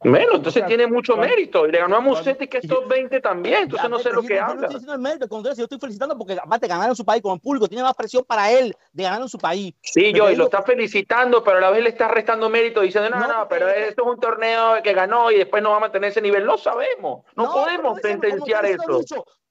Bueno, 0.04 0.36
entonces 0.36 0.48
O 0.48 0.60
sea, 0.60 0.66
tiene 0.68 0.88
mucho 0.88 1.14
cuando- 1.16 1.34
mérito. 1.36 1.68
Y 1.68 1.72
le 1.72 1.80
ganó 1.80 1.96
a 1.98 2.00
Musetti, 2.02 2.48
que 2.48 2.58
es 2.60 2.68
top 2.68 2.88
20 2.88 3.22
también. 3.22 3.64
Entonces 3.64 3.90
no 3.90 4.00
sé 4.00 4.12
lo 4.12 4.22
que 4.22 4.36
Yo 4.36 4.42
no 4.42 4.52
habla. 4.52 4.68
diciendo 4.68 4.94
el 4.94 5.00
mérito, 5.00 5.28
contrario, 5.30 5.58
yo 5.58 5.64
estoy 5.64 5.80
felicitando 5.80 6.18
porque 6.18 6.34
aparte 6.34 6.68
ganar 6.68 6.90
en 6.90 6.96
su 6.96 7.06
país 7.06 7.22
con 7.22 7.34
el 7.36 7.40
público 7.40 7.68
tiene 7.68 7.84
más 7.84 7.94
presión 7.96 8.24
para 8.26 8.52
él 8.52 8.76
de 8.92 9.04
ganar 9.04 9.22
en 9.22 9.30
su 9.30 9.38
país. 9.38 9.74
Sí, 9.82 10.12
Pero 10.12 10.26
yo, 10.26 10.32
y 10.32 10.36
lo 10.36 10.46
está 10.46 10.62
felicitando, 10.64 11.44
pero 11.44 11.58
a 11.58 11.62
la 11.62 11.70
vez 11.72 11.84
le 11.84 11.90
está 11.90 12.08
restando 12.08 12.50
mérito 12.50 12.82
diciendo, 12.82 13.10
no, 13.10 13.20
No, 13.20 13.28
no, 13.28 13.48
pero 13.48 13.70
esto 13.70 14.04
es 14.04 14.10
un 14.10 14.20
torneo 14.20 14.82
que 14.84 14.94
ganó 14.94 15.32
y 15.32 15.38
después 15.38 15.64
no 15.64 15.70
va 15.72 15.78
a 15.78 15.82
mantener 15.82 16.10
ese 16.12 16.22
nivel. 16.22 16.46
No 16.46 16.58
sabemos. 16.58 17.24
No, 17.36 17.52
podemos 17.52 18.00
sentenciar 18.02 18.64
diciendo 18.66 19.02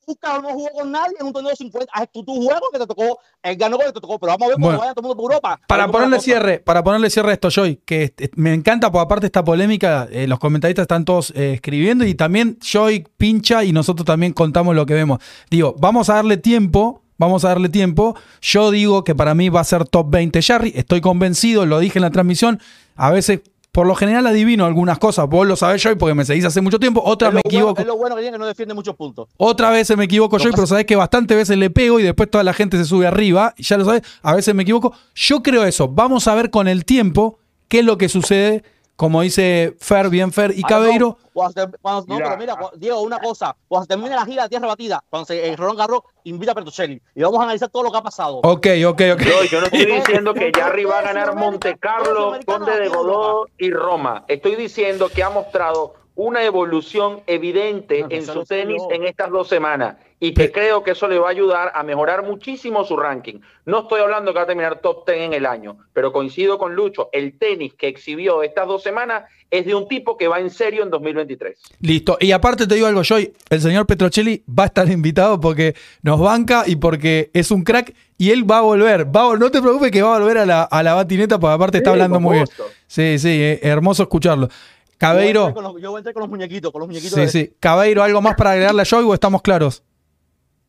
Lucho, 0.07 0.19
Busca 0.23 0.39
no 0.41 0.49
jugó 0.51 0.69
con 0.71 0.91
nadie 0.91 1.15
en 1.21 1.27
un 1.27 1.33
torneo 1.33 1.51
de 1.51 1.57
50. 1.57 1.93
Ah, 1.95 2.07
tú, 2.07 2.25
tú 2.25 2.35
juegas 2.43 2.61
que 2.73 2.79
te 2.79 2.87
tocó, 2.87 3.19
él 3.43 3.57
ganó 3.57 3.79
que 3.79 3.87
te 3.87 3.93
tocó, 4.01 4.19
pero 4.19 4.33
vamos 4.33 4.47
a 4.47 4.49
ver 4.49 4.57
Bueno. 4.59 4.79
cómo 4.79 4.81
vaya 4.81 4.95
todo 4.95 5.01
el 5.03 5.09
mundo 5.09 5.23
por 5.23 5.33
Europa. 5.33 5.61
Para 5.67 5.89
ponerle 5.89 6.21
cierre, 6.21 6.59
para 6.61 6.83
ponerle 6.83 7.11
cierre 7.11 7.31
a 7.31 7.35
esto, 7.35 7.51
Joy, 7.51 7.81
que 7.85 8.05
este, 8.05 8.31
me 8.37 8.53
encanta, 8.55 8.91
porque 8.91 9.05
aparte 9.05 9.27
esta 9.27 9.45
polémica, 9.45 10.09
eh, 10.11 10.27
los 10.27 10.39
comentaristas 10.39 10.83
están 10.85 11.05
todos 11.05 11.33
eh, 11.37 11.55
escribiendo 11.55 12.05
y 12.05 12.15
también 12.15 12.59
Joy 12.61 13.07
pincha 13.17 13.65
y 13.65 13.73
nosotros 13.73 14.05
también 14.07 14.33
contamos 14.33 14.75
lo 14.75 14.87
que 14.87 14.95
vemos. 14.95 15.19
Digo, 15.51 15.75
vamos 15.79 16.09
a 16.11 16.15
darle 16.15 16.37
tiempo, 16.37 17.03
vamos 17.19 17.45
a 17.45 17.49
darle 17.49 17.69
tiempo. 17.69 18.17
Yo 18.41 18.71
digo 18.71 19.05
que 19.05 19.15
para 19.15 19.35
mí 19.35 19.49
va 19.49 19.61
a 19.61 19.65
ser 19.65 19.85
top 19.87 20.11
20 20.11 20.43
Jarry, 20.43 20.73
estoy 20.77 21.01
convencido, 21.01 21.67
lo 21.67 21.79
dije 21.79 21.99
en 21.99 22.03
la 22.03 22.11
transmisión. 22.11 22.61
A 22.97 23.11
veces, 23.11 23.41
por 23.73 23.87
lo 23.87 23.95
general, 23.95 24.27
adivino 24.27 24.67
algunas 24.67 24.99
cosas. 24.99 25.27
Vos 25.29 25.47
lo 25.47 25.57
sabés, 25.57 25.83
Joy, 25.83 25.95
porque 25.97 26.15
me 26.15 26.25
seguís 26.27 26.45
hace 26.45 26.61
mucho 26.61 26.79
tiempo. 26.79 27.03
Otras 27.05 27.31
Es 27.31 27.35
me 27.37 27.41
bueno- 27.43 27.57
equivoco. 27.59 27.81
Es 27.81 27.87
lo 27.87 27.97
bueno 27.97 28.15
que 28.15 28.21
tiene 28.23 28.35
que 28.35 28.39
no 28.39 28.47
defiende 28.47 28.75
muchos 28.75 28.95
puntos. 28.95 29.29
Otra 29.39 29.71
vez 29.71 29.97
me 29.97 30.05
equivoco 30.05 30.37
yo, 30.39 30.51
pero 30.51 30.67
sabes 30.67 30.85
que 30.85 30.95
bastantes 30.95 31.37
veces 31.37 31.57
le 31.57 31.71
pego 31.71 31.99
y 31.99 32.03
después 32.03 32.31
toda 32.31 32.45
la 32.45 32.53
gente 32.53 32.77
se 32.77 32.85
sube 32.85 33.07
arriba. 33.07 33.55
Y 33.57 33.63
ya 33.63 33.79
lo 33.79 33.85
sabes, 33.87 34.03
a 34.23 34.35
veces 34.35 34.55
me 34.55 34.63
equivoco. 34.65 34.93
Yo 35.15 35.43
creo 35.43 35.65
eso. 35.65 35.89
Vamos 35.89 36.29
a 36.29 36.35
ver 36.35 36.51
con 36.51 36.69
el 36.69 36.85
tiempo 36.85 37.39
qué 37.69 37.79
es 37.79 37.85
lo 37.87 37.97
que 37.97 38.11
sucede. 38.11 38.63
Como 39.03 39.21
dice 39.21 39.75
Fer, 39.81 40.09
bien 40.11 40.31
Fer 40.31 40.53
y 40.57 40.63
Ahora, 40.63 40.69
Cabeiro. 40.77 41.07
no, 41.21 41.31
cuando 41.33 41.61
se- 41.61 41.77
cuando- 41.83 42.05
no, 42.07 42.15
Mira. 42.15 42.27
pero 42.29 42.39
mira, 42.39 42.57
Diego, 42.77 43.01
una 43.03 43.19
cosa. 43.19 43.57
Cuando 43.67 43.83
se 43.83 43.89
termine 43.89 44.15
la 44.15 44.25
gira 44.25 44.45
de 44.45 44.49
Tierra 44.49 44.69
Batida, 44.69 45.03
cuando 45.11 45.27
se 45.27 45.45
eh, 45.49 45.57
Rolón 45.57 45.77
Garro 45.77 46.05
invita 46.23 46.53
a 46.53 46.55
Petrocelli 46.55 47.03
y 47.13 47.21
vamos 47.21 47.41
a 47.41 47.43
analizar 47.43 47.69
todo 47.69 47.83
lo 47.83 47.91
que 47.91 47.99
ha 47.99 48.03
pasado. 48.03 48.37
Ok, 48.45 48.65
ok, 48.87 49.01
ok. 49.15 49.21
Yo, 49.23 49.43
yo 49.51 49.61
no 49.61 49.67
estoy 49.67 49.87
diciendo 50.23 50.33
que 50.35 50.53
Jarry 50.55 50.85
va 50.85 51.01
a 51.01 51.03
ganar 51.03 51.35
Monte 51.35 51.77
Carlo, 51.79 52.37
Conde 52.47 52.79
de 52.79 52.89
Godó 52.91 53.47
y 53.59 53.73
Roma. 53.73 54.25
Estoy 54.29 54.55
diciendo 54.55 55.09
que 55.09 55.25
ha 55.25 55.31
mostrado 55.31 55.95
una 56.15 56.45
evolución 56.45 57.21
evidente 57.27 58.05
en 58.11 58.27
su 58.27 58.45
tenis 58.45 58.83
en 58.91 59.05
estas 59.05 59.31
dos 59.31 59.49
semanas 59.49 59.97
y 60.21 60.35
que 60.35 60.53
creo 60.53 60.85
que 60.85 60.93
eso 60.93 61.09
le 61.09 61.19
va 61.19 61.29
a 61.29 61.31
ayudar 61.31 61.73
a 61.75 61.83
mejorar 61.83 62.23
muchísimo 62.23 62.85
su 62.85 62.97
ranking. 62.97 63.41
No 63.65 63.81
estoy 63.81 64.03
hablando 64.03 64.33
que 64.33 64.39
va 64.39 64.45
a 64.45 64.47
terminar 64.47 64.79
top 64.81 65.05
10 65.07 65.19
en 65.23 65.33
el 65.33 65.47
año, 65.47 65.79
pero 65.93 66.13
coincido 66.13 66.59
con 66.59 66.75
Lucho, 66.77 67.09
el 67.13 67.37
tenis 67.39 67.75
que 67.75 67.89
exhibió 67.89 68.43
estas 68.45 68.69
dos 68.69 68.83
semanas 68.85 69.25
es 69.51 69.67
de 69.67 69.75
un 69.75 69.89
tipo 69.89 70.17
que 70.17 70.29
va 70.29 70.39
en 70.39 70.51
serio 70.51 70.83
en 70.85 70.91
2023. 70.91 71.59
Listo. 71.81 72.17
Y 72.21 72.31
aparte 72.33 72.67
te 72.69 72.75
digo 72.77 72.87
algo, 72.87 73.03
Joy. 73.03 73.33
El 73.51 73.61
señor 73.61 73.87
Petrocelli 73.87 74.45
va 74.49 74.63
a 74.65 74.67
estar 74.67 74.89
invitado 74.91 75.41
porque 75.41 75.75
nos 76.03 76.21
banca 76.21 76.65
y 76.67 76.77
porque 76.77 77.31
es 77.35 77.51
un 77.51 77.65
crack 77.65 77.93
y 78.17 78.31
él 78.31 78.49
va 78.49 78.59
a 78.59 78.63
volver. 78.63 79.05
Va 79.15 79.33
a- 79.33 79.37
no 79.37 79.51
te 79.51 79.61
preocupes 79.61 79.91
que 79.91 80.03
va 80.03 80.15
a 80.15 80.19
volver 80.21 80.39
a 80.39 80.47
la, 80.47 80.63
a 80.63 80.83
la 80.85 80.95
batineta 80.95 81.39
porque 81.41 81.55
aparte 81.55 81.79
está 81.79 81.91
Sí, 81.91 81.95
hablando 81.95 82.21
muy 82.21 82.37
bien. 82.37 82.47
Sí, 82.87 83.19
sí, 83.19 83.29
eh, 83.43 83.59
hermoso 83.63 84.05
escucharlo. 84.05 84.49
Yo 85.03 85.09
voy 85.09 85.17
a 85.17 85.21
Cabeiro. 85.21 85.47
entrar 85.49 85.55
con 85.55 85.65
los- 85.75 85.83
Yo 85.83 85.91
voy 85.91 85.99
a 85.99 86.01
entrar 86.01 86.13
con 86.15 86.21
los 86.23 86.31
muñequitos, 86.31 86.73
con 86.73 86.79
los 86.81 86.89
muñequitos. 86.89 87.15
Sí, 87.15 87.21
de- 87.23 87.29
sí. 87.29 87.57
Cabeiro, 87.61 88.03
¿algo 88.03 88.23
más 88.23 88.35
para 88.37 88.53
agregarle 88.53 88.83
a 88.83 88.85
Joy 88.85 89.05
o 89.05 89.15
estamos 89.15 89.43
claros? 89.43 89.85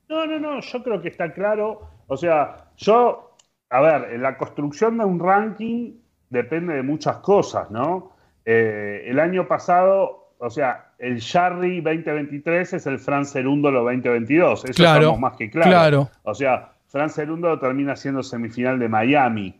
No, 0.10 0.26
no, 0.26 0.40
no, 0.40 0.60
yo 0.62 0.84
creo 0.84 1.02
que 1.02 1.08
está 1.10 1.34
claro. 1.34 1.82
O 2.08 2.18
sea, 2.18 2.66
yo, 2.78 3.36
a 3.70 3.82
ver, 3.82 4.14
en 4.14 4.22
la 4.22 4.38
construcción 4.38 4.98
de 4.98 5.06
un 5.06 5.20
ranking 5.20 5.94
depende 6.30 6.74
de 6.74 6.84
muchas 6.84 7.18
cosas, 7.18 7.72
¿no? 7.72 8.12
Eh, 8.46 9.06
el 9.08 9.20
año 9.20 9.48
pasado, 9.48 10.34
o 10.38 10.50
sea, 10.50 10.94
el 11.00 11.22
Jarry 11.22 11.82
2023 11.82 12.74
es 12.74 12.86
el 12.88 13.00
Fran 13.00 13.26
Cerúndolo 13.26 13.84
2022. 13.84 14.66
Eso 14.66 14.74
Claro, 14.74 15.00
estamos 15.02 15.20
más 15.20 15.38
que 15.38 15.50
claro. 15.50 15.70
claro. 15.70 16.10
O 16.24 16.34
sea, 16.36 16.74
Fran 16.88 17.10
Cerúndolo 17.10 17.58
termina 17.60 17.96
siendo 17.96 18.22
semifinal 18.22 18.78
de 18.80 18.90
Miami. 18.90 19.60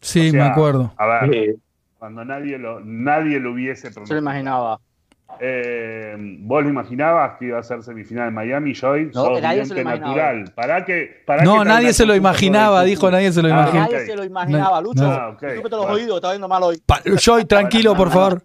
Sí, 0.00 0.28
O 0.28 0.30
sea, 0.30 0.44
me 0.44 0.50
acuerdo. 0.50 0.92
A 0.96 1.06
ver, 1.26 1.30
Sí. 1.32 1.60
Cuando 2.04 2.22
nadie 2.22 2.58
lo, 2.58 2.80
nadie 2.80 3.40
lo 3.40 3.52
hubiese 3.52 3.80
Se 3.80 3.88
lo 3.88 3.94
pronosticado. 3.94 4.20
imaginaba. 4.20 4.78
Eh, 5.40 6.14
¿Vos 6.40 6.62
lo 6.62 6.68
imaginabas 6.68 7.38
que 7.38 7.46
iba 7.46 7.58
a 7.58 7.62
ser 7.62 7.82
semifinal 7.82 8.28
en 8.28 8.34
Miami, 8.34 8.74
Joy? 8.74 9.06
No, 9.06 9.24
Sos 9.24 9.40
nadie 9.40 9.64
se 9.64 9.74
lo 9.82 9.84
natural. 9.84 10.52
¿Para 10.54 10.84
que, 10.84 11.22
para 11.26 11.44
No, 11.44 11.60
que 11.60 11.64
nadie 11.64 11.94
se 11.94 12.04
lo 12.04 12.14
imaginaba, 12.14 12.82
dijo 12.84 13.10
nadie 13.10 13.32
se 13.32 13.40
lo 13.40 13.48
Ah, 13.48 13.52
imaginaba. 13.52 13.86
Nadie 13.90 14.04
se 14.04 14.16
lo 14.16 14.22
imaginaba, 14.24 14.80
Lucho. 14.82 15.02
no. 15.02 15.10
Ah, 15.10 15.28
ok. 15.30 15.40
Discúlpete 15.44 15.76
los 15.76 15.86
Bueno. 15.86 15.94
oídos, 15.94 16.16
está 16.16 16.28
viendo 16.32 16.46
mal 16.46 16.62
hoy. 16.62 16.82
Pa- 16.84 17.00
Joy, 17.18 17.46
tranquilo, 17.46 17.94
por 17.96 18.10
favor. 18.10 18.42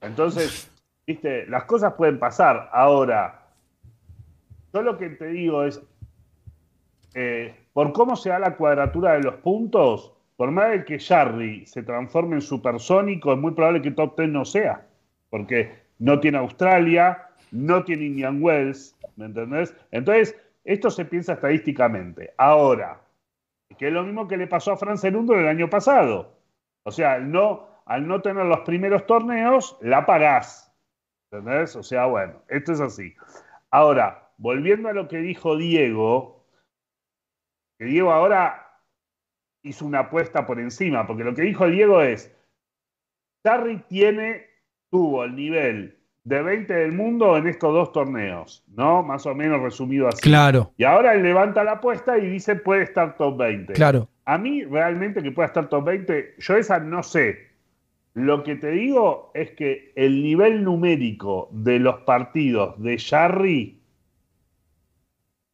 Entonces, 0.00 0.68
viste, 1.06 1.46
las 1.46 1.64
cosas 1.66 1.92
pueden 1.92 2.18
pasar. 2.18 2.68
Ahora, 2.72 3.42
yo 4.74 4.82
lo 4.82 4.98
que 4.98 5.10
te 5.10 5.26
digo 5.28 5.62
es, 5.62 5.80
eh, 7.14 7.54
por 7.72 7.92
cómo 7.92 8.16
se 8.16 8.30
da 8.30 8.40
la 8.40 8.56
cuadratura 8.56 9.12
de 9.12 9.20
los 9.22 9.36
puntos, 9.36 10.14
por 10.36 10.50
más 10.50 10.70
de 10.70 10.84
que 10.84 10.98
Jarry 10.98 11.64
se 11.66 11.82
transforme 11.82 12.36
en 12.36 12.42
supersónico, 12.42 13.32
es 13.32 13.38
muy 13.38 13.52
probable 13.52 13.82
que 13.82 13.90
top 13.90 14.16
10 14.18 14.30
no 14.30 14.44
sea. 14.44 14.86
Porque 15.30 15.72
no 15.98 16.20
tiene 16.20 16.38
Australia, 16.38 17.28
no 17.50 17.84
tiene 17.84 18.04
Indian 18.04 18.42
Wells, 18.42 18.96
¿me 19.16 19.26
entendés? 19.26 19.74
Entonces, 19.90 20.36
esto 20.64 20.90
se 20.90 21.04
piensa 21.04 21.34
estadísticamente. 21.34 22.34
Ahora, 22.36 23.00
que 23.78 23.88
es 23.88 23.92
lo 23.92 24.02
mismo 24.02 24.28
que 24.28 24.36
le 24.36 24.46
pasó 24.46 24.72
a 24.72 24.76
Fran 24.76 24.98
Cerundo 24.98 25.34
el 25.34 25.48
año 25.48 25.70
pasado. 25.70 26.36
O 26.84 26.90
sea, 26.90 27.14
al 27.14 27.30
no, 27.30 27.66
al 27.86 28.06
no 28.06 28.20
tener 28.20 28.44
los 28.44 28.60
primeros 28.60 29.06
torneos, 29.06 29.78
la 29.80 30.04
pagás. 30.06 30.72
¿Entendés? 31.30 31.74
O 31.76 31.82
sea, 31.82 32.06
bueno, 32.06 32.34
esto 32.48 32.72
es 32.72 32.80
así. 32.80 33.14
Ahora, 33.70 34.30
volviendo 34.38 34.88
a 34.88 34.92
lo 34.92 35.08
que 35.08 35.18
dijo 35.18 35.56
Diego, 35.56 36.44
que 37.78 37.86
Diego 37.86 38.12
ahora 38.12 38.65
hizo 39.66 39.84
una 39.84 40.00
apuesta 40.00 40.46
por 40.46 40.58
encima, 40.60 41.06
porque 41.06 41.24
lo 41.24 41.34
que 41.34 41.42
dijo 41.42 41.68
Diego 41.68 42.00
es, 42.02 42.34
Sarri 43.42 43.78
tiene, 43.88 44.46
tuvo 44.90 45.24
el 45.24 45.34
nivel 45.36 45.96
de 46.24 46.42
20 46.42 46.74
del 46.74 46.92
mundo 46.92 47.36
en 47.36 47.46
estos 47.46 47.72
dos 47.72 47.92
torneos, 47.92 48.64
¿no? 48.74 49.02
Más 49.02 49.26
o 49.26 49.34
menos 49.34 49.60
resumido 49.60 50.08
así. 50.08 50.20
Claro, 50.22 50.72
Y 50.76 50.82
ahora 50.82 51.14
él 51.14 51.22
levanta 51.22 51.62
la 51.62 51.72
apuesta 51.72 52.18
y 52.18 52.26
dice 52.26 52.56
puede 52.56 52.82
estar 52.82 53.16
top 53.16 53.36
20. 53.38 53.74
claro. 53.74 54.08
A 54.24 54.38
mí 54.38 54.64
realmente 54.64 55.22
que 55.22 55.30
pueda 55.30 55.46
estar 55.46 55.68
top 55.68 55.84
20, 55.84 56.34
yo 56.38 56.56
esa 56.56 56.80
no 56.80 57.04
sé. 57.04 57.46
Lo 58.14 58.42
que 58.42 58.56
te 58.56 58.72
digo 58.72 59.30
es 59.34 59.50
que 59.52 59.92
el 59.94 60.20
nivel 60.20 60.64
numérico 60.64 61.48
de 61.52 61.78
los 61.78 62.00
partidos 62.00 62.82
de 62.82 62.98
Jarry 62.98 63.80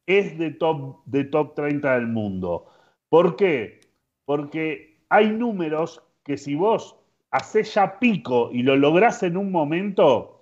es 0.07 0.37
de 0.39 0.51
top, 0.51 1.03
de 1.05 1.25
top 1.25 1.53
30 1.53 1.93
del 1.93 2.07
mundo. 2.07 2.65
¿Por 3.09 3.35
qué? 3.35 3.82
Porque 4.25 4.97
hay 5.09 5.29
números 5.29 6.01
que 6.23 6.37
si 6.37 6.55
vos 6.55 6.95
haces 7.31 7.73
ya 7.73 7.99
pico 7.99 8.49
y 8.51 8.63
lo 8.63 8.75
lográs 8.75 9.23
en 9.23 9.37
un 9.37 9.51
momento, 9.51 10.41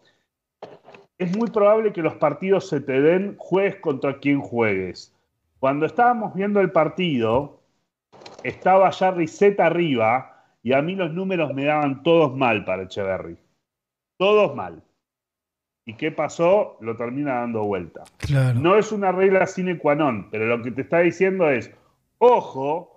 es 1.17 1.35
muy 1.37 1.49
probable 1.49 1.93
que 1.93 2.01
los 2.01 2.15
partidos 2.15 2.67
se 2.67 2.81
te 2.81 3.01
den, 3.01 3.35
juegues 3.37 3.77
contra 3.77 4.17
quien 4.19 4.41
juegues. 4.41 5.15
Cuando 5.59 5.85
estábamos 5.85 6.33
viendo 6.33 6.59
el 6.59 6.71
partido, 6.71 7.59
estaba 8.43 8.91
Jarry 8.91 9.27
Z 9.27 9.63
arriba 9.63 10.45
y 10.63 10.73
a 10.73 10.81
mí 10.81 10.95
los 10.95 11.11
números 11.11 11.53
me 11.53 11.65
daban 11.65 12.03
todos 12.03 12.35
mal 12.35 12.65
para 12.65 12.83
Echeverry. 12.83 13.37
Todos 14.17 14.55
mal. 14.55 14.83
¿Y 15.85 15.93
qué 15.93 16.11
pasó? 16.11 16.77
Lo 16.81 16.95
termina 16.95 17.35
dando 17.35 17.63
vuelta. 17.63 18.03
Claro. 18.17 18.59
No 18.59 18.75
es 18.75 18.91
una 18.91 19.11
regla 19.11 19.47
sine 19.47 19.77
qua 19.77 19.95
non, 19.95 20.29
pero 20.29 20.45
lo 20.45 20.61
que 20.61 20.71
te 20.71 20.81
está 20.81 20.99
diciendo 20.99 21.49
es, 21.49 21.71
ojo, 22.19 22.90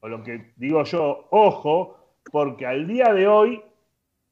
o 0.00 0.08
lo 0.08 0.22
que 0.22 0.52
digo 0.56 0.84
yo, 0.84 1.26
ojo, 1.30 1.96
porque 2.30 2.66
al 2.66 2.86
día 2.86 3.12
de 3.12 3.26
hoy 3.26 3.60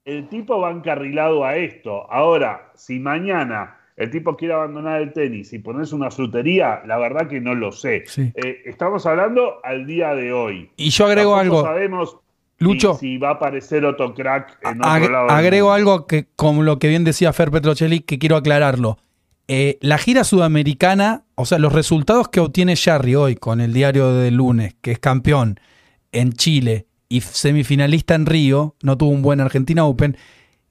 el 0.05 0.29
tipo 0.29 0.61
va 0.61 0.71
encarrilado 0.71 1.45
a 1.45 1.57
esto. 1.57 2.11
Ahora, 2.13 2.71
si 2.75 2.99
mañana 3.01 3.77
el 3.97 4.11
tipo 4.11 4.37
quiere 4.37 4.55
abandonar 4.55 5.01
el 5.01 5.13
tenis 5.13 5.53
y 5.53 5.59
ponerse 5.59 5.95
una 5.95 6.11
frutería, 6.11 6.83
la 6.87 6.99
verdad 6.99 7.27
que 7.29 7.41
no 7.41 7.55
lo 7.55 7.73
sé. 7.73 8.05
Sí. 8.07 8.31
Eh, 8.35 8.63
estamos 8.67 9.07
hablando 9.07 9.55
al 9.65 9.87
día 9.87 10.15
de 10.15 10.33
hoy. 10.33 10.71
Y 10.77 10.91
yo 10.91 11.07
agrego 11.07 11.35
Tampoco 11.37 11.59
algo. 11.59 11.67
sabemos 11.67 12.17
Lucho. 12.59 12.95
si, 12.95 13.01
si 13.15 13.19
va 13.19 13.31
a 13.31 13.33
aparecer 13.33 13.85
otro 13.85 14.15
crack 14.15 14.59
en 14.63 14.79
otro 14.79 14.91
Ag- 14.91 15.11
lado. 15.11 15.31
agrego 15.31 15.73
algo 15.73 16.07
que, 16.07 16.27
como 16.37 16.63
lo 16.63 16.79
que 16.79 16.89
bien 16.89 17.05
decía 17.05 17.33
Fer 17.33 17.51
Petrocelli, 17.51 18.01
que 18.01 18.19
quiero 18.19 18.37
aclararlo. 18.37 18.99
Eh, 19.49 19.79
la 19.81 19.99
gira 19.99 20.25
sudamericana, 20.25 21.25
o 21.37 21.47
sea, 21.47 21.59
los 21.59 21.73
resultados 21.73 22.29
que 22.29 22.41
obtiene 22.41 22.77
Jarry 22.77 23.15
hoy 23.15 23.37
con 23.37 23.61
el 23.61 23.73
diario 23.73 24.13
del 24.13 24.35
lunes, 24.35 24.75
que 24.81 24.93
es 24.93 24.99
campeón 24.99 25.61
en 26.11 26.33
Chile 26.33 26.87
y 27.09 27.21
semifinalista 27.21 28.17
en 28.17 28.27
Río, 28.27 28.75
no 28.83 28.99
tuvo 28.99 29.11
un 29.11 29.23
buen 29.23 29.41
Argentina 29.41 29.85
Open, 29.85 30.17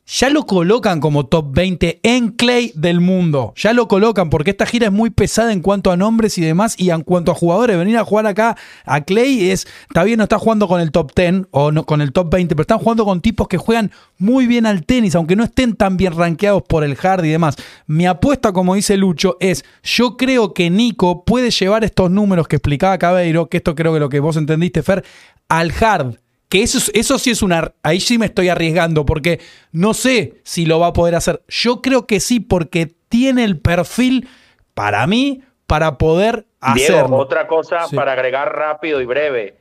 ya 0.08 0.30
lo 0.30 0.46
colocan 0.46 1.00
como 1.00 1.26
top 1.26 1.48
20 1.52 2.00
en 2.04 2.30
Clay 2.30 2.72
del 2.76 3.02
mundo. 3.02 3.54
Ya 3.56 3.74
lo 3.74 3.88
colocan 3.88 4.30
porque 4.30 4.52
esta 4.52 4.68
gira 4.68 4.88
es 4.88 4.94
muy 4.94 5.10
pesada 5.10 5.52
en 5.52 5.62
cuanto 5.62 5.92
a 5.92 5.98
nombres 5.98 6.38
y 6.38 6.42
demás. 6.42 6.76
Y 6.78 6.92
en 6.92 7.02
cuanto 7.02 7.32
a 7.32 7.36
jugadores, 7.36 7.78
venir 7.78 7.98
a 7.98 8.06
jugar 8.06 8.28
acá 8.28 8.56
a 8.86 9.02
Clay 9.02 9.50
es. 9.50 9.68
Está 9.88 10.04
bien, 10.04 10.18
no 10.18 10.24
está 10.24 10.38
jugando 10.38 10.68
con 10.68 10.80
el 10.80 10.92
top 10.92 11.12
10 11.16 11.48
o 11.50 11.72
no, 11.72 11.86
con 11.86 12.02
el 12.02 12.12
top 12.12 12.32
20, 12.32 12.56
pero 12.56 12.62
están 12.62 12.78
jugando 12.78 13.04
con 13.04 13.22
tipos 13.22 13.48
que 13.48 13.58
juegan 13.58 13.92
muy 14.20 14.46
bien 14.46 14.68
al 14.68 14.86
tenis, 14.86 15.16
aunque 15.16 15.36
no 15.36 15.44
estén 15.44 15.76
tan 15.76 15.98
bien 15.98 16.14
rankeados 16.14 16.62
por 16.64 16.84
el 16.84 16.96
hard 17.02 17.26
y 17.26 17.30
demás. 17.30 17.56
Mi 17.88 18.06
apuesta, 18.06 18.54
como 18.54 18.76
dice 18.76 18.98
Lucho, 18.98 19.38
es: 19.40 19.66
yo 19.84 20.18
creo 20.18 20.54
que 20.54 20.70
Nico 20.70 21.26
puede 21.26 21.50
llevar 21.50 21.84
estos 21.84 22.12
números 22.12 22.48
que 22.48 22.58
explicaba 22.58 22.98
Cabeiro, 23.00 23.50
que 23.50 23.58
esto 23.58 23.74
creo 23.74 23.94
que 23.94 24.00
lo 24.00 24.10
que 24.10 24.20
vos 24.20 24.38
entendiste, 24.38 24.84
Fer, 24.84 25.04
al 25.50 25.72
hard 25.72 26.18
que 26.50 26.64
eso, 26.64 26.92
eso 26.94 27.20
sí 27.20 27.32
es 27.32 27.42
una. 27.42 27.74
Ahí 27.84 28.00
sí 28.00 28.18
me 28.18 28.28
estoy 28.28 28.50
arriesgando, 28.50 29.06
porque 29.06 29.40
no 29.72 29.94
sé 29.94 30.42
si 30.44 30.66
lo 30.66 30.80
va 30.80 30.88
a 30.88 30.94
poder 30.94 31.16
hacer. 31.16 31.42
Yo 31.48 31.82
creo 31.82 32.08
que 32.08 32.20
sí, 32.20 32.40
porque 32.40 32.88
tiene 33.10 33.44
el 33.44 33.60
perfil 33.60 34.28
para 34.74 35.08
mí 35.08 35.44
para 35.68 35.98
poder 35.98 36.46
hacerlo. 36.60 37.18
otra 37.18 37.48
cosa 37.48 37.86
para 37.94 38.14
agregar 38.14 38.56
rápido 38.56 39.02
y 39.02 39.06
breve. 39.06 39.58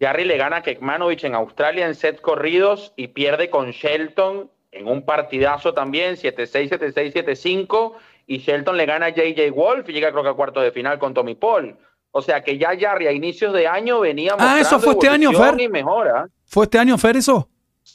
Jarry 0.00 0.24
le 0.24 0.36
gana 0.36 0.58
a 0.58 0.62
Kekmanovic 0.62 1.24
en 1.24 1.34
Australia 1.34 1.86
en 1.86 1.94
set 1.94 2.20
corridos 2.20 2.92
y 2.96 3.08
pierde 3.08 3.50
con 3.50 3.70
Shelton 3.70 4.50
en 4.70 4.86
un 4.86 5.04
partidazo 5.04 5.74
también, 5.74 6.14
7-6, 6.14 6.70
7-6, 6.70 7.12
7-5. 7.12 7.94
Y 8.26 8.38
Shelton 8.38 8.76
le 8.76 8.86
gana 8.86 9.06
a 9.06 9.10
JJ 9.10 9.50
Wolf 9.52 9.88
y 9.88 9.92
llega 9.92 10.12
creo 10.12 10.22
que 10.22 10.28
a 10.28 10.34
cuarto 10.34 10.60
de 10.60 10.70
final 10.70 10.98
con 10.98 11.14
Tommy 11.14 11.34
Paul. 11.34 11.76
O 12.10 12.22
sea 12.22 12.42
que 12.42 12.58
ya 12.58 12.70
Jarry 12.78 13.06
a 13.06 13.12
inicios 13.12 13.52
de 13.52 13.66
año 13.66 14.00
venía 14.00 14.34
Ah, 14.38 14.58
eso 14.60 14.80
fue 14.80 14.92
este 14.92 15.08
año, 15.08 15.32
Fer. 15.32 15.60
Y 15.60 15.68
mejora. 15.68 16.28
¿Fue 16.46 16.64
este 16.64 16.78
año, 16.78 16.96
Fer, 16.96 17.16
eso? 17.16 17.48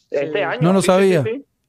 Este 0.10 0.44
año. 0.44 0.62
No 0.62 0.74
lo 0.74 0.82
sabía. 0.82 1.24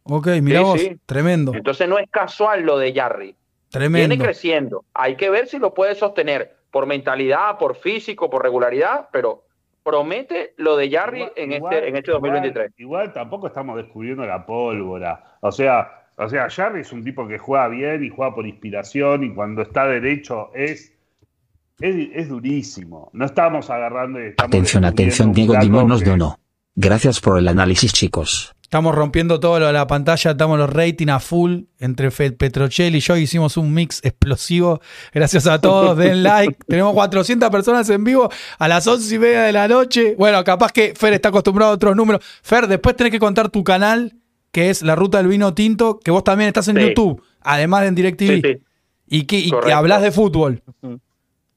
ok, 0.05 0.29
mira 0.43 0.61
vos, 0.61 0.81
tremendo. 1.07 1.55
Entonces 1.55 1.89
no 1.89 1.99
es 1.99 2.09
casual 2.11 2.63
lo 2.63 2.79
de 2.79 2.93
Jarry. 2.93 3.35
Tremendo. 3.71 4.09
Viene 4.09 4.23
creciendo. 4.23 4.85
Hay 4.95 5.17
que 5.17 5.31
ver 5.31 5.49
si 5.49 5.59
lo 5.59 5.75
puede 5.75 5.95
sostener 5.95 6.57
por 6.71 6.87
mentalidad, 6.87 7.59
por 7.59 7.77
físico, 7.77 8.29
por 8.31 8.43
regularidad, 8.43 9.09
pero 9.13 9.45
promete 9.83 10.55
lo 10.57 10.77
de 10.77 10.91
Jarry 10.91 11.29
en, 11.37 11.53
este, 11.53 11.89
en 11.89 11.97
este 11.97 12.11
2023. 12.11 12.73
Igual, 12.79 13.13
tampoco 13.13 13.47
estamos 13.47 13.77
descubriendo 13.77 14.25
la 14.25 14.45
pólvora. 14.45 15.37
O 15.41 15.53
sea, 15.53 16.05
o 16.17 16.29
sea, 16.29 16.49
Jarry 16.49 16.81
es 16.81 16.93
un 16.93 17.05
tipo 17.05 17.27
que 17.27 17.39
juega 17.39 17.69
bien 17.69 18.05
y 18.05 18.11
juega 18.11 18.35
por 18.35 18.47
inspiración 18.47 19.25
y 19.25 19.35
cuando 19.35 19.63
está 19.63 19.87
derecho 19.87 20.51
es 20.55 20.94
es, 21.81 22.29
durísimo. 22.29 23.11
No 23.13 23.27
estamos 23.27 23.71
agarrando. 23.71 24.19
atención, 24.39 24.85
atención, 24.85 25.33
Diego 25.33 25.55
Dimón 25.61 25.89
nos 25.89 26.05
donó. 26.05 26.39
Gracias 26.77 27.21
por 27.21 27.39
el 27.39 27.49
análisis, 27.49 27.93
chicos. 27.93 28.55
Estamos 28.63 28.93
rompiendo 28.93 29.39
todo 29.39 29.61
lo 29.61 29.67
de 29.69 29.73
la 29.73 29.87
pantalla, 29.87 30.33
estamos 30.33 30.59
los 30.59 30.69
rating 30.69 31.09
a 31.09 31.21
full. 31.21 31.61
Entre 31.79 32.11
Petrochel 32.11 32.97
y 32.97 33.01
yo 33.01 33.17
hicimos 33.17 33.57
un 33.57 33.73
mix 33.73 34.01
explosivo. 34.05 34.81
Gracias 35.13 35.47
a 35.47 35.61
todos, 35.61 35.97
den 35.99 36.25
like. 36.25 36.57
Tenemos 36.67 36.93
400 36.95 37.51
personas 37.51 37.89
en 37.91 38.03
vivo 38.03 38.29
a 38.59 38.67
las 38.67 38.85
11 38.85 39.15
y 39.15 39.19
media 39.21 39.43
de 39.43 39.53
la 39.53 39.69
noche. 39.69 40.17
Bueno, 40.19 40.43
capaz 40.43 40.73
que 40.73 40.95
Fer 40.97 41.13
está 41.13 41.29
acostumbrado 41.29 41.71
a 41.71 41.75
otros 41.75 41.95
números. 41.95 42.25
Fer, 42.43 42.67
después 42.67 42.97
tenés 42.97 43.13
que 43.13 43.21
contar 43.21 43.49
tu 43.49 43.63
canal, 43.63 44.17
que 44.51 44.71
es 44.71 44.83
La 44.83 44.97
Ruta 44.97 45.19
del 45.19 45.29
Vino 45.29 45.55
Tinto, 45.55 46.01
que 46.01 46.11
vos 46.11 46.25
también 46.25 46.49
estás 46.49 46.67
en 46.67 46.77
YouTube, 46.79 47.23
además 47.43 47.83
de 47.83 47.87
en 47.89 47.95
DirecTV. 47.95 48.61
Y 49.07 49.25
que, 49.27 49.39
y 49.39 49.53
que 49.53 49.73
hablas 49.73 50.03
de 50.03 50.11
fútbol. 50.11 50.63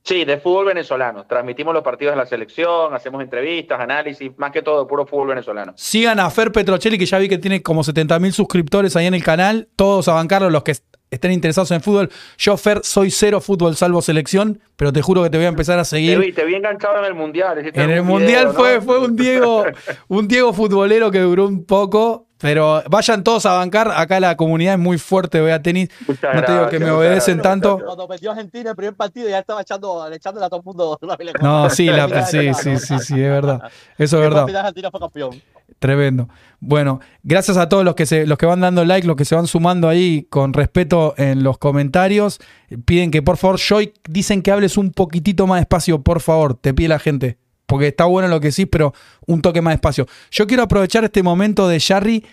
Sí, 0.07 0.23
de 0.23 0.37
fútbol 0.37 0.67
venezolano. 0.67 1.25
Transmitimos 1.25 1.73
los 1.73 1.83
partidos 1.83 2.13
de 2.13 2.17
la 2.17 2.25
selección, 2.25 2.93
hacemos 2.93 3.21
entrevistas, 3.21 3.77
análisis, 3.77 4.31
más 4.37 4.51
que 4.51 4.61
todo, 4.61 4.87
puro 4.87 5.05
fútbol 5.05 5.27
venezolano. 5.27 5.73
Sigan 5.75 6.17
a 6.21 6.29
Fer 6.29 6.53
Petrocelli, 6.53 6.97
que 6.97 7.05
ya 7.05 7.17
vi 7.17 7.27
que 7.27 7.37
tiene 7.37 7.61
como 7.61 7.83
70 7.83 8.17
mil 8.19 8.31
suscriptores 8.31 8.95
ahí 8.95 9.05
en 9.05 9.15
el 9.15 9.23
canal. 9.23 9.67
Todos 9.75 10.07
a 10.07 10.13
bancarlo, 10.13 10.49
los 10.49 10.63
que 10.63 10.75
estén 11.11 11.33
interesados 11.33 11.71
en 11.71 11.81
fútbol. 11.81 12.09
Yo, 12.37 12.55
Fer, 12.55 12.79
soy 12.85 13.11
cero 13.11 13.41
fútbol 13.41 13.75
salvo 13.75 14.01
selección, 14.01 14.61
pero 14.77 14.93
te 14.93 15.01
juro 15.01 15.23
que 15.23 15.29
te 15.29 15.35
voy 15.35 15.45
a 15.45 15.49
empezar 15.49 15.77
a 15.77 15.83
seguir. 15.83 16.17
Te 16.17 16.25
vi, 16.25 16.31
te 16.31 16.45
vi 16.45 16.55
enganchado 16.55 16.99
en 16.99 17.03
el 17.03 17.13
Mundial. 17.13 17.69
En 17.73 17.89
el 17.89 18.03
Mundial 18.03 18.53
fue, 18.53 18.79
fue 18.79 18.99
un 18.99 19.17
Diego, 19.17 19.65
un 20.07 20.29
Diego 20.29 20.53
futbolero 20.53 21.11
que 21.11 21.19
duró 21.19 21.47
un 21.47 21.65
poco, 21.65 22.26
pero 22.39 22.83
vayan 22.89 23.23
todos 23.23 23.45
a 23.45 23.53
bancar. 23.53 23.91
Acá 23.95 24.19
la 24.19 24.37
comunidad 24.37 24.73
es 24.73 24.79
muy 24.79 24.97
fuerte, 24.97 25.41
vea 25.41 25.61
tenis. 25.61 25.89
no 26.07 26.43
te 26.43 26.51
digo 26.51 26.69
que 26.69 26.79
me 26.79 26.91
obedecen 26.91 27.41
tanto. 27.41 27.79
Cuando 27.83 28.07
metió 28.07 28.31
Argentina 28.31 28.71
el 28.71 28.75
primer 28.75 28.95
partido, 28.95 29.29
ya 29.29 29.39
estaba 29.39 29.61
echando, 29.61 30.11
echándole 30.11 30.45
a 30.45 30.49
todo 30.49 30.59
el 30.59 30.65
mundo. 30.65 30.99
No, 31.41 31.69
sí, 31.69 31.89
sí, 32.29 32.53
sí, 32.53 32.77
sí, 32.77 32.99
sí, 32.99 33.13
es 33.13 33.29
verdad. 33.29 33.61
Eso 33.97 34.17
es 34.17 34.21
verdad. 34.21 34.43
Argentina 34.55 34.91
fue 34.91 34.99
campeón. 34.99 35.41
Tremendo. 35.79 36.29
Bueno, 36.59 36.99
gracias 37.23 37.57
a 37.57 37.69
todos 37.69 37.83
los 37.83 37.95
que, 37.95 38.05
se, 38.05 38.25
los 38.25 38.37
que 38.37 38.45
van 38.45 38.61
dando 38.61 38.83
like, 38.85 39.05
los 39.05 39.15
que 39.15 39.25
se 39.25 39.35
van 39.35 39.47
sumando 39.47 39.87
ahí 39.87 40.25
con 40.29 40.53
respeto 40.53 41.13
en 41.17 41.43
los 41.43 41.57
comentarios. 41.57 42.39
Piden 42.85 43.11
que 43.11 43.21
por 43.21 43.37
favor, 43.37 43.59
Joy, 43.59 43.93
dicen 44.09 44.41
que 44.41 44.51
hables 44.51 44.77
un 44.77 44.91
poquitito 44.91 45.45
más 45.47 45.59
despacio, 45.59 46.01
por 46.01 46.21
favor, 46.21 46.55
te 46.55 46.73
pide 46.73 46.89
la 46.89 46.99
gente 46.99 47.37
porque 47.67 47.87
está 47.87 48.05
bueno 48.05 48.27
lo 48.29 48.39
que 48.39 48.51
sí, 48.51 48.65
pero 48.65 48.93
un 49.27 49.41
toque 49.41 49.61
más 49.61 49.73
despacio. 49.73 50.07
Yo 50.31 50.47
quiero 50.47 50.63
aprovechar 50.63 51.03
este 51.03 51.21
momento 51.21 51.67
de 51.67 51.79
Jarry 51.79 52.25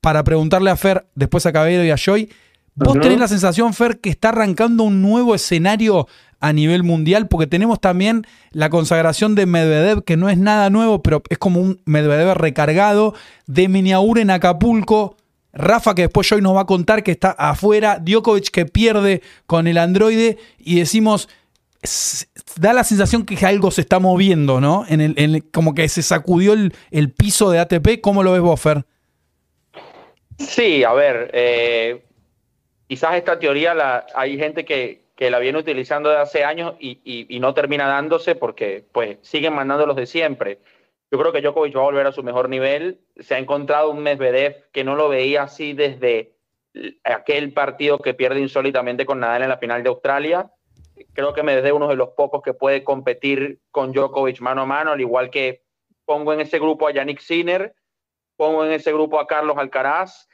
para 0.00 0.24
preguntarle 0.24 0.70
a 0.70 0.76
Fer, 0.76 1.06
después 1.14 1.44
a 1.46 1.52
Cabello 1.52 1.84
y 1.84 1.90
a 1.90 1.96
Joy. 1.96 2.30
¿Vos 2.76 3.00
tenés 3.00 3.18
la 3.18 3.26
sensación, 3.26 3.74
Fer, 3.74 4.00
que 4.00 4.10
está 4.10 4.28
arrancando 4.28 4.84
un 4.84 5.02
nuevo 5.02 5.34
escenario 5.34 6.06
a 6.40 6.52
nivel 6.52 6.84
mundial? 6.84 7.26
Porque 7.26 7.46
tenemos 7.46 7.80
también 7.80 8.26
la 8.52 8.70
consagración 8.70 9.34
de 9.34 9.46
Medvedev, 9.46 10.04
que 10.04 10.16
no 10.16 10.28
es 10.28 10.38
nada 10.38 10.70
nuevo, 10.70 11.02
pero 11.02 11.22
es 11.28 11.38
como 11.38 11.60
un 11.60 11.80
Medvedev 11.86 12.34
recargado, 12.34 13.14
de 13.46 13.68
Miniaur 13.68 14.18
en 14.18 14.30
Acapulco. 14.30 15.16
Rafa, 15.52 15.94
que 15.94 16.02
después 16.02 16.28
Joy 16.28 16.42
nos 16.42 16.54
va 16.54 16.60
a 16.60 16.66
contar 16.66 17.02
que 17.02 17.12
está 17.12 17.30
afuera, 17.30 17.98
Djokovic 17.98 18.50
que 18.50 18.66
pierde 18.66 19.22
con 19.46 19.66
el 19.66 19.78
androide 19.78 20.36
y 20.58 20.78
decimos, 20.78 21.30
da 22.60 22.72
la 22.72 22.84
sensación 22.84 23.24
que 23.24 23.44
algo 23.46 23.70
se 23.70 23.82
está 23.82 23.98
moviendo, 23.98 24.60
¿no? 24.60 24.84
En 24.88 25.00
el, 25.00 25.50
como 25.50 25.74
que 25.74 25.88
se 25.88 26.02
sacudió 26.02 26.52
el, 26.52 27.12
piso 27.12 27.50
de 27.50 27.58
ATP. 27.58 28.00
¿Cómo 28.00 28.22
lo 28.22 28.32
ves 28.32 28.40
Boffer? 28.40 28.84
Sí, 30.38 30.84
a 30.84 30.92
ver, 30.92 31.30
eh, 31.32 32.04
quizás 32.86 33.16
esta 33.16 33.38
teoría 33.38 33.74
la, 33.74 34.06
hay 34.14 34.36
gente 34.36 34.64
que, 34.64 35.04
la 35.18 35.38
viene 35.38 35.58
utilizando 35.58 36.10
de 36.10 36.18
hace 36.18 36.44
años 36.44 36.74
y, 36.78 37.26
no 37.40 37.54
termina 37.54 37.86
dándose 37.86 38.34
porque 38.34 38.84
pues 38.92 39.18
siguen 39.22 39.54
mandando 39.54 39.86
los 39.86 39.96
de 39.96 40.06
siempre. 40.06 40.58
Yo 41.10 41.18
creo 41.18 41.32
que 41.32 41.40
Djokovic 41.40 41.76
va 41.76 41.80
a 41.80 41.84
volver 41.84 42.06
a 42.06 42.12
su 42.12 42.22
mejor 42.22 42.48
nivel. 42.48 42.98
Se 43.18 43.34
ha 43.34 43.38
encontrado 43.38 43.90
un 43.90 44.02
Medvedev 44.02 44.70
que 44.72 44.84
no 44.84 44.96
lo 44.96 45.08
veía 45.08 45.44
así 45.44 45.72
desde 45.72 46.32
aquel 47.04 47.52
partido 47.52 47.98
que 47.98 48.12
pierde 48.12 48.40
insólitamente 48.40 49.06
con 49.06 49.20
Nadal 49.20 49.44
en 49.44 49.48
la 49.48 49.56
final 49.56 49.82
de 49.82 49.88
Australia 49.88 50.50
creo 51.16 51.32
que 51.32 51.42
me 51.42 51.56
desde 51.56 51.72
uno 51.72 51.88
de 51.88 51.96
los 51.96 52.10
pocos 52.10 52.42
que 52.42 52.52
puede 52.52 52.84
competir 52.84 53.58
con 53.70 53.92
Djokovic 53.92 54.40
mano 54.42 54.62
a 54.62 54.66
mano, 54.66 54.92
al 54.92 55.00
igual 55.00 55.30
que 55.30 55.62
pongo 56.04 56.34
en 56.34 56.40
ese 56.40 56.58
grupo 56.58 56.86
a 56.86 56.92
Yannick 56.92 57.20
Sinner, 57.20 57.74
pongo 58.36 58.66
en 58.66 58.72
ese 58.72 58.92
grupo 58.92 59.18
a 59.18 59.26
Carlos 59.26 59.56
Alcaraz 59.56 60.28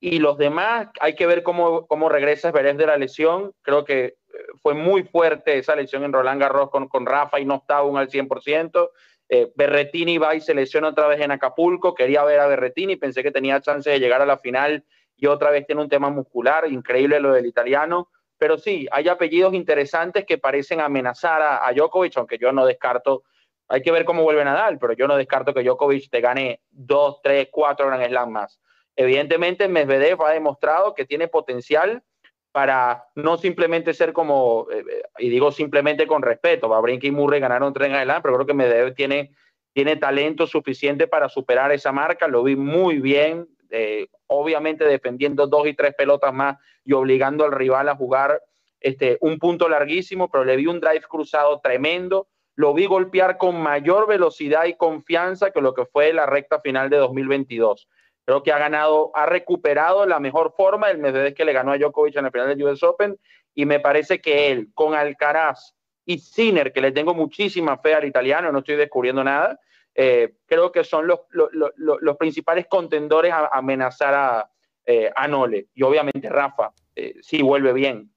y 0.00 0.18
los 0.18 0.36
demás, 0.36 0.88
hay 1.00 1.14
que 1.14 1.26
ver 1.26 1.42
cómo, 1.42 1.86
cómo 1.86 2.10
regresa 2.10 2.50
Zverev 2.50 2.76
de 2.76 2.86
la 2.86 2.98
lesión. 2.98 3.52
Creo 3.62 3.86
que 3.86 4.04
eh, 4.04 4.14
fue 4.62 4.74
muy 4.74 5.02
fuerte 5.02 5.56
esa 5.56 5.74
lesión 5.74 6.04
en 6.04 6.12
Roland 6.12 6.40
Garros 6.40 6.70
con, 6.70 6.88
con 6.88 7.06
Rafa 7.06 7.40
y 7.40 7.46
no 7.46 7.56
estaba 7.56 7.80
aún 7.80 7.96
al 7.96 8.10
100%. 8.10 8.90
Eh, 9.30 9.50
Berretini 9.56 10.18
va 10.18 10.34
y 10.34 10.42
se 10.42 10.54
lesiona 10.54 10.88
otra 10.88 11.08
vez 11.08 11.22
en 11.22 11.30
Acapulco. 11.30 11.94
Quería 11.94 12.22
ver 12.24 12.40
a 12.40 12.46
Berretini, 12.46 12.96
pensé 12.96 13.22
que 13.22 13.32
tenía 13.32 13.62
chance 13.62 13.88
de 13.88 13.98
llegar 13.98 14.20
a 14.20 14.26
la 14.26 14.36
final 14.36 14.84
y 15.16 15.26
otra 15.26 15.50
vez 15.50 15.66
tiene 15.66 15.80
un 15.80 15.88
tema 15.88 16.10
muscular. 16.10 16.70
Increíble 16.70 17.18
lo 17.18 17.32
del 17.32 17.46
italiano 17.46 18.10
pero 18.38 18.56
sí, 18.56 18.86
hay 18.90 19.08
apellidos 19.08 19.52
interesantes 19.54 20.24
que 20.24 20.38
parecen 20.38 20.80
amenazar 20.80 21.42
a, 21.42 21.66
a, 21.66 21.72
Djokovic, 21.72 22.16
aunque 22.16 22.38
yo 22.38 22.52
no 22.52 22.64
descarto, 22.64 23.24
hay 23.68 23.82
que 23.82 23.92
ver 23.92 24.04
cómo 24.04 24.22
vuelve 24.22 24.44
Nadal, 24.44 24.78
pero 24.78 24.94
yo 24.94 25.06
no 25.06 25.16
descarto 25.16 25.52
que 25.52 25.62
Djokovic 25.62 26.08
te 26.08 26.20
gane 26.20 26.62
dos, 26.70 27.20
tres, 27.22 27.48
cuatro 27.50 27.86
Grand 27.88 28.06
Slam 28.06 28.30
más. 28.30 28.60
Evidentemente, 28.96 29.68
Medvedev 29.68 30.22
ha 30.22 30.32
demostrado 30.32 30.94
que 30.94 31.04
tiene 31.04 31.28
potencial 31.28 32.02
para 32.50 33.04
no 33.14 33.36
simplemente 33.36 33.92
ser 33.94 34.12
como, 34.12 34.66
eh, 34.72 34.84
eh, 34.90 35.02
y 35.18 35.28
digo 35.28 35.52
simplemente 35.52 36.06
con 36.06 36.22
respeto, 36.22 36.68
Babrinka 36.68 37.06
y 37.06 37.10
Murray 37.10 37.40
ganaron 37.40 37.72
tres 37.72 37.90
Grand 37.90 38.04
Slam, 38.04 38.22
pero 38.22 38.34
creo 38.34 38.46
que 38.46 38.54
Medvedev 38.54 38.94
tiene, 38.94 39.32
tiene 39.72 39.96
talento 39.96 40.46
suficiente 40.46 41.06
para 41.06 41.28
superar 41.28 41.72
esa 41.72 41.92
marca, 41.92 42.26
lo 42.26 42.42
vi 42.42 42.56
muy 42.56 43.00
bien, 43.00 43.46
eh, 43.70 44.08
obviamente 44.26 44.84
defendiendo 44.84 45.46
dos 45.46 45.66
y 45.66 45.74
tres 45.74 45.94
pelotas 45.94 46.32
más 46.32 46.56
y 46.84 46.92
obligando 46.92 47.44
al 47.44 47.52
rival 47.52 47.88
a 47.88 47.96
jugar 47.96 48.42
este, 48.80 49.18
un 49.20 49.38
punto 49.38 49.68
larguísimo, 49.68 50.30
pero 50.30 50.44
le 50.44 50.56
vi 50.56 50.66
un 50.66 50.80
drive 50.80 51.02
cruzado 51.08 51.60
tremendo, 51.60 52.28
lo 52.54 52.74
vi 52.74 52.86
golpear 52.86 53.38
con 53.38 53.60
mayor 53.60 54.06
velocidad 54.08 54.64
y 54.64 54.74
confianza 54.74 55.50
que 55.50 55.60
lo 55.60 55.74
que 55.74 55.86
fue 55.86 56.12
la 56.12 56.26
recta 56.26 56.60
final 56.60 56.90
de 56.90 56.96
2022. 56.96 57.88
Creo 58.24 58.42
que 58.42 58.52
ha 58.52 58.58
ganado, 58.58 59.10
ha 59.14 59.24
recuperado 59.24 60.04
la 60.04 60.20
mejor 60.20 60.52
forma. 60.54 60.88
Del 60.88 60.98
Medvedev 60.98 61.32
que 61.32 61.46
le 61.46 61.54
ganó 61.54 61.72
a 61.72 61.78
Djokovic 61.78 62.16
en 62.16 62.24
la 62.24 62.30
final 62.30 62.48
del 62.48 62.62
US 62.62 62.82
Open. 62.82 63.16
Y 63.54 63.64
me 63.64 63.80
parece 63.80 64.20
que 64.20 64.50
él, 64.50 64.68
con 64.74 64.94
Alcaraz 64.94 65.74
y 66.04 66.18
Sinner, 66.18 66.72
que 66.72 66.82
le 66.82 66.92
tengo 66.92 67.14
muchísima 67.14 67.78
fe 67.78 67.94
al 67.94 68.04
italiano, 68.04 68.52
no 68.52 68.58
estoy 68.58 68.76
descubriendo 68.76 69.24
nada, 69.24 69.58
eh, 70.00 70.34
creo 70.46 70.70
que 70.70 70.84
son 70.84 71.08
los, 71.08 71.18
los, 71.32 72.16
principales 72.18 72.66
contendores 72.70 73.32
a, 73.32 73.48
amenazar 73.48 74.14
a, 74.14 74.50
eh, 74.86 75.10
a, 75.16 75.26
Nole. 75.26 75.66
Y 75.74 75.82
obviamente 75.82 76.28
Rafa, 76.28 76.70
eh, 76.94 77.16
sí 77.20 77.42
vuelve 77.42 77.72
bien. 77.72 78.12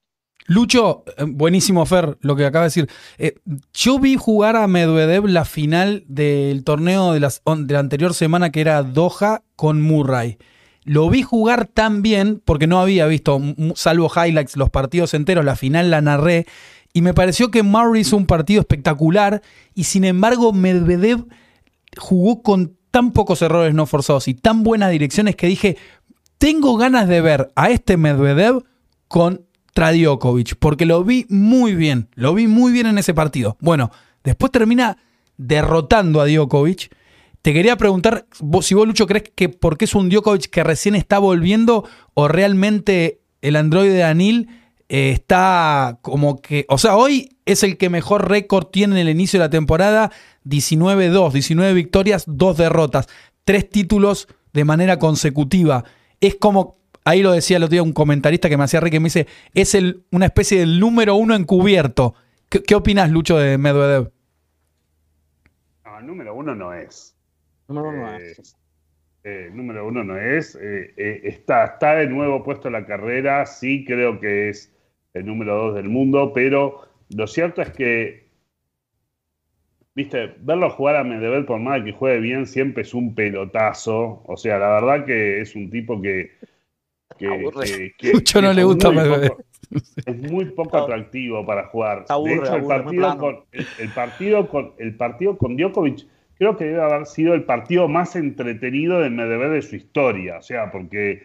Lucho, 0.46 1.04
buenísimo 1.26 1.84
Fer, 1.88 2.20
lo 2.22 2.36
que 2.36 2.46
acaba 2.46 2.66
de 2.66 2.68
decir. 2.68 2.90
yo 3.74 3.98
vi 3.98 4.16
jugar 4.16 4.58
a 4.58 4.68
Medvedev 4.68 5.26
la 5.26 5.44
final 5.44 6.04
del 6.06 6.64
torneo 6.64 7.14
de, 7.14 7.20
las, 7.20 7.42
de 7.44 7.74
la 7.74 7.80
anterior 7.80 8.14
semana 8.14 8.52
que 8.52 8.62
era 8.62 8.84
Doha 8.84 9.42
con 9.56 9.82
Murray. 9.82 10.38
Lo 10.84 11.10
vi 11.10 11.24
jugar 11.24 11.66
tan 11.66 12.04
bien 12.04 12.44
porque 12.46 12.68
no 12.68 12.80
había 12.80 13.08
visto, 13.08 13.40
salvo 13.74 14.12
highlights, 14.16 14.56
los 14.56 14.70
partidos 14.70 15.16
enteros, 15.16 15.46
la 15.46 15.56
final 15.56 15.90
la 15.90 16.02
narré 16.02 16.46
y 16.94 17.02
me 17.02 17.16
pareció 17.16 17.50
que 17.50 17.64
Murray 17.64 18.02
hizo 18.02 18.18
un 18.18 18.28
partido 18.28 18.62
espectacular 18.62 19.42
y 19.74 19.86
sin 19.86 20.04
embargo 20.04 20.54
Medvedev 20.54 21.26
jugó 21.98 22.42
con 22.42 22.78
tan 22.92 23.12
pocos 23.12 23.42
errores 23.42 23.74
no 23.74 23.86
forzados 23.86 24.28
y 24.28 24.34
tan 24.34 24.64
buenas 24.64 24.92
direcciones 24.92 25.36
que 25.36 25.48
dije, 25.48 25.78
tengo 26.38 26.78
ganas 26.78 27.08
de 27.08 27.22
ver 27.22 27.52
a 27.56 27.70
este 27.70 27.98
Medvedev 27.98 28.64
con 29.08 29.46
Djokovic, 29.76 30.56
porque 30.58 30.86
lo 30.86 31.04
vi 31.04 31.26
muy 31.30 31.76
bien, 31.76 32.10
lo 32.16 32.34
vi 32.34 32.48
muy 32.48 32.72
bien 32.72 32.88
en 32.88 32.98
ese 32.98 33.14
partido. 33.14 33.58
Bueno, 33.62 33.92
después 34.24 34.52
termina 34.52 34.98
derrotando 35.38 36.22
a 36.22 36.28
Djokovic. 36.28 36.96
Te 37.42 37.54
quería 37.54 37.78
preguntar 37.78 38.28
si 38.62 38.76
vos, 38.76 38.88
Lucho, 38.88 39.08
crees 39.08 39.32
que 39.34 39.50
porque 39.50 39.86
es 39.86 39.96
un 39.96 40.10
Djokovic 40.10 40.50
que 40.50 40.64
recién 40.64 40.96
está 40.96 41.20
volviendo 41.20 41.88
o 42.14 42.28
realmente 42.28 43.22
el 43.42 43.56
androide 43.56 43.94
de 43.94 44.04
Anil 44.04 44.50
eh, 44.90 45.12
está 45.12 46.00
como 46.02 46.42
que, 46.42 46.66
o 46.70 46.78
sea, 46.78 46.96
hoy 46.96 47.38
es 47.46 47.64
el 47.64 47.78
que 47.78 47.90
mejor 47.90 48.30
récord 48.30 48.68
tiene 48.68 49.00
en 49.00 49.08
el 49.08 49.16
inicio 49.16 49.40
de 49.40 49.46
la 49.46 49.50
temporada, 49.50 50.12
19-2, 50.46 51.32
19 51.32 51.74
victorias, 51.74 52.26
2 52.28 52.58
derrotas, 52.58 53.08
3 53.46 53.70
títulos 53.70 54.28
de 54.54 54.66
manera 54.66 55.00
consecutiva. 55.00 55.84
Es 56.20 56.36
como, 56.36 56.78
ahí 57.04 57.22
lo 57.22 57.32
decía 57.32 57.58
el 57.58 57.64
otro 57.64 57.72
día 57.72 57.84
un 57.84 57.94
comentarista 57.94 58.50
que 58.50 58.58
me 58.58 58.64
hacía 58.64 58.80
reír, 58.80 58.92
que 58.92 59.00
me 59.00 59.06
dice, 59.06 59.28
es 59.54 59.76
el, 59.76 60.04
una 60.12 60.26
especie 60.26 60.60
del 60.60 60.80
número 60.80 61.16
uno 61.16 61.36
encubierto. 61.36 62.16
¿Qué, 62.50 62.76
opinas, 62.76 63.10
Lucho, 63.10 63.38
de 63.38 63.58
Medvedev? 63.58 64.12
No, 65.86 66.00
el 66.00 66.06
número 66.06 66.36
uno 66.36 66.54
no 66.54 66.74
es. 66.74 67.16
Número 67.70 67.90
uno 67.90 68.02
no 68.02 68.16
es. 68.18 68.40
Eh, 68.40 68.44
eh, 69.24 69.50
número 69.54 69.88
uno 69.88 70.04
no 70.04 70.18
es. 70.18 70.58
está, 70.98 71.66
está 71.66 71.96
de 71.96 72.08
nuevo 72.08 72.44
puesto 72.44 72.68
en 72.68 72.74
la 72.74 72.86
carrera. 72.86 73.46
Sí, 73.46 73.86
creo 73.86 74.20
que 74.20 74.50
es 74.50 74.74
el 75.14 75.26
número 75.26 75.56
dos 75.56 75.76
del 75.76 75.88
mundo, 75.88 76.34
pero 76.34 76.88
lo 77.10 77.28
cierto 77.28 77.62
es 77.62 77.70
que, 77.72 78.31
viste, 79.96 80.36
verlo 80.40 80.70
jugar 80.70 80.96
a 80.96 81.04
Medvedev 81.04 81.46
por 81.46 81.60
más 81.60 81.84
que 81.84 81.92
juegue 81.92 82.20
bien 82.20 82.46
siempre 82.48 82.84
es 82.84 82.94
un 82.94 83.16
pelotazo. 83.16 84.24
O 84.26 84.38
sea, 84.38 84.58
la 84.58 84.70
verdad 84.70 85.06
que 85.06 85.42
es 85.42 85.56
un 85.56 85.70
tipo 85.70 86.02
que... 86.02 86.32
que, 87.18 87.92
que, 87.98 88.14
no 88.42 88.54
le 88.54 88.64
gusta 88.64 88.92
Medvedev. 88.92 89.34
Es 90.06 90.32
muy 90.32 90.46
poco 90.46 90.78
atractivo 90.78 91.46
para 91.46 91.68
jugar. 91.68 92.06
de 92.08 92.34
hecho, 92.34 92.56
el 92.56 92.66
partido, 92.66 93.18
con, 93.18 93.40
el, 93.52 93.90
partido 93.90 94.48
con 94.50 94.74
el 94.78 94.96
partido 94.98 95.38
con 95.38 95.56
Djokovic 95.56 96.06
creo 96.38 96.58
que 96.58 96.66
debe 96.66 96.82
haber 96.82 97.06
sido 97.06 97.34
el 97.36 97.44
partido 97.44 97.88
más 97.88 98.16
entretenido 98.16 99.00
de 99.00 99.10
Medvedev 99.10 99.52
de 99.52 99.62
su 99.62 99.76
historia. 99.76 100.40
O 100.40 100.42
sea, 100.42 100.72
porque 100.72 101.24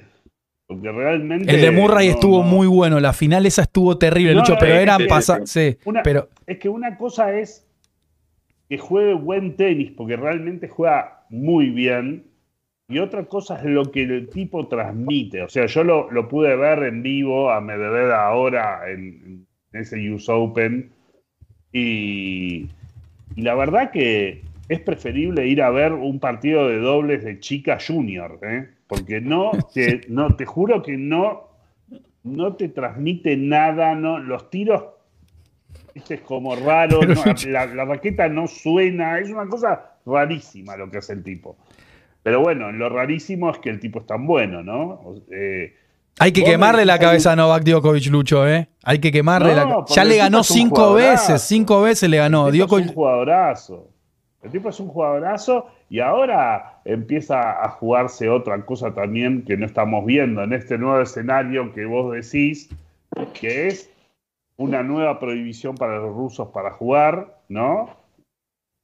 porque 0.67 0.91
realmente. 0.91 1.55
El 1.55 1.61
de 1.61 1.71
Murray 1.71 2.09
estuvo 2.09 2.43
muy 2.43 2.67
bueno, 2.67 2.99
la 2.99 3.13
final 3.13 3.47
esa 3.47 3.63
estuvo 3.63 3.99
terrible, 3.99 4.35
Lucho, 4.35 4.57
pero 4.59 4.75
eran 4.75 5.07
pasadas. 5.07 5.49
Sí, 5.49 5.79
pero... 6.03 6.29
Es 6.47 6.59
que 6.59 6.69
una 6.69 6.97
cosa 6.97 7.37
es 7.39 7.66
que 8.69 8.79
juegue 8.79 9.15
buen 9.15 9.57
tenis, 9.57 9.93
porque 9.93 10.17
realmente 10.17 10.69
juega 10.69 11.25
muy 11.31 11.71
bien, 11.71 12.25
y 12.89 12.99
otra 12.99 13.25
cosa 13.25 13.59
es 13.59 13.65
lo 13.65 13.91
que 13.91 14.03
el 14.03 14.29
tipo 14.29 14.69
transmite. 14.69 15.43
O 15.43 15.49
sea, 15.49 15.67
yo 15.67 15.83
lo, 15.85 16.29
pude 16.29 16.55
ver 16.57 16.85
en 16.85 17.03
vivo 17.03 17.51
a 17.51 17.61
Medvedev 17.61 18.13
ahora 18.13 18.91
en, 18.91 19.47
ese 19.73 20.11
US 20.11 20.29
Open, 20.29 20.91
y, 21.73 22.69
y 23.35 23.43
la 23.43 23.55
verdad 23.55 23.91
que 23.91 24.43
es 24.69 24.81
preferible 24.81 25.47
ir 25.47 25.63
a 25.63 25.71
ver 25.71 25.93
un 25.93 26.19
partido 26.19 26.69
de 26.69 26.79
dobles 26.79 27.25
de 27.25 27.39
chica 27.41 27.79
junior, 27.85 28.39
¿eh? 28.43 28.69
porque 28.87 29.21
no 29.21 29.53
te, 29.75 30.03
no, 30.09 30.35
te 30.37 30.45
juro 30.45 30.83
que 30.83 30.97
no, 30.97 31.49
no 32.23 32.55
te 32.55 32.69
transmite 32.69 33.37
nada, 33.37 33.95
no, 33.95 34.19
los 34.19 34.51
tiros 34.51 34.85
es 36.09 36.21
como 36.21 36.55
raro, 36.57 37.01
la, 37.49 37.67
raqueta 37.85 38.29
no 38.29 38.47
suena, 38.47 39.19
es 39.19 39.31
una 39.31 39.47
cosa 39.49 39.93
rarísima 40.05 40.77
lo 40.77 40.91
que 40.91 40.99
hace 40.99 41.13
el 41.13 41.23
tipo. 41.23 41.57
Pero 42.23 42.41
bueno, 42.41 42.73
lo 42.73 42.89
rarísimo 42.89 43.51
es 43.51 43.59
que 43.59 43.71
el 43.71 43.81
tipo 43.81 44.01
es 44.01 44.07
tan 44.07 44.27
bueno, 44.27 44.63
¿no? 44.63 45.15
Eh, 45.31 45.75
hay 46.19 46.33
que 46.33 46.43
quemarle 46.45 46.85
la 46.85 46.99
cabeza 46.99 47.33
a 47.33 47.37
Novak 47.37 47.63
Djokovic, 47.65 48.07
Lucho, 48.07 48.49
¿eh? 48.49 48.69
Hay 48.83 48.99
que 48.99 49.13
quemarle 49.13 49.55
la 49.55 49.85
Ya 49.89 50.05
le 50.05 50.17
ganó 50.17 50.43
cinco 50.43 50.95
veces, 50.95 51.43
cinco 51.43 51.83
veces 51.83 52.09
le 52.09 52.17
ganó. 52.17 52.51
Djokovic... 52.51 52.87
Es 52.87 52.91
un 52.91 52.95
jugadorazo. 52.95 53.89
El 54.43 54.51
tipo 54.51 54.69
es 54.69 54.81
un 54.81 54.89
jugadorazo 54.89 55.67
y 55.91 56.01
ahora 56.01 56.81
empieza 56.85 57.65
a 57.65 57.69
jugarse 57.69 58.29
otra 58.29 58.65
cosa 58.65 58.95
también 58.95 59.45
que 59.45 59.57
no 59.57 59.67
estamos 59.67 60.07
viendo 60.07 60.43
en 60.43 60.53
este 60.53 60.79
nuevo 60.79 61.01
escenario 61.01 61.73
que 61.73 61.85
vos 61.85 62.13
decís, 62.15 62.69
que 63.35 63.67
es 63.67 63.91
una 64.57 64.83
nueva 64.83 65.19
prohibición 65.19 65.75
para 65.75 65.99
los 65.99 66.15
rusos 66.15 66.49
para 66.49 66.73
jugar, 66.73 67.43
¿no? 67.49 67.97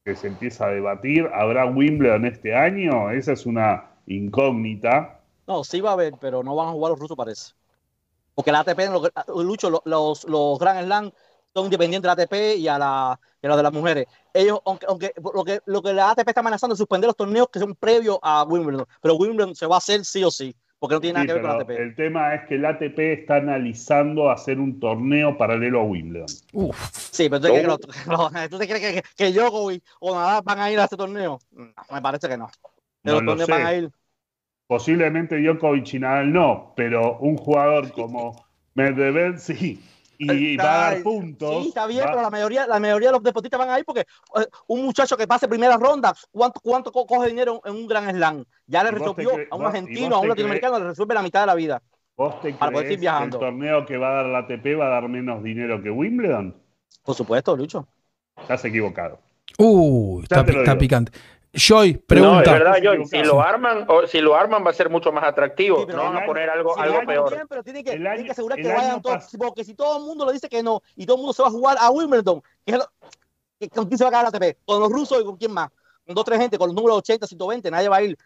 Que 0.05 0.15
se 0.15 0.27
empieza 0.27 0.67
a 0.67 0.69
debatir. 0.69 1.29
¿Habrá 1.33 1.65
Wimbledon 1.65 2.25
este 2.25 2.55
año? 2.55 3.09
Esa 3.11 3.33
es 3.33 3.45
una 3.45 3.91
incógnita. 4.05 5.19
No, 5.47 5.63
sí 5.63 5.81
va 5.81 5.91
a 5.91 5.93
haber, 5.93 6.13
pero 6.19 6.43
no 6.43 6.55
van 6.55 6.69
a 6.69 6.71
jugar 6.71 6.91
los 6.91 6.99
rusos, 6.99 7.17
parece. 7.17 7.53
Porque 8.35 8.51
la 8.51 8.59
ATP, 8.59 8.79
Lucho, 9.35 9.69
los, 9.69 9.81
los, 9.85 10.23
los 10.25 10.59
Grand 10.59 10.85
Slam 10.85 11.11
son 11.53 11.65
independientes 11.65 12.01
de 12.01 12.15
la 12.15 12.23
ATP 12.23 12.57
y 12.57 12.67
a 12.67 12.79
la, 12.79 13.19
de 13.41 13.63
las 13.63 13.73
mujeres. 13.73 14.07
Ellos, 14.33 14.59
aunque, 14.65 14.85
aunque 14.87 15.13
lo, 15.21 15.43
que, 15.43 15.59
lo 15.65 15.81
que 15.81 15.93
la 15.93 16.11
ATP 16.11 16.27
está 16.27 16.41
amenazando 16.41 16.73
es 16.73 16.79
suspender 16.79 17.07
los 17.07 17.15
torneos 17.15 17.47
que 17.49 17.59
son 17.59 17.75
previos 17.75 18.17
a 18.21 18.43
Wimbledon, 18.43 18.87
pero 19.01 19.15
Wimbledon 19.15 19.55
se 19.55 19.67
va 19.67 19.75
a 19.75 19.77
hacer 19.77 20.03
sí 20.03 20.23
o 20.23 20.31
sí, 20.31 20.55
porque 20.83 20.95
no 20.95 20.99
tiene 20.99 21.13
nada 21.13 21.27
que 21.27 21.33
ver 21.35 21.41
con 21.41 21.51
la 21.51 21.63
ATP. 21.63 21.69
El 21.69 21.95
tema 21.95 22.35
es 22.35 22.45
que 22.45 22.57
la 22.57 22.69
ATP 22.71 22.99
está 22.99 23.37
analizando 23.37 24.29
hacer 24.29 24.59
un 24.59 24.81
torneo 24.81 25.37
paralelo 25.37 25.79
a 25.79 25.83
Wimbledon. 25.83 26.27
Uf. 26.51 26.75
Sí, 26.91 27.29
pero 27.29 27.77
¿tú 27.79 27.87
te 28.57 28.67
crees 28.67 28.81
que, 28.81 29.01
que, 29.01 29.03
que, 29.15 29.31
yo 29.31 29.47
o 29.49 30.13
Nadal 30.13 30.41
van 30.43 30.59
a 30.59 30.69
ir 30.69 30.77
a 30.81 30.83
ese 30.83 30.97
torneo? 30.97 31.39
No, 31.51 31.71
me 31.89 32.01
parece 32.01 32.27
que 32.27 32.35
no. 32.35 32.49
no 33.03 33.13
los 33.13 33.23
torneos 33.23 33.47
van 33.47 33.65
a 33.65 33.73
ir. 33.75 33.91
Posiblemente 34.67 35.41
Djokovic 35.41 35.93
y 35.93 35.99
Nadal 35.99 36.33
no, 36.33 36.73
pero 36.75 37.17
un 37.19 37.37
jugador 37.37 37.89
como 37.93 38.45
Medvedev 38.73 39.39
sí 39.39 39.81
y 40.17 40.57
va 40.57 40.87
a 40.87 40.91
dar 40.91 41.03
puntos. 41.03 41.63
Sí, 41.63 41.67
está 41.69 41.87
bien, 41.87 42.03
pero 42.05 42.21
la 42.21 42.29
mayoría, 42.29 42.67
la 42.67 42.79
mayoría 42.79 43.09
de 43.09 43.13
los 43.13 43.23
deportistas 43.23 43.59
van 43.59 43.69
ahí 43.69 43.83
porque 43.83 44.01
eh, 44.01 44.45
un 44.67 44.85
muchacho 44.85 45.17
que 45.17 45.27
pase 45.27 45.47
primera 45.47 45.77
ronda, 45.77 46.13
¿cuánto, 46.31 46.59
cuánto 46.61 46.91
coge 46.91 47.27
dinero 47.27 47.61
en 47.65 47.75
un 47.75 47.87
gran 47.87 48.09
slam? 48.09 48.43
Ya 48.67 48.83
le 48.83 48.91
resolvió 48.91 49.31
a 49.49 49.55
un 49.55 49.65
argentino, 49.65 50.15
a 50.15 50.19
un 50.19 50.29
latinoamericano, 50.29 50.79
le 50.79 50.85
resuelve 50.85 51.13
la 51.13 51.21
mitad 51.21 51.41
de 51.41 51.47
la 51.47 51.55
vida. 51.55 51.81
¿Vos 52.15 52.39
te 52.41 52.55
crees 52.55 52.99
que 52.99 53.07
el 53.07 53.29
torneo 53.31 53.85
que 53.85 53.97
va 53.97 54.11
a 54.11 54.13
dar 54.13 54.25
la 54.27 54.37
ATP 54.39 54.79
va 54.79 54.85
a 54.85 54.89
dar 54.89 55.09
menos 55.09 55.41
dinero 55.43 55.81
que 55.81 55.89
Wimbledon? 55.89 56.55
Por 57.03 57.15
supuesto, 57.15 57.55
Lucho. 57.55 57.87
Estás 58.39 58.63
equivocado. 58.65 59.19
Uh, 59.57 60.21
está, 60.21 60.41
está 60.41 60.77
picante. 60.77 61.11
Joy, 61.53 61.93
pregunta. 61.97 62.33
No, 62.33 62.41
es 62.41 62.51
verdad, 62.51 62.77
Joy. 62.81 63.05
Si 63.05 63.23
lo 63.23 63.39
arman, 63.39 63.85
o, 63.87 64.07
si 64.07 64.19
lo 64.21 64.35
arman 64.35 64.65
va 64.65 64.71
a 64.71 64.73
ser 64.73 64.89
mucho 64.89 65.11
más 65.11 65.23
atractivo. 65.23 65.85
no 65.85 65.97
van 65.97 66.17
a 66.17 66.25
poner 66.25 66.49
algo, 66.49 66.77
algo 66.77 67.05
peor. 67.05 67.45
pero 67.47 67.63
tiene 67.63 67.83
que, 67.83 67.91
tiene 67.91 68.23
que 68.23 68.31
asegurar 68.31 68.57
que 68.57 68.67
vayan 68.67 69.01
todos. 69.01 69.29
Porque 69.37 69.63
si 69.63 69.75
todo 69.75 69.97
el 69.97 70.03
mundo 70.03 70.25
le 70.25 70.33
dice 70.33 70.49
que 70.49 70.63
no 70.63 70.81
y 70.95 71.05
todo 71.05 71.17
el 71.17 71.21
mundo 71.21 71.33
se 71.33 71.43
va 71.43 71.49
a 71.49 71.51
jugar 71.51 71.77
a 71.79 71.91
Wimbledon, 71.91 72.41
¿con 73.71 73.85
quién 73.85 73.97
se 73.97 74.03
va 74.03 74.07
a 74.07 74.11
ganar 74.11 74.31
la 74.31 74.37
ATP? 74.37 74.57
¿Con 74.65 74.79
los 74.79 74.91
rusos 74.91 75.21
y 75.21 75.25
con 75.25 75.37
quién 75.37 75.51
más? 75.51 75.69
Con 76.05 76.15
dos 76.15 76.25
tres 76.25 76.39
gente, 76.39 76.57
con 76.57 76.69
los 76.69 76.75
números 76.75 76.97
80, 76.97 77.27
120, 77.27 77.71
nadie 77.71 77.87
va 77.87 77.97
a 77.97 78.01
ir. 78.01 78.17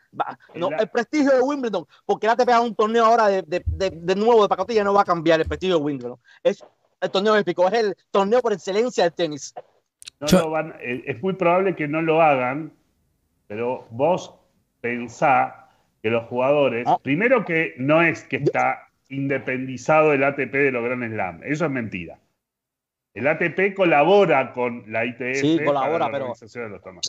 no, 0.55 0.69
el 0.71 0.89
prestigio 0.89 1.32
de 1.32 1.41
Wimbledon, 1.41 1.86
porque 2.05 2.28
la 2.28 2.34
ATP 2.34 2.49
es 2.49 2.59
un 2.59 2.75
torneo 2.75 3.05
ahora 3.05 3.28
de, 3.28 3.43
de, 3.43 3.63
de, 3.91 4.15
nuevo 4.15 4.43
de 4.43 4.49
pacotilla, 4.49 4.86
no 4.86 4.93
va 4.93 5.01
a 5.01 5.05
cambiar 5.05 5.41
el 5.41 5.47
prestigio 5.47 5.78
de 5.78 5.84
Wimbledon. 5.84 6.17
Es 6.43 6.63
el 7.01 7.11
torneo 7.11 7.36
épico, 7.36 7.67
es 7.67 7.73
el 7.73 7.95
torneo 8.09 8.41
por 8.41 8.53
excelencia 8.53 9.03
del 9.03 9.13
tenis. 9.13 9.53
No 10.19 10.49
van, 10.49 10.73
eh, 10.80 11.03
es 11.05 11.21
muy 11.21 11.34
probable 11.34 11.75
que 11.75 11.88
no 11.88 12.01
lo 12.01 12.21
hagan 12.21 12.71
pero 13.47 13.87
vos 13.89 14.33
pensá 14.81 15.69
que 16.01 16.09
los 16.09 16.25
jugadores, 16.25 16.85
ah. 16.87 16.99
primero 17.01 17.43
que 17.45 17.73
no 17.77 18.01
es 18.01 18.23
que 18.23 18.37
está 18.37 18.89
independizado 19.09 20.13
el 20.13 20.23
ATP 20.23 20.51
de 20.51 20.71
los 20.71 20.83
Grand 20.83 21.11
Slam, 21.11 21.41
eso 21.43 21.65
es 21.65 21.71
mentira. 21.71 22.19
El 23.13 23.25
ATP 23.25 23.73
colabora 23.73 24.53
con 24.53 24.83
la 24.91 25.03
ITF. 25.03 25.41
Sí, 25.41 25.59
colabora, 25.65 26.11
pero, 26.11 26.33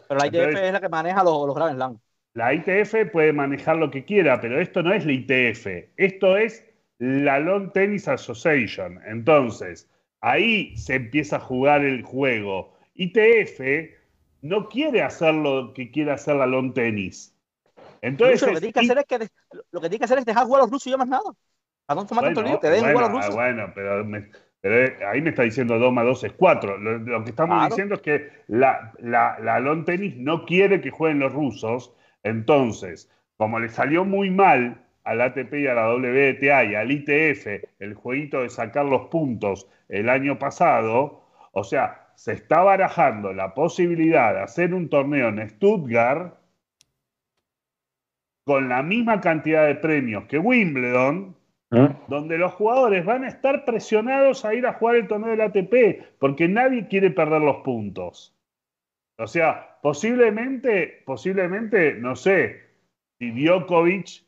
pero 0.08 0.20
la 0.20 0.26
ITF 0.26 0.56
es 0.56 0.72
la 0.72 0.80
que 0.80 0.88
maneja 0.88 1.22
los, 1.22 1.46
los 1.46 1.54
Grand 1.54 1.76
Slam. 1.76 1.98
La 2.32 2.54
ITF 2.54 3.10
puede 3.12 3.32
manejar 3.32 3.76
lo 3.76 3.90
que 3.90 4.04
quiera, 4.04 4.40
pero 4.40 4.60
esto 4.60 4.82
no 4.82 4.92
es 4.92 5.04
la 5.04 5.12
ITF, 5.12 5.66
esto 5.96 6.36
es 6.36 6.64
la 6.98 7.38
Long 7.40 7.72
Tennis 7.72 8.08
Association. 8.08 9.00
Entonces, 9.06 9.90
ahí 10.20 10.76
se 10.76 10.94
empieza 10.94 11.36
a 11.36 11.40
jugar 11.40 11.84
el 11.84 12.02
juego. 12.02 12.72
ITF 12.94 13.60
no 14.42 14.68
quiere 14.68 15.02
hacer 15.02 15.34
lo 15.34 15.72
que 15.74 15.90
quiere 15.90 16.12
hacer 16.12 16.36
la 16.36 16.46
long 16.46 16.72
tenis. 16.72 17.34
Entonces, 18.00 18.40
Lucho, 18.42 18.46
lo, 18.46 18.54
que 18.54 18.60
tiene 18.60 18.72
que 18.72 18.80
hacer 18.80 18.98
es 18.98 19.04
que, 19.06 19.18
de- 19.18 19.28
lo 19.72 19.80
que 19.80 19.88
tiene 19.88 19.98
que 19.98 20.04
hacer 20.04 20.18
es 20.18 20.24
dejar 20.24 20.46
jugar 20.46 20.60
a 20.60 20.64
los 20.64 20.70
rusos 20.70 20.86
y 20.86 20.90
ya 20.90 20.96
más 20.96 21.08
nada. 21.08 21.30
Para 21.86 22.00
no 22.00 22.06
tomar 22.06 22.24
tanto 22.24 22.42
lío, 22.42 22.60
que 22.60 22.68
bueno, 22.68 22.82
jugar 22.88 22.96
a 22.96 23.08
los 23.08 23.08
ah, 23.08 23.16
rusos. 23.16 23.34
bueno, 23.34 23.72
pero, 23.74 24.04
me- 24.04 24.30
pero, 24.60 24.74
eh, 24.76 24.98
ahí 25.06 25.22
me 25.22 25.30
está 25.30 25.42
diciendo 25.42 25.78
2 25.78 25.92
más 25.92 26.04
2 26.04 26.24
es 26.24 26.32
4. 26.32 26.76
Lo, 26.78 26.98
lo 26.98 27.24
que 27.24 27.30
estamos 27.30 27.56
Claro. 27.56 27.68
diciendo 27.70 27.94
es 27.96 28.00
que 28.02 28.30
la, 28.48 28.92
la, 29.00 29.38
la 29.40 29.60
lawn 29.60 29.84
tenis 29.84 30.16
no 30.16 30.44
quiere 30.44 30.80
que 30.80 30.90
jueguen 30.90 31.20
los 31.20 31.32
rusos. 31.32 31.94
Entonces, 32.22 33.10
como 33.36 33.58
le 33.60 33.68
salió 33.68 34.04
muy 34.04 34.30
mal 34.30 34.84
al 35.04 35.20
ATP 35.22 35.60
y 35.60 35.66
a 35.66 35.74
la 35.74 35.88
WTA 35.88 36.64
y 36.64 36.74
al 36.74 36.90
ITF 36.90 37.62
el 37.78 37.94
jueguito 37.94 38.42
de 38.42 38.50
sacar 38.50 38.84
los 38.84 39.06
puntos 39.08 39.66
el 39.88 40.08
año 40.10 40.38
pasado, 40.38 41.22
o 41.52 41.64
sea, 41.64 42.07
se 42.18 42.32
está 42.32 42.62
barajando 42.62 43.32
la 43.32 43.54
posibilidad 43.54 44.34
de 44.34 44.40
hacer 44.40 44.74
un 44.74 44.88
torneo 44.88 45.28
en 45.28 45.48
Stuttgart 45.50 46.34
con 48.44 48.68
la 48.68 48.82
misma 48.82 49.20
cantidad 49.20 49.68
de 49.68 49.76
premios 49.76 50.24
que 50.24 50.36
Wimbledon, 50.36 51.36
donde 52.08 52.36
los 52.36 52.52
jugadores 52.54 53.04
van 53.04 53.22
a 53.22 53.28
estar 53.28 53.64
presionados 53.64 54.44
a 54.44 54.52
ir 54.52 54.66
a 54.66 54.72
jugar 54.72 54.96
el 54.96 55.06
torneo 55.06 55.30
del 55.30 55.42
ATP, 55.42 56.18
porque 56.18 56.48
nadie 56.48 56.88
quiere 56.88 57.12
perder 57.12 57.40
los 57.40 57.58
puntos. 57.58 58.36
O 59.16 59.28
sea, 59.28 59.78
posiblemente, 59.80 61.04
posiblemente, 61.06 61.94
no 61.94 62.16
sé, 62.16 62.62
si 63.20 63.30
Djokovic, 63.30 64.24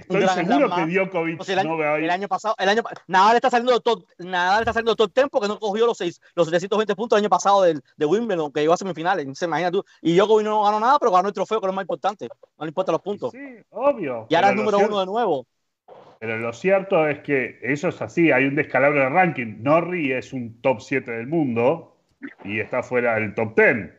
estoy 0.00 0.28
seguro 0.28 0.74
que. 0.74 0.86
Djokovic 0.86 1.40
O 1.40 1.44
sea, 1.44 1.52
el, 1.54 1.58
año, 1.60 1.70
no 1.70 1.78
va 1.78 1.94
a 1.94 1.98
ir. 1.98 2.04
el 2.04 2.10
año 2.10 2.28
pasado, 2.28 2.54
el 2.58 2.68
año, 2.68 2.82
Nadal 3.06 3.36
está 3.36 3.50
saliendo 3.50 3.80
top, 3.80 4.04
Nadal 4.18 4.60
está 4.60 4.72
saliendo 4.72 4.96
top 4.96 5.12
10 5.14 5.28
porque 5.30 5.48
no 5.48 5.58
cogió 5.58 5.86
los, 5.86 5.98
seis, 5.98 6.20
los 6.34 6.46
720 6.46 6.94
puntos 6.96 7.16
el 7.18 7.24
año 7.24 7.30
pasado 7.30 7.62
del, 7.62 7.82
de 7.96 8.06
Wimbledon, 8.06 8.52
que 8.52 8.60
llegó 8.60 8.72
a 8.72 8.76
semifinales. 8.76 9.26
Se 9.38 9.44
imagina 9.44 9.70
tú. 9.70 9.84
Y 10.02 10.16
Djokovic 10.16 10.44
no 10.46 10.62
ganó 10.64 10.80
nada, 10.80 10.98
pero 10.98 11.12
ganó 11.12 11.28
el 11.28 11.34
trofeo, 11.34 11.60
que 11.60 11.66
es 11.66 11.68
lo 11.68 11.74
más 11.74 11.82
importante. 11.82 12.28
No 12.58 12.64
le 12.64 12.68
importan 12.68 12.92
los 12.92 13.02
puntos. 13.02 13.32
Sí, 13.32 13.38
obvio. 13.70 14.26
y 14.28 14.34
ahora 14.34 14.50
es 14.50 14.56
número 14.56 14.78
cierto- 14.78 14.94
uno 14.94 15.00
de 15.00 15.06
nuevo. 15.06 15.46
Pero 16.20 16.36
lo 16.38 16.52
cierto 16.52 17.06
es 17.08 17.20
que 17.20 17.60
eso 17.62 17.88
es 17.88 18.02
así, 18.02 18.32
hay 18.32 18.44
un 18.44 18.56
descalabro 18.56 19.00
de 19.00 19.08
ranking. 19.08 19.62
Norrie 19.62 20.18
es 20.18 20.32
un 20.32 20.60
top 20.60 20.80
7 20.80 21.10
del 21.12 21.28
mundo 21.28 21.96
y 22.44 22.58
está 22.58 22.82
fuera 22.82 23.14
del 23.14 23.34
top 23.34 23.54
10. 23.56 23.97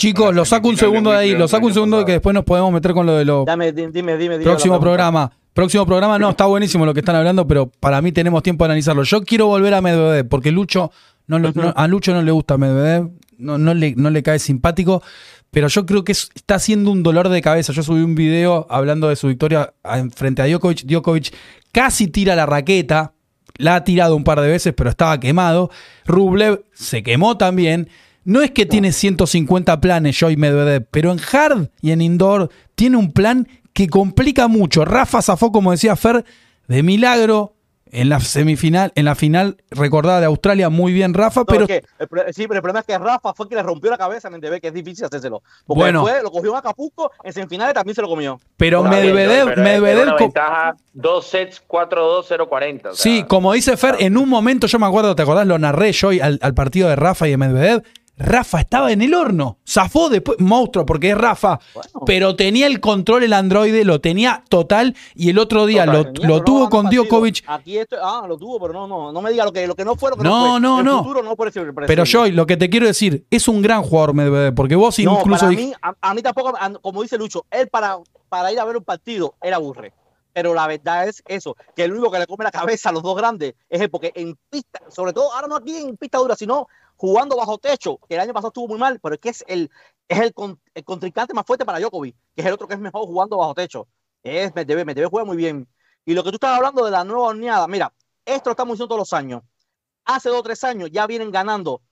Chicos, 0.00 0.34
lo 0.34 0.46
saco 0.46 0.68
un 0.68 0.78
segundo 0.78 1.10
de 1.10 1.18
ahí, 1.18 1.32
lo 1.36 1.46
saco 1.46 1.66
un 1.66 1.74
segundo 1.74 2.04
que 2.06 2.12
después 2.12 2.32
nos 2.32 2.44
podemos 2.44 2.72
meter 2.72 2.94
con 2.94 3.04
lo 3.04 3.16
de 3.16 3.26
los 3.26 3.44
Dame, 3.44 3.70
di- 3.72 3.88
dime, 3.88 4.16
dime, 4.16 4.38
dime. 4.38 4.44
próximo 4.44 4.80
programa. 4.80 5.30
Próximo 5.52 5.84
programa, 5.84 6.18
no, 6.18 6.30
está 6.30 6.46
buenísimo 6.46 6.86
lo 6.86 6.94
que 6.94 7.00
están 7.00 7.16
hablando, 7.16 7.46
pero 7.46 7.66
para 7.80 8.00
mí 8.00 8.10
tenemos 8.10 8.42
tiempo 8.42 8.64
de 8.64 8.68
analizarlo. 8.68 9.02
Yo 9.02 9.20
quiero 9.22 9.46
volver 9.48 9.74
a 9.74 9.82
Medvedev, 9.82 10.26
porque 10.26 10.52
Lucho, 10.52 10.90
no, 11.26 11.38
lo- 11.38 11.52
no- 11.52 11.74
a 11.76 11.86
Lucho 11.86 12.14
no 12.14 12.22
le 12.22 12.30
gusta 12.32 12.56
Medvedev, 12.56 13.10
no, 13.36 13.58
no, 13.58 13.74
le, 13.74 13.94
no 13.94 14.08
le 14.08 14.22
cae 14.22 14.38
simpático, 14.38 15.02
pero 15.50 15.68
yo 15.68 15.84
creo 15.84 16.02
que 16.02 16.12
es- 16.12 16.30
está 16.34 16.54
haciendo 16.54 16.90
un 16.90 17.02
dolor 17.02 17.28
de 17.28 17.42
cabeza. 17.42 17.74
Yo 17.74 17.82
subí 17.82 18.00
un 18.00 18.14
video 18.14 18.66
hablando 18.70 19.08
de 19.10 19.16
su 19.16 19.26
victoria 19.28 19.74
a- 19.84 19.98
en- 19.98 20.10
frente 20.12 20.40
a 20.40 20.46
Djokovic. 20.46 20.84
Djokovic 20.86 21.34
casi 21.72 22.06
tira 22.06 22.34
la 22.34 22.46
raqueta, 22.46 23.12
la 23.58 23.74
ha 23.74 23.84
tirado 23.84 24.16
un 24.16 24.24
par 24.24 24.40
de 24.40 24.48
veces, 24.48 24.72
pero 24.74 24.88
estaba 24.88 25.20
quemado. 25.20 25.68
Rublev 26.06 26.64
se 26.72 27.02
quemó 27.02 27.36
también. 27.36 27.90
No 28.24 28.42
es 28.42 28.50
que 28.50 28.66
tiene 28.66 28.92
150 28.92 29.80
planes 29.80 30.18
Joy 30.18 30.36
Medvedev, 30.36 30.86
pero 30.90 31.10
en 31.12 31.18
hard 31.32 31.68
y 31.80 31.92
en 31.92 32.00
indoor 32.02 32.50
tiene 32.74 32.96
un 32.96 33.12
plan 33.12 33.48
que 33.72 33.88
complica 33.88 34.46
mucho. 34.48 34.84
Rafa 34.84 35.22
zafó, 35.22 35.50
como 35.52 35.70
decía 35.70 35.96
Fer, 35.96 36.24
de 36.68 36.82
milagro 36.82 37.54
en 37.92 38.08
la 38.08 38.20
semifinal, 38.20 38.92
en 38.94 39.04
la 39.04 39.16
final 39.16 39.56
recordada 39.72 40.20
de 40.20 40.26
Australia, 40.26 40.68
muy 40.70 40.92
bien 40.92 41.12
Rafa, 41.12 41.40
No, 41.40 41.46
pero 41.46 41.62
es 41.62 41.66
que 41.68 41.82
el 41.98 42.06
pro- 42.06 42.22
sí, 42.28 42.42
pero 42.46 42.54
el 42.54 42.62
problema 42.62 42.78
es 42.80 42.86
que 42.86 42.96
Rafa 42.96 43.34
fue 43.34 43.48
quien 43.48 43.56
le 43.56 43.64
rompió 43.64 43.90
la 43.90 43.98
cabeza 43.98 44.28
a 44.28 44.30
Medvedev, 44.30 44.60
que 44.60 44.68
es 44.68 44.74
difícil 44.74 45.06
hacérselo. 45.06 45.42
Porque 45.66 45.80
Bueno. 45.80 46.04
después 46.04 46.22
lo 46.22 46.30
cogió 46.30 46.50
en 46.52 46.56
Acapulco, 46.58 47.10
en 47.24 47.32
semifinales 47.32 47.74
también 47.74 47.96
se 47.96 48.02
lo 48.02 48.08
comió. 48.08 48.38
pero 48.56 48.84
bien, 48.84 48.94
Medvedev, 48.94 49.44
pero 49.46 49.62
Medvedev 49.62 50.02
una 50.04 50.14
ventaja, 50.16 50.76
dos 50.92 51.26
sets, 51.26 51.60
4-2, 51.66 52.26
0-40. 52.28 52.90
o 52.90 52.94
sea, 52.94 53.02
Sí, 53.12 53.24
como 53.26 53.54
dice 53.54 53.76
Fer, 53.76 53.96
en 53.98 54.16
un 54.16 54.28
momento, 54.28 54.68
yo 54.68 54.78
me 54.78 54.86
acuerdo, 54.86 55.16
¿te 55.16 55.22
acordás? 55.22 55.48
Lo 55.48 55.58
narré 55.58 55.90
yo 55.90 56.10
al, 56.10 56.38
al 56.40 56.54
partido 56.54 56.88
de 56.88 56.94
Rafa 56.94 57.26
y 57.26 57.32
de 57.32 57.36
Medvedev. 57.38 57.82
Rafa 58.20 58.60
estaba 58.60 58.92
en 58.92 59.00
el 59.02 59.14
horno, 59.14 59.58
zafó 59.66 60.08
después, 60.10 60.38
monstruo, 60.40 60.84
porque 60.84 61.10
es 61.10 61.16
Rafa, 61.18 61.58
Bueno. 61.74 61.90
pero 62.06 62.36
tenía 62.36 62.66
el 62.66 62.78
control 62.80 63.22
el 63.24 63.32
androide, 63.32 63.84
lo 63.84 64.00
tenía 64.00 64.44
total, 64.48 64.94
y 65.14 65.30
el 65.30 65.38
otro 65.38 65.64
día 65.66 65.86
Total, 65.86 66.12
lo, 66.22 66.28
no 66.28 66.44
tuvo 66.44 66.68
con. 66.68 66.90
Djokovic. 66.90 67.42
Aquí 67.46 67.78
esto, 67.78 67.96
ah, 68.02 68.24
lo 68.28 68.36
tuvo, 68.36 68.60
pero 68.60 68.72
no, 68.74 68.86
no, 68.86 69.10
no 69.10 69.22
me 69.22 69.30
diga 69.30 69.44
lo 69.44 69.52
que, 69.52 69.66
lo 69.66 69.74
que 69.74 69.84
no 69.84 69.96
fue, 69.96 70.10
lo 70.10 70.16
que 70.16 70.22
No, 70.22 70.60
no, 70.60 70.60
fue. 70.60 70.60
no, 70.60 70.78
el 70.80 70.84
no. 70.84 70.98
futuro 71.02 71.22
no 71.22 71.34
puede 71.34 71.50
ser 71.50 71.72
Pero 71.86 72.04
Joy, 72.04 72.32
lo 72.32 72.46
que 72.46 72.56
te 72.56 72.68
quiero 72.68 72.86
decir, 72.86 73.24
es 73.30 73.48
un 73.48 73.62
gran 73.62 73.82
jugador 73.82 74.14
Medvedev, 74.14 74.54
porque 74.54 74.76
vos 74.76 74.98
no, 74.98 75.18
incluso 75.18 75.46
para 75.46 75.50
mí, 75.56 75.72
a, 75.80 75.94
a 76.00 76.14
mí 76.14 76.20
tampoco, 76.22 76.52
como 76.82 77.02
dice 77.02 77.16
Lucho, 77.16 77.46
él 77.50 77.68
para, 77.68 77.96
para 78.28 78.52
ir 78.52 78.60
a 78.60 78.64
ver 78.64 78.76
un 78.76 78.84
partido, 78.84 79.34
él 79.40 79.54
aburre. 79.54 79.92
Pero 80.32 80.54
la 80.54 80.66
verdad 80.66 81.08
es 81.08 81.22
eso, 81.26 81.56
que 81.74 81.84
el 81.84 81.92
único 81.92 82.10
que 82.10 82.18
le 82.18 82.26
come 82.26 82.44
la 82.44 82.50
cabeza 82.50 82.90
a 82.90 82.92
los 82.92 83.02
dos 83.02 83.16
grandes 83.16 83.54
es 83.68 83.80
él, 83.80 83.90
porque 83.90 84.12
en 84.14 84.38
pista, 84.48 84.80
sobre 84.88 85.12
todo 85.12 85.32
ahora 85.32 85.48
no 85.48 85.56
aquí 85.56 85.76
en 85.76 85.96
pista 85.96 86.18
dura, 86.18 86.36
sino 86.36 86.68
jugando 86.96 87.36
bajo 87.36 87.58
techo, 87.58 87.98
que 88.08 88.14
el 88.14 88.20
año 88.20 88.32
pasado 88.32 88.48
estuvo 88.48 88.68
muy 88.68 88.78
mal, 88.78 89.00
pero 89.00 89.14
es 89.14 89.20
que 89.20 89.30
es 89.30 89.44
el, 89.48 89.70
es 90.06 90.18
el, 90.18 90.34
el 90.74 90.84
contrincante 90.84 91.34
más 91.34 91.46
fuerte 91.46 91.64
para 91.64 91.80
Djokovic, 91.80 92.14
que 92.34 92.42
es 92.42 92.46
el 92.46 92.52
otro 92.52 92.68
que 92.68 92.74
es 92.74 92.80
mejor 92.80 93.06
jugando 93.06 93.38
bajo 93.38 93.54
techo. 93.54 93.88
Es 94.22 94.54
Medvedev, 94.54 94.84
Medvedev 94.84 95.10
juega 95.10 95.24
muy 95.24 95.36
bien. 95.36 95.66
Y 96.04 96.14
lo 96.14 96.22
que 96.22 96.30
tú 96.30 96.36
estás 96.36 96.56
hablando 96.56 96.84
de 96.84 96.90
la 96.90 97.04
nueva 97.04 97.28
horneada, 97.28 97.66
mira, 97.68 97.92
esto 98.24 98.50
lo 98.50 98.52
estamos 98.52 98.74
diciendo 98.74 98.88
todos 98.88 99.00
los 99.00 99.12
años. 99.12 99.42
Hace 100.04 100.28
dos 100.28 100.40
o 100.40 100.42
tres 100.42 100.62
años 100.64 100.90
ya 100.92 101.06
vienen 101.06 101.30
ganando 101.30 101.82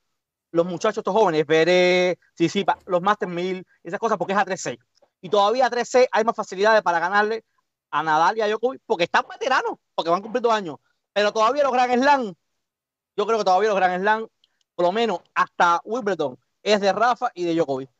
los 0.51 0.66
muchachos 0.66 0.99
estos 0.99 1.14
jóvenes, 1.14 1.47
Veré, 1.47 2.18
Sisipa, 2.34 2.78
los 2.86 3.03
Master 3.03 3.28
1000, 3.28 3.66
esas 3.82 3.99
cosas, 3.99 4.18
porque 4.18 4.32
es 4.32 4.39
a 4.39 4.45
3-6. 4.45 4.78
Y 5.20 5.28
todavía 5.28 5.66
a 5.66 5.70
3-6 5.70 6.07
hay 6.11 6.24
más 6.24 6.36
facilidades 6.36 6.82
para 6.82 6.99
ganarle 6.99 7.45
a 7.91 8.03
Nadal 8.03 8.36
y 8.39 8.41
a 8.41 8.49
Djokovic, 8.49 8.82
porque 8.86 9.05
están 9.05 9.24
veteranos, 9.30 9.78
porque 9.95 10.11
van 10.11 10.22
cumpliendo 10.22 10.51
años. 10.53 10.76
Pero 11.12 11.32
todavía 11.32 11.62
los 11.62 11.72
Grand 11.72 11.93
Slam, 12.01 12.34
yo 13.16 13.26
creo 13.26 13.39
que 13.39 13.45
todavía 13.45 13.68
los 13.70 13.76
Grand 13.78 14.01
Slam, 14.03 14.26
por 14.74 14.86
lo 14.86 14.93
menos 14.93 15.20
hasta 15.34 15.80
Wimbledon, 15.84 16.39
es 16.62 16.80
de 16.80 16.93
Rafa 16.93 17.30
y 17.34 17.45
de 17.45 17.55
Djokovic. 17.55 17.91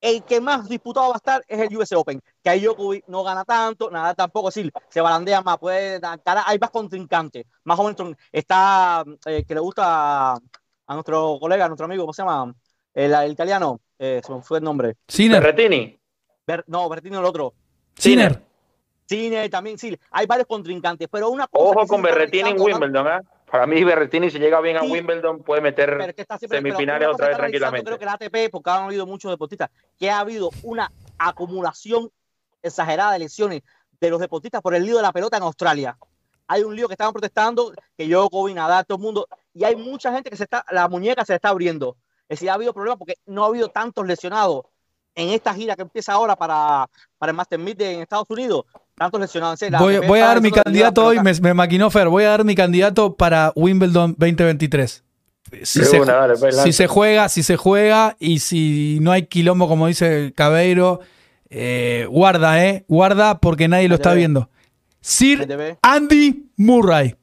El 0.00 0.22
que 0.22 0.40
más 0.40 0.68
disputado 0.68 1.08
va 1.08 1.14
a 1.14 1.16
estar 1.16 1.44
es 1.48 1.58
el 1.58 1.76
US 1.76 1.92
Open, 1.92 2.20
que 2.42 2.50
ahí 2.50 2.60
Djokovic 2.60 3.04
no 3.08 3.24
gana 3.24 3.44
tanto, 3.44 3.90
Nadal 3.90 4.14
tampoco, 4.14 4.48
es 4.48 4.54
decir, 4.54 4.72
se 4.88 5.00
balandea 5.00 5.42
más, 5.42 5.58
puede 5.58 5.98
dar, 5.98 6.20
hay 6.46 6.58
más 6.58 6.70
contrincantes, 6.70 7.46
más 7.64 7.78
o 7.78 7.84
menos 7.84 8.16
está, 8.30 9.04
eh, 9.26 9.44
que 9.44 9.54
le 9.54 9.60
gusta 9.60 10.32
a, 10.34 10.38
a 10.86 10.94
nuestro 10.94 11.38
colega, 11.40 11.64
a 11.64 11.68
nuestro 11.68 11.86
amigo, 11.86 12.04
¿cómo 12.04 12.12
se 12.12 12.22
llama? 12.22 12.54
El, 12.94 13.12
el 13.12 13.32
italiano, 13.32 13.80
eh, 13.98 14.20
se 14.24 14.32
me 14.32 14.42
fue 14.42 14.58
el 14.58 14.64
nombre. 14.64 14.96
Sinner, 15.08 15.42
Berrettini. 15.42 16.00
Ber- 16.46 16.64
no, 16.68 16.88
Bertini 16.88 17.16
el 17.16 17.24
otro. 17.24 17.54
Sinner. 17.96 18.47
Cine 19.08 19.48
también, 19.48 19.78
sí, 19.78 19.98
hay 20.10 20.26
varios 20.26 20.46
contrincantes, 20.46 21.08
pero 21.10 21.30
una 21.30 21.46
cosa 21.46 21.64
Ojo 21.64 21.86
con 21.86 22.02
Berrettini 22.02 22.50
en 22.50 22.60
Wimbledon, 22.60 23.06
¿ah? 23.06 23.22
Para 23.50 23.66
mí, 23.66 23.82
Berrettini, 23.82 24.30
si 24.30 24.38
llega 24.38 24.60
bien 24.60 24.76
a 24.76 24.80
Sí. 24.80 24.90
Wimbledon, 24.90 25.42
puede 25.42 25.62
meter 25.62 25.88
siempre- 26.38 26.48
semifinales 26.58 27.08
otra 27.08 27.28
vez 27.28 27.36
tranquilamente. 27.38 27.86
Creo 27.86 27.98
que 27.98 28.04
la 28.04 28.12
ATP, 28.12 28.50
porque 28.50 28.68
han 28.68 28.84
habido 28.84 29.06
muchos 29.06 29.30
deportistas, 29.30 29.70
que 29.98 30.10
ha 30.10 30.20
habido 30.20 30.50
una 30.62 30.92
acumulación 31.16 32.10
exagerada 32.62 33.12
de 33.12 33.20
lesiones 33.20 33.62
de 33.98 34.10
los 34.10 34.20
deportistas 34.20 34.60
por 34.60 34.74
el 34.74 34.84
lío 34.84 34.96
de 34.96 35.02
la 35.02 35.12
pelota 35.12 35.38
en 35.38 35.44
Australia. 35.44 35.96
Hay 36.46 36.62
un 36.62 36.76
lío 36.76 36.86
que 36.88 36.94
estaban 36.94 37.12
protestando, 37.14 37.72
que 37.96 38.06
yo, 38.06 38.28
Kobe, 38.28 38.52
Nadal, 38.52 38.84
todo 38.84 38.98
el 38.98 39.02
mundo, 39.02 39.26
y 39.54 39.64
hay 39.64 39.76
mucha 39.76 40.12
gente 40.12 40.28
que 40.28 40.36
se 40.36 40.44
está, 40.44 40.62
la 40.70 40.86
muñeca 40.88 41.24
se 41.24 41.34
está 41.34 41.48
abriendo. 41.48 41.96
Es 42.28 42.36
decir, 42.40 42.50
ha 42.50 42.54
habido 42.54 42.74
problemas 42.74 42.98
porque 42.98 43.14
no 43.24 43.44
ha 43.44 43.46
habido 43.48 43.68
tantos 43.70 44.06
lesionados 44.06 44.66
en 45.14 45.30
esta 45.30 45.54
gira 45.54 45.74
que 45.74 45.82
empieza 45.82 46.12
ahora 46.12 46.36
para, 46.36 46.88
para 47.16 47.30
el 47.30 47.36
Master 47.36 47.58
Meet 47.58 47.78
de- 47.78 47.92
en 47.94 48.00
Estados 48.02 48.28
Unidos. 48.28 48.66
En 49.00 49.28
serio, 49.56 49.78
Voy, 50.06 50.20
a 50.20 50.26
dar 50.26 50.40
mi 50.40 50.50
candidato 50.50 51.04
hoy, 51.04 51.20
me, 51.20 51.32
me 51.34 51.54
maquinó 51.54 51.90
Fer, 51.90 52.08
voy 52.08 52.24
a 52.24 52.30
dar 52.30 52.44
mi 52.44 52.54
candidato 52.54 53.14
para 53.14 53.52
Wimbledon 53.54 54.14
2023. 54.18 55.04
Si, 55.62 55.80
De 55.80 55.84
se, 55.86 56.00
una, 56.00 56.14
dale, 56.14 56.34
pues, 56.36 56.56
si 56.60 56.72
se 56.72 56.86
juega, 56.86 57.28
si 57.28 57.42
se 57.42 57.56
juega 57.56 58.16
y 58.18 58.40
si 58.40 58.98
no 59.00 59.12
hay 59.12 59.26
quilombo, 59.26 59.66
como 59.66 59.86
dice 59.86 60.32
Cabeiro, 60.36 61.00
eh, 61.48 62.06
guarda, 62.10 62.64
¿eh? 62.64 62.84
Guarda 62.88 63.38
porque 63.38 63.68
nadie 63.68 63.88
lo 63.88 63.94
está 63.94 64.12
viendo. 64.12 64.50
Sir. 65.00 65.48
Andy 65.82 66.50
Murray. 66.56 67.14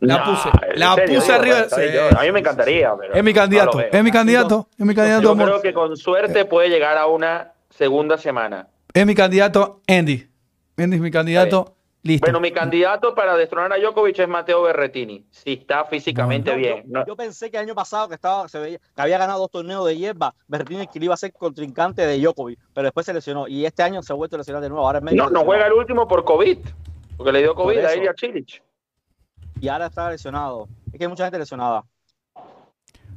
La 0.00 0.18
No, 0.18 0.24
puse, 0.24 0.48
¿en 0.72 0.80
la 0.80 0.94
serio, 0.94 1.20
puse 1.20 1.32
arriba. 1.32 1.66
Sí. 1.68 2.16
A 2.16 2.22
mí 2.22 2.32
me 2.32 2.40
encantaría. 2.40 2.92
pero 2.98 3.14
Es 3.14 3.22
mi 3.22 3.32
candidato, 3.32 3.80
es 3.80 4.02
mi 4.02 4.10
candidato, 4.10 4.68
es 4.76 4.86
mi 4.86 4.94
candidato. 4.94 5.22
Yo 5.22 5.30
amor. 5.32 5.46
creo 5.46 5.62
que 5.62 5.72
con 5.72 5.96
suerte 5.96 6.44
puede 6.44 6.70
llegar 6.70 6.96
a 6.96 7.06
una 7.06 7.52
segunda 7.70 8.16
semana. 8.16 8.68
Es 8.94 9.06
mi 9.06 9.14
candidato, 9.14 9.80
Andy. 9.86 10.31
Es 10.76 10.88
mi 10.88 11.10
candidato. 11.10 11.76
Listo. 12.04 12.26
Bueno, 12.26 12.40
mi 12.40 12.50
candidato 12.50 13.14
para 13.14 13.36
destronar 13.36 13.72
a 13.72 13.78
Djokovic 13.78 14.18
es 14.18 14.26
Mateo 14.28 14.60
Berrettini, 14.62 15.24
si 15.30 15.52
está 15.52 15.84
físicamente 15.84 16.50
No, 16.50 16.56
bien. 16.56 16.76
Yo, 16.78 16.98
No- 16.98 17.06
yo 17.06 17.14
pensé 17.14 17.48
que 17.48 17.58
el 17.58 17.62
año 17.62 17.76
pasado 17.76 18.08
que 18.08 18.16
estaba, 18.16 18.48
se 18.48 18.58
veía, 18.58 18.78
que 18.78 19.02
había 19.02 19.18
ganado 19.18 19.38
dos 19.38 19.50
torneos 19.52 19.86
de 19.86 19.96
hierba, 19.96 20.34
Berrettini 20.48 20.88
que 20.88 20.98
iba 20.98 21.14
a 21.14 21.16
ser 21.16 21.32
contrincante 21.32 22.04
de 22.04 22.18
Djokovic, 22.18 22.58
pero 22.74 22.86
después 22.86 23.06
se 23.06 23.14
lesionó 23.14 23.46
y 23.46 23.64
este 23.64 23.84
año 23.84 24.02
se 24.02 24.12
ha 24.12 24.16
vuelto 24.16 24.34
a 24.34 24.38
lesionar 24.38 24.60
de 24.60 24.68
nuevo. 24.70 24.84
Ahora 24.84 24.98
es 24.98 25.04
medio 25.04 25.22
No, 25.22 25.30
no 25.30 25.44
juega 25.44 25.64
el 25.68 25.74
último 25.74 26.08
por 26.08 26.24
COVID, 26.24 26.58
porque 27.16 27.30
le 27.32 27.38
dio 27.38 27.54
COVID 27.54 27.76
Por 27.76 27.84
a 27.84 27.90
eso. 27.92 27.98
él 28.00 28.04
y 28.04 28.08
a 28.08 28.14
Chilich. 28.14 28.62
y 29.60 29.68
ahora 29.68 29.86
está 29.86 30.10
lesionado. 30.10 30.66
Es 30.92 30.98
que 30.98 31.04
hay 31.04 31.08
mucha 31.08 31.22
gente 31.24 31.38
lesionada. 31.38 31.84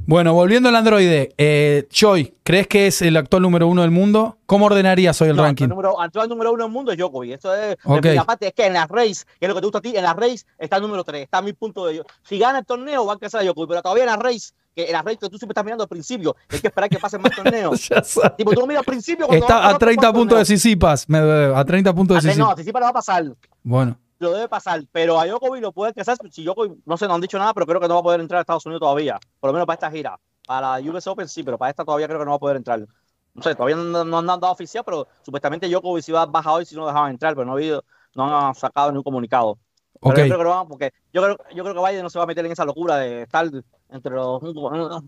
Bueno, 0.08 0.34
volviendo 0.34 0.70
al 0.70 0.76
androide, 0.76 1.34
eh, 1.38 1.88
Choi, 1.90 2.36
¿crees 2.44 2.68
que 2.68 2.86
es 2.88 3.02
el 3.02 3.18
actual 3.18 3.42
número 3.42 3.68
uno 3.68 3.82
del 3.82 3.90
mundo? 3.90 4.38
¿Cómo 4.46 4.66
ordenarías 4.68 5.20
hoy 5.22 5.30
el 5.30 5.36
No, 5.36 5.42
ranking? 5.44 5.64
El 5.64 5.70
número, 5.72 6.00
actual 6.00 6.30
número 6.30 6.54
uno 6.54 6.64
del 6.66 6.72
mundo 6.72 6.92
es 6.92 6.98
Djokovic. 6.98 7.32
Eso 7.40 7.56
es. 7.56 7.76
Ok. 7.84 8.06
y 8.14 8.18
aparte 8.18 8.48
es 8.48 8.54
que 8.54 8.68
en 8.68 8.74
las 8.74 8.88
race, 8.88 9.26
que 9.40 9.46
es 9.46 9.50
lo 9.50 9.56
que 9.56 9.62
te 9.62 9.66
gusta 9.66 9.80
a 9.80 9.82
ti, 9.82 9.94
en 9.98 10.04
las 10.04 10.16
race 10.16 10.46
está 10.60 10.76
el 10.76 10.84
número 10.84 11.04
3. 11.04 11.24
Está 11.24 11.40
a 11.40 11.42
mi 11.42 11.54
punto 11.54 11.88
de. 11.88 12.04
Si 12.24 12.38
gana 12.38 12.60
el 12.60 12.66
torneo, 12.66 13.04
va 13.06 13.14
a 13.14 13.16
alcanzar 13.16 13.42
a 13.42 13.44
Djokovic. 13.46 13.70
Pero 13.70 13.82
todavía 13.82 14.04
en 14.04 14.10
las 14.12 14.20
race, 14.20 14.52
que 14.76 14.86
en 14.86 14.92
las 14.92 15.04
race 15.04 15.18
que 15.18 15.30
tú 15.30 15.38
siempre 15.40 15.54
estás 15.54 15.66
mirando 15.66 15.84
al 15.86 15.90
principio, 15.90 16.36
hay 16.50 16.60
que 16.60 16.68
esperar 16.68 16.88
que 16.90 17.00
pasen 17.00 17.22
más 17.22 17.32
torneos. 17.36 17.90
Tipo, 18.38 18.52
tú 18.52 18.60
lo 18.60 18.68
miras 18.68 18.82
al 18.82 18.86
principio. 18.86 19.28
Está 19.32 19.70
a 19.70 19.78
30 19.78 20.14
puntos 20.14 20.38
de 20.38 20.46
Sisipas. 20.46 21.08
A 21.10 21.66
30 21.66 21.96
puntos 21.96 22.22
de 22.24 22.36
No, 22.36 22.56
Sisipas. 22.56 22.80
Lo 22.80 22.86
va 22.86 22.90
a 22.90 22.94
pasar. 22.94 23.26
Bueno, 23.64 23.98
Lo 24.20 24.32
debe 24.32 24.48
pasar. 24.48 24.84
Pero 24.92 25.20
a 25.20 25.26
Djokovic 25.26 25.62
lo 25.62 25.72
puede 25.72 25.90
alcanzar. 25.90 26.18
Si 26.32 26.44
Djokovic, 26.44 26.80
no 26.86 26.98
sé, 26.98 27.08
no 27.08 27.16
han 27.16 27.22
dicho 27.22 27.38
nada, 27.38 27.54
pero 27.54 27.66
creo 27.66 27.80
que 27.80 27.88
no 27.88 27.96
va 27.96 28.00
a 28.00 28.04
poder 28.04 28.22
entrar 28.22 28.40
a 28.40 28.42
Estados 28.42 28.66
Unidos 28.66 28.82
todavía. 28.82 29.20
Por 29.40 29.50
lo 29.50 29.54
menos 29.54 29.66
para 29.66 29.76
esta 29.76 29.92
gira. 29.92 30.20
Para 30.48 30.80
la 30.80 30.92
US 30.92 31.08
Open 31.08 31.28
sí, 31.28 31.44
pero 31.44 31.58
para 31.58 31.72
esta 31.72 31.84
todavía 31.84 32.08
creo 32.08 32.20
que 32.20 32.26
no 32.26 32.32
va 32.32 32.38
a 32.38 32.40
poder 32.40 32.58
entrar. 32.58 32.86
No 33.34 33.42
sé, 33.42 33.54
todavía 33.56 33.76
no, 33.76 34.04
no 34.04 34.18
han 34.18 34.28
dado 34.28 34.52
oficial, 34.52 34.84
pero 34.86 35.08
supuestamente 35.24 35.68
Djokovic 35.68 36.04
si 36.04 36.12
va 36.12 36.22
a 36.22 36.26
bajar 36.26 36.54
hoy 36.54 36.66
si 36.66 36.76
no 36.76 36.88
dejaban 36.88 37.12
entrar, 37.12 37.34
pero 37.36 37.46
no 37.46 37.52
ha 37.52 37.56
habido, 37.56 37.84
no 38.16 38.48
han 38.48 38.56
sacado 38.56 38.92
ningún 38.92 39.04
comunicado. 39.04 39.58
Pero 40.02 40.14
ok. 40.14 40.18
yo 40.18 40.26
creo 40.26 40.38
que 40.38 40.44
lo 40.44 40.50
van, 40.50 40.68
porque 40.68 40.94
yo 41.12 41.22
creo, 41.22 41.38
yo 41.54 41.64
creo 41.64 41.76
que 41.76 41.90
Biden 41.90 42.04
no 42.04 42.10
se 42.10 42.20
va 42.20 42.24
a 42.24 42.28
meter 42.28 42.46
en 42.46 42.52
esa 42.52 42.66
locura 42.66 42.98
de 42.98 43.24
estar 43.24 43.50
entre 43.90 44.16
los 44.16 44.42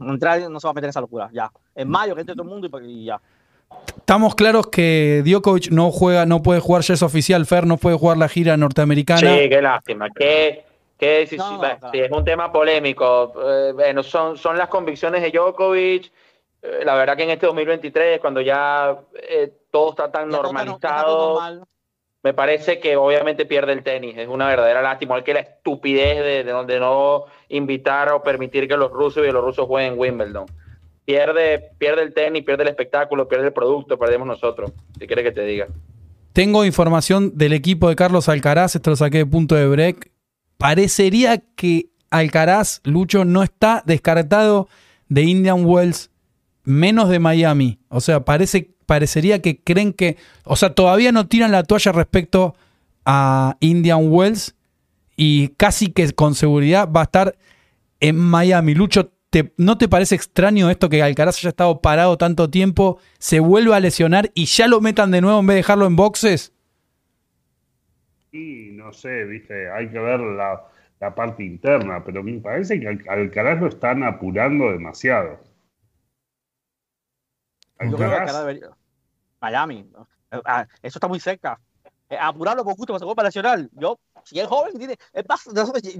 entrar, 0.01 0.49
no 0.49 0.60
se 0.60 0.68
va 0.68 0.72
a 0.72 0.74
meter 0.74 0.86
en 0.86 0.89
esa 0.89 1.01
locura, 1.01 1.30
ya. 1.32 1.51
En 1.76 1.89
mayo 1.89 2.16
que 2.16 2.22
entre 2.22 2.36
todo 2.36 2.43
el 2.43 2.49
mundo 2.49 2.68
y, 2.82 2.86
y 2.86 3.05
ya. 3.05 3.22
Estamos 3.97 4.36
claros 4.36 4.68
que 4.68 5.22
Djokovic 5.26 5.70
no 5.72 5.91
juega, 5.91 6.26
no 6.26 6.41
puede 6.41 6.61
jugar, 6.61 6.82
ya 6.84 6.93
es 6.93 7.03
oficial, 7.03 7.45
Fer 7.45 7.65
no 7.68 7.78
puede 7.78 7.97
jugar 7.97 8.18
la 8.18 8.30
gira 8.30 8.55
norteamericana. 8.55 9.20
Sí, 9.20 9.49
qué 9.49 9.61
lástima. 9.61 10.07
Qué, 10.15 10.63
qué 10.97 11.20
decisión- 11.20 11.59
No, 11.61 11.91
sí, 11.91 11.99
es 11.99 12.11
un 12.11 12.24
tema 12.24 12.51
polémico. 12.51 13.34
Eh, 13.45 13.72
bueno, 13.74 14.03
son, 14.03 14.38
son 14.38 14.57
las 14.57 14.70
convicciones 14.70 15.22
de 15.22 15.32
Djokovic. 15.32 16.11
Eh, 16.61 16.82
la 16.86 16.95
verdad 16.95 17.18
que 17.18 17.24
en 17.24 17.32
este 17.32 17.47
2023, 17.47 18.20
cuando 18.22 18.39
ya 18.39 18.97
eh, 19.30 19.51
todo 19.70 19.89
está 19.89 20.09
tan 20.09 20.32
Ya 20.32 20.38
todo 20.38 20.47
está 20.51 20.63
no- 20.63 20.72
ya 20.72 20.76
está 20.76 20.88
todo 20.88 20.95
normalizado, 21.03 21.34
normal. 21.34 21.63
me 22.24 22.34
parece 22.34 22.80
que 22.80 22.95
obviamente 22.95 23.45
pierde 23.45 23.74
el 23.74 23.84
tenis. 23.84 24.18
Es 24.18 24.30
una 24.30 24.47
verdadera 24.47 24.82
lástima. 24.82 25.09
Igual 25.15 25.24
que 25.26 25.34
la 25.34 25.39
estupidez 25.41 26.18
de, 26.20 26.43
de, 26.45 26.63
de 26.65 26.80
no 26.80 27.26
invitar 27.49 28.13
o 28.13 28.24
permitir 28.24 28.70
que 28.70 28.78
los 28.78 28.89
rusos 28.89 29.18
y 29.18 29.22
bielorrusos 29.24 29.68
jueguen 29.68 29.99
Wimbledon. 29.99 30.45
Pierde, 31.08 31.72
pierde 31.78 32.03
el 32.03 32.14
tenis, 32.14 32.43
pierde 32.43 32.64
el 32.64 32.68
espectáculo, 32.68 33.30
pierde 33.30 33.47
el 33.47 33.53
producto, 33.53 33.97
perdemos 33.97 34.28
nosotros. 34.28 34.74
Si 34.99 35.08
quieres 35.08 35.24
que 35.24 35.32
te 35.32 35.45
diga. 35.45 35.68
Tengo 36.34 36.66
información 36.66 37.38
del 37.38 37.53
equipo 37.53 37.88
de 37.88 37.95
Carlos 37.95 38.28
Alcaraz, 38.28 38.76
esto 38.76 38.89
lo 38.89 38.97
saqué 38.97 39.20
de 39.20 39.26
punto 39.26 39.55
de 39.55 39.70
break. 39.70 40.12
Parecería 40.58 41.41
que 41.55 41.91
Alcaraz, 42.10 42.82
Lucho, 42.84 43.24
no 43.24 43.41
está 43.41 43.84
descartado 43.86 44.68
de 45.08 45.24
Indian 45.24 45.64
Wells, 45.64 46.12
menos 46.66 47.08
de 47.08 47.20
Miami. 47.20 47.80
O 47.88 48.01
sea, 48.01 48.26
parece, 48.26 48.76
parecería 48.86 49.41
que 49.41 49.64
creen 49.64 49.93
que. 49.93 50.18
O 50.43 50.58
sea, 50.58 50.74
todavía 50.74 51.14
no 51.14 51.28
tiran 51.28 51.53
la 51.53 51.64
toalla 51.64 51.93
respecto 51.93 52.53
a 53.05 53.55
Indian 53.62 54.12
Wells 54.12 54.55
y 55.16 55.47
casi 55.55 55.88
que 55.88 56.12
con 56.12 56.36
seguridad 56.36 56.91
va 56.91 56.99
a 56.99 57.03
estar 57.05 57.38
en 58.01 58.18
Miami. 58.18 58.76
Lucho, 58.76 59.14
¿te- 59.43 59.53
¿no 59.57 59.77
te 59.77 59.88
parece 59.88 60.15
extraño 60.15 60.69
esto 60.69 60.89
que 60.89 61.01
Alcaraz 61.03 61.38
haya 61.39 61.49
estado 61.49 61.81
parado 61.81 62.17
tanto 62.17 62.49
tiempo, 62.49 62.99
se 63.19 63.39
vuelva 63.39 63.75
a 63.75 63.79
lesionar 63.79 64.31
y 64.33 64.45
ya 64.45 64.67
lo 64.67 64.81
metan 64.81 65.11
de 65.11 65.21
nuevo 65.21 65.39
en 65.39 65.47
vez 65.47 65.55
de 65.55 65.59
dejarlo 65.59 65.85
en 65.85 65.95
boxes? 65.95 66.53
Y 68.31 68.71
no 68.73 68.91
sé, 68.93 69.25
viste, 69.25 69.69
hay 69.71 69.89
que 69.89 69.99
ver 69.99 70.19
la, 70.19 70.61
la 70.99 71.15
parte 71.15 71.43
interna, 71.43 72.03
pero 72.03 72.23
me 72.23 72.39
parece 72.39 72.79
que 72.79 72.88
Al- 72.88 73.03
Alcaraz 73.07 73.59
lo 73.61 73.67
están 73.67 74.03
apurando 74.03 74.71
demasiado. 74.71 75.39
Yo 77.79 77.95
creo 77.95 78.09
que 78.09 78.15
Alcaraz- 78.15 78.75
Miami. 79.39 79.89
Ah, 80.31 80.65
Eso 80.81 80.97
está 80.97 81.07
muy 81.07 81.19
cerca. 81.19 81.59
Eh, 82.09 82.17
apurarlo 82.19 82.63
por 82.63 82.75
gusto, 82.75 82.93
para 82.97 83.15
para 83.15 83.27
nacional. 83.27 83.69
Yo, 83.73 83.99
si 84.28 84.39
es 84.39 84.47
joven, 84.47 84.78
tiene, 84.78 84.97
es 85.13 85.23
más- 85.28 85.47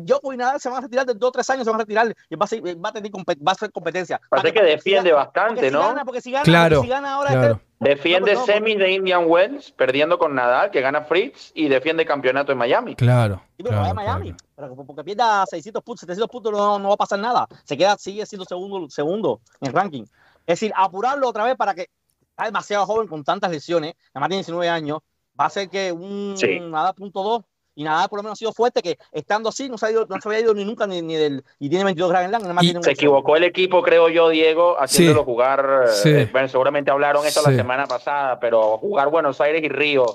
yo 0.04 0.20
y 0.34 0.38
nada 0.38 0.60
se 0.60 0.70
van 0.70 0.80
a 0.80 0.82
retirar 0.82 1.06
de 1.06 1.14
dos 1.14 1.30
o 1.30 1.32
tres 1.32 1.50
años, 1.50 1.64
se 1.64 1.70
van 1.72 1.80
a 1.80 1.84
retirar 1.84 2.14
y 2.30 2.36
va 2.36 2.44
a, 2.46 2.48
ser, 2.48 2.62
va 2.64 2.90
a, 2.90 2.92
tener, 2.92 3.12
compe- 3.12 3.38
va 3.48 3.54
a 3.54 3.56
ser 3.56 3.72
competencia. 3.72 4.20
Parece 4.30 4.54
Para 4.54 4.66
que 4.66 4.72
defiende 4.72 5.10
siga- 5.12 5.16
bastante, 5.16 5.54
porque 5.56 5.68
si 5.70 5.74
¿no? 5.74 5.80
gana- 5.82 6.06
porque 6.06 6.22
si 6.22 6.32
gana, 6.32 6.44
Claro, 6.44 6.76
porque 6.78 6.88
si 6.88 6.92
gana 6.92 7.14
ahora 7.14 7.30
claro. 7.32 7.54
este- 7.54 7.68
Defiende 7.80 8.20
No, 8.22 8.26
pero 8.26 8.40
no, 8.40 8.46
semis 8.48 8.80
de 8.80 8.92
Indian 8.92 9.26
Wells, 9.28 9.72
perdiendo 9.72 10.18
con 10.18 10.34
Nadal, 10.34 10.72
que 10.72 10.82
gana 10.82 11.04
Fritz, 11.04 11.52
y 11.54 11.68
defiende 11.70 12.08
campeonato 12.08 12.52
en 12.52 12.58
Miami. 12.58 12.96
Claro. 12.96 13.36
Sí, 13.56 13.58
pero 13.64 13.70
claro, 13.70 13.82
vaya 13.82 13.92
a 13.92 13.94
Miami. 13.94 14.34
claro. 14.56 14.74
Pero 14.76 14.86
porque 14.88 15.04
pierda 15.04 15.46
600 15.46 15.84
puntos, 15.84 16.00
700 16.02 16.28
puntos, 16.28 16.52
no, 16.54 16.80
no 16.80 16.88
va 16.88 16.94
a 16.96 16.98
pasar 16.98 17.20
nada. 17.20 17.48
Se 17.66 17.78
queda, 17.78 17.96
sigue 17.98 18.26
siendo 18.26 18.46
segundo, 18.46 18.90
segundo 18.90 19.42
en 19.62 19.68
el 19.68 19.74
ranking. 19.76 20.02
Es 20.02 20.60
decir, 20.60 20.74
apurarlo 20.76 21.30
otra 21.30 21.44
vez 21.44 21.56
para 21.56 21.76
que 21.76 21.90
está 22.32 22.46
demasiado 22.46 22.88
joven 22.88 23.08
con 23.08 23.24
tantas 23.24 23.52
lesiones, 23.52 23.94
además 24.12 24.30
tiene 24.30 24.40
19 24.40 24.70
años, 24.70 25.00
va 25.40 25.46
a 25.46 25.50
ser 25.52 25.70
que 25.70 25.92
un 25.92 26.34
Sí. 26.36 26.60
nada 26.60 26.94
punto 26.94 27.22
2 27.22 27.44
y 27.78 27.84
nada 27.84 28.08
por 28.08 28.18
lo 28.18 28.24
menos 28.24 28.38
ha 28.38 28.40
sido 28.40 28.52
fuerte 28.54 28.82
que 28.82 28.98
estando 29.12 29.50
así 29.50 29.70
no 29.70 29.78
se, 29.78 29.86
ha 29.86 29.92
ido, 29.92 30.08
no 30.10 30.20
se 30.20 30.28
había 30.28 30.40
ido 30.42 30.54
ni 30.56 30.66
nunca 30.66 30.88
ni, 30.88 31.02
ni 31.04 31.14
del 31.16 31.44
y 31.60 31.70
tiene 31.70 31.86
22 31.86 32.10
Grand 32.10 32.28
Slam, 32.30 32.42
además 32.44 32.64
Y 32.64 32.68
tiene 32.68 32.80
un- 32.80 32.84
Se 32.84 32.92
equivocó 32.92 33.36
el 33.38 33.44
equipo, 33.44 33.84
creo 33.84 34.10
yo, 34.10 34.30
Diego, 34.30 34.76
haciéndolo 34.80 35.20
Sí. 35.20 35.26
jugar. 35.26 35.86
eh, 36.06 36.28
bueno, 36.32 36.48
seguramente 36.48 36.90
hablaron 36.90 37.24
esto 37.26 37.42
Sí. 37.42 37.52
la 37.52 37.56
semana 37.56 37.86
pasada, 37.86 38.40
pero 38.40 38.78
jugar 38.80 39.10
Buenos 39.10 39.40
Aires 39.40 39.62
y 39.64 39.70
Río, 39.70 40.06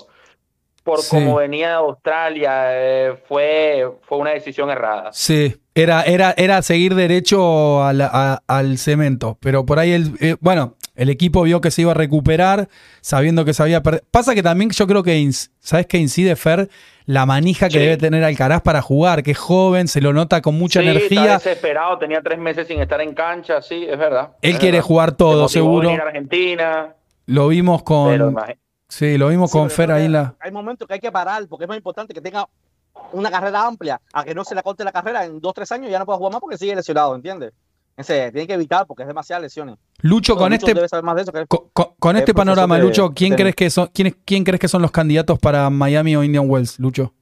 por 0.83 0.99
Sí. 1.01 1.11
como 1.15 1.35
venía 1.37 1.69
de 1.69 1.73
Australia, 1.75 2.51
eh, 2.73 3.15
fue, 3.29 3.89
fue 4.01 4.17
una 4.17 4.31
decisión 4.31 4.69
errada. 4.69 5.11
Sí, 5.13 5.55
era, 5.73 6.03
era, 6.03 6.33
era 6.35 6.61
seguir 6.61 6.93
derecho 6.95 7.81
al, 7.81 8.01
a- 8.01 8.43
al 8.45 8.77
cemento, 8.77 9.37
pero 9.39 9.65
por 9.65 9.79
ahí 9.79 9.93
el, 9.93 10.11
eh, 10.19 10.35
bueno, 10.41 10.75
el 10.95 11.09
equipo 11.09 11.41
vio 11.43 11.59
que 11.61 11.71
se 11.71 11.81
iba 11.81 11.91
a 11.91 11.95
recuperar, 11.95 12.69
sabiendo 13.01 13.45
que 13.45 13.53
se 13.53 13.63
había 13.63 13.81
perdido. 13.81 14.03
Pasa 14.11 14.35
que 14.35 14.43
también 14.43 14.69
yo 14.71 14.85
creo 14.87 15.03
que, 15.03 15.29
¿sabes 15.59 15.87
qué 15.87 15.97
incide, 15.97 16.35
Fer? 16.35 16.69
La 17.05 17.25
manija 17.25 17.67
que 17.67 17.73
Sí. 17.73 17.79
debe 17.79 17.97
tener 17.97 18.23
Alcaraz 18.23 18.61
para 18.61 18.81
jugar, 18.81 19.23
que 19.23 19.31
es 19.31 19.37
joven, 19.37 19.87
se 19.87 19.99
lo 20.01 20.13
nota 20.13 20.41
con 20.41 20.55
mucha 20.57 20.79
sí, 20.81 20.87
energía. 20.87 21.35
Está 21.35 21.49
desesperado, 21.49 21.97
tenía 21.97 22.21
tres 22.21 22.39
meses 22.39 22.67
sin 22.67 22.79
estar 22.79 23.01
en 23.01 23.13
cancha, 23.13 23.61
sí, 23.61 23.85
es 23.89 23.97
verdad. 23.97 24.31
Él 24.41 24.53
es 24.53 24.59
quiere 24.59 24.77
verdad. 24.77 24.87
jugar 24.87 25.11
todo, 25.13 25.47
seguro. 25.49 25.87
venir 25.89 26.01
a 26.01 26.05
Argentina, 26.05 26.95
Lo 27.25 27.47
vimos 27.49 27.83
con. 27.83 28.35
Sí, 28.87 29.17
lo 29.17 29.29
vimos 29.29 29.49
Sí, 29.49 29.57
con 29.57 29.69
Fer 29.69 29.91
ahí 29.91 30.03
que 30.03 30.09
la. 30.09 30.35
Hay 30.39 30.51
momentos 30.51 30.87
que 30.87 30.93
hay 30.93 30.99
que 30.99 31.11
parar 31.11 31.47
porque 31.49 31.65
es 31.65 31.67
más 31.67 31.77
importante 31.77 32.13
que 32.13 32.21
tenga 32.21 32.47
una 33.11 33.31
carrera 33.31 33.65
amplia 33.65 33.99
a 34.13 34.23
que 34.23 34.35
no 34.35 34.43
se 34.45 34.53
le 34.55 34.61
corte 34.61 34.83
la 34.83 34.91
carrera 34.91 35.25
en 35.25 35.39
2 35.41 35.53
3 35.53 35.71
años 35.71 35.87
y 35.87 35.91
ya 35.91 35.99
no 35.99 36.05
pueda 36.05 36.17
jugar 36.17 36.33
más 36.33 36.41
porque 36.41 36.57
sigue 36.57 36.75
lesionado, 36.75 37.15
¿entiendes? 37.15 37.51
Ese, 37.95 38.31
tiene 38.31 38.47
que 38.47 38.53
evitar 38.53 38.87
porque 38.87 39.03
es 39.03 39.07
demasiadas 39.07 39.43
lesiones. 39.43 39.75
Lucho, 40.01 40.35
con 40.35 40.51
Lucho 40.51 40.65
este, 40.65 40.73
debe 40.73 40.89
saber 40.89 41.03
más 41.05 41.15
de 41.15 41.21
eso 41.21 41.31
que 41.31 41.45
con, 41.45 41.59
con- 41.73 41.89
con 41.99 42.15
es 42.15 42.21
este 42.21 42.33
panorama, 42.33 42.77
de- 42.77 42.83
Lucho, 42.83 43.11
¿quién 43.13 43.35
crees 43.35 43.55
que 43.55 43.69
son, 43.69 43.89
quién, 43.93 44.07
es- 44.07 44.15
quién 44.25 44.43
crees 44.43 44.59
que 44.59 44.67
son 44.67 44.81
los 44.81 44.91
candidatos 44.91 45.37
para 45.39 45.69
Miami 45.69 46.15
o 46.15 46.23
Indian 46.23 46.49
Wells, 46.49 46.79
Lucho? 46.79 47.13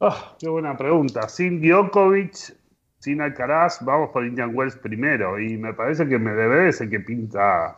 Ah, 0.00 0.34
qué 0.38 0.48
buena 0.48 0.76
pregunta. 0.76 1.28
Sin 1.28 1.60
Djokovic, 1.60 2.34
sin 2.98 3.20
Alcaraz, 3.20 3.78
vamos 3.82 4.10
por 4.12 4.26
Indian 4.26 4.50
Wells 4.54 4.76
primero. 4.76 5.38
Y 5.38 5.56
me 5.56 5.74
parece 5.74 6.08
que 6.08 6.18
Medvedev 6.18 6.66
es 6.68 6.80
el 6.80 6.90
que 6.90 7.00
pinta, 7.00 7.76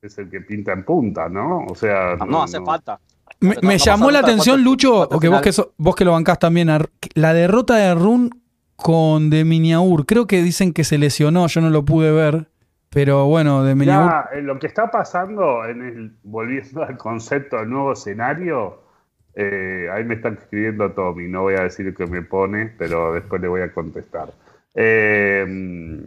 es 0.00 0.16
el 0.18 0.30
que 0.30 0.40
pinta 0.42 0.72
en 0.72 0.84
punta, 0.84 1.28
¿no? 1.28 1.66
O 1.68 1.74
sea, 1.74 2.14
no, 2.16 2.26
no 2.26 2.42
hace 2.44 2.60
falta. 2.60 3.00
Me, 3.40 3.76
llamó 3.78 4.10
la 4.12 4.20
atención, 4.20 4.62
Lucho, 4.62 5.08
que 5.20 5.28
vos 5.28 5.40
que, 5.40 5.52
so- 5.52 5.72
vos 5.76 5.96
que 5.96 6.04
lo 6.04 6.12
bancás 6.12 6.38
también, 6.38 6.68
la 7.14 7.34
derrota 7.34 7.74
de 7.74 7.94
Run 7.96 8.30
con 8.76 9.30
De 9.30 9.44
Miniaur. 9.44 10.06
Creo 10.06 10.26
que 10.26 10.42
dicen 10.42 10.72
que 10.72 10.84
se 10.84 10.98
lesionó, 10.98 11.46
yo 11.46 11.60
no 11.60 11.70
lo 11.70 11.84
pude 11.84 12.12
ver, 12.12 12.46
pero 12.90 13.26
bueno, 13.26 13.64
De 13.64 13.74
Miniaur. 13.74 14.10
Ya, 14.10 14.28
eh, 14.38 14.42
lo 14.42 14.58
que 14.58 14.66
está 14.66 14.90
pasando, 14.90 15.64
en 15.66 15.82
el, 15.82 16.16
volviendo 16.22 16.82
al 16.82 16.96
concepto 16.96 17.58
del 17.58 17.70
nuevo 17.70 17.92
escenario, 17.92 18.82
eh, 19.34 19.88
ahí 19.92 20.04
me 20.04 20.14
están 20.14 20.34
escribiendo 20.34 20.92
Tommy, 20.92 21.28
no 21.28 21.42
voy 21.42 21.54
a 21.54 21.62
decir 21.62 21.86
lo 21.86 21.94
que 21.94 22.06
me 22.06 22.22
pone, 22.22 22.72
pero 22.78 23.14
después 23.14 23.40
le 23.40 23.48
voy 23.48 23.62
a 23.62 23.72
contestar. 23.72 24.32
Eh, 24.74 26.02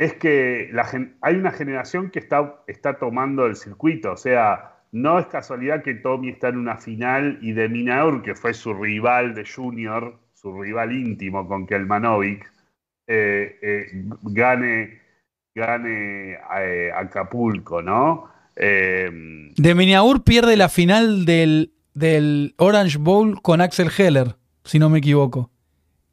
es 0.00 0.14
que 0.14 0.70
la 0.72 0.88
hay 1.20 1.36
una 1.36 1.50
generación 1.50 2.10
que 2.10 2.20
está, 2.20 2.62
está 2.66 2.94
tomando 2.94 3.44
el 3.44 3.54
circuito, 3.54 4.12
o 4.12 4.16
sea, 4.16 4.79
no 4.92 5.18
es 5.18 5.26
casualidad 5.26 5.82
que 5.82 5.94
Tommy 5.94 6.30
está 6.30 6.48
en 6.48 6.58
una 6.58 6.76
final 6.76 7.38
y 7.40 7.52
de 7.52 7.68
Minaur, 7.68 8.22
que 8.22 8.34
fue 8.34 8.54
su 8.54 8.74
rival 8.74 9.34
de 9.34 9.44
Junior, 9.46 10.18
su 10.34 10.60
rival 10.60 10.92
íntimo 10.92 11.46
con 11.46 11.66
Kelmanovic, 11.66 12.50
eh, 13.06 13.58
eh, 13.62 13.86
gane, 14.22 15.00
gane 15.54 16.38
eh, 16.58 16.90
Acapulco, 16.94 17.82
¿no? 17.82 18.28
Eh, 18.56 19.52
De 19.56 19.74
Miniaur 19.74 20.22
pierde 20.22 20.56
la 20.56 20.68
final 20.68 21.24
del, 21.24 21.72
del 21.94 22.54
Orange 22.58 22.98
Bowl 22.98 23.40
con 23.42 23.60
Axel 23.60 23.90
Heller, 23.96 24.36
si 24.64 24.78
no 24.78 24.90
me 24.90 24.98
equivoco, 24.98 25.50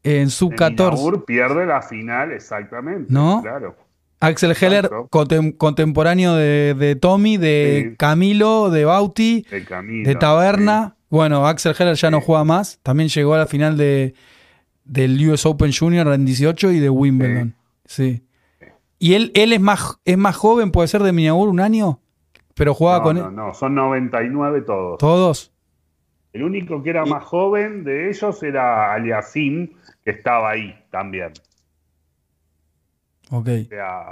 en 0.04 0.30
sub 0.30 0.56
14. 0.56 0.98
Minaur 0.98 1.26
pierde 1.26 1.66
la 1.66 1.82
final, 1.82 2.32
exactamente. 2.32 3.12
¿No? 3.12 3.42
Claro. 3.42 3.87
Axel 4.20 4.56
Heller, 4.60 4.90
contem- 5.10 5.56
contemporáneo 5.58 6.36
de, 6.36 6.74
de 6.78 6.96
Tommy, 6.96 7.38
de 7.38 7.90
Sí. 7.92 7.96
Camilo, 7.98 8.70
de 8.70 8.86
Bauti, 8.86 9.46
De 9.50 10.16
Taberna. 10.16 10.96
Bueno, 11.10 11.46
Axel 11.48 11.76
Heller 11.78 11.96
ya 11.96 12.10
no 12.12 12.20
juega 12.22 12.44
más. 12.44 12.80
También 12.84 13.10
llegó 13.10 13.36
a 13.36 13.38
la 13.38 13.46
final 13.46 13.78
de, 13.78 14.14
del 14.84 15.30
US 15.30 15.46
Open 15.46 15.72
Junior 15.72 16.08
en 16.14 16.26
18 16.26 16.72
y 16.72 16.80
de 16.80 16.90
Wimbledon. 16.90 17.56
Sí. 17.86 18.24
¿Y 19.00 19.14
él, 19.14 19.32
él 19.36 19.54
es, 19.54 19.62
más, 19.62 20.00
es 20.06 20.18
más 20.18 20.36
joven, 20.36 20.72
puede 20.72 20.88
ser 20.88 21.04
de 21.04 21.12
Miniagur, 21.14 21.50
un 21.50 21.60
año? 21.60 22.00
Pero 22.56 22.74
jugaba 22.74 22.98
no, 22.98 23.04
con 23.04 23.18
no, 23.18 23.28
él. 23.30 23.36
no, 23.36 23.54
son 23.54 23.76
99 23.76 24.62
todos. 24.64 24.98
¿Todos? 24.98 25.52
El 26.34 26.44
único 26.44 26.82
que 26.82 26.90
era 26.90 27.06
más 27.06 27.24
joven 27.24 27.84
de 27.84 28.10
ellos 28.10 28.42
era 28.44 28.94
Aliasim, 28.94 29.70
que 30.04 30.12
estaba 30.12 30.50
ahí 30.52 30.76
también. 30.90 31.32
Ok. 33.32 33.48
O 33.48 33.70
sea. 33.70 34.10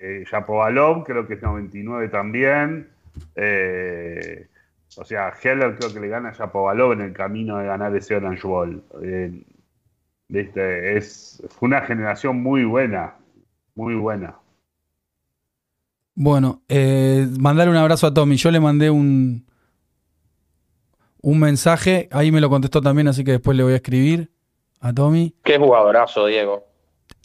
Eh, 0.00 0.24
Yapovalov 0.30 1.04
creo 1.04 1.26
que 1.26 1.34
es 1.34 1.42
99 1.42 2.08
también. 2.08 2.88
Eh, 3.34 4.46
o 4.96 5.04
sea, 5.04 5.32
Heller 5.42 5.76
creo 5.76 5.92
que 5.92 6.00
le 6.00 6.08
gana 6.08 6.30
a 6.30 6.32
Yapovalov 6.32 6.92
en 6.92 7.00
el 7.00 7.12
camino 7.12 7.58
de 7.58 7.66
ganar 7.66 7.94
ese 7.96 8.16
Orange 8.16 8.46
Bowl. 8.46 8.82
Eh, 9.02 9.42
¿viste? 10.28 10.96
Es, 10.96 11.42
fue 11.48 11.68
una 11.68 11.82
generación 11.82 12.42
muy 12.42 12.64
buena. 12.64 13.14
Muy 13.74 13.94
buena. 13.94 14.36
Bueno, 16.14 16.62
eh, 16.68 17.26
mandarle 17.40 17.72
un 17.72 17.78
abrazo 17.78 18.06
a 18.06 18.14
Tommy. 18.14 18.36
Yo 18.36 18.50
le 18.50 18.60
mandé 18.60 18.90
un, 18.90 19.46
un 21.22 21.40
mensaje, 21.40 22.08
ahí 22.12 22.30
me 22.30 22.40
lo 22.40 22.50
contestó 22.50 22.82
también, 22.82 23.08
así 23.08 23.24
que 23.24 23.32
después 23.32 23.56
le 23.56 23.62
voy 23.62 23.72
a 23.72 23.76
escribir 23.76 24.30
a 24.80 24.92
Tommy. 24.92 25.34
Qué 25.42 25.56
jugadorazo, 25.56 26.26
Diego. 26.26 26.66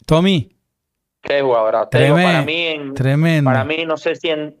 Tommy, 0.06 0.56
Qué 1.22 1.36
digo, 1.36 1.56
Tremendo. 1.90 2.22
para 2.22 2.42
mí, 2.42 2.66
en- 2.66 2.94
tremendo. 2.94 3.50
para 3.50 3.64
mí, 3.64 3.84
no 3.86 3.96
sé 3.96 4.14
si 4.14 4.28
en. 4.30 4.56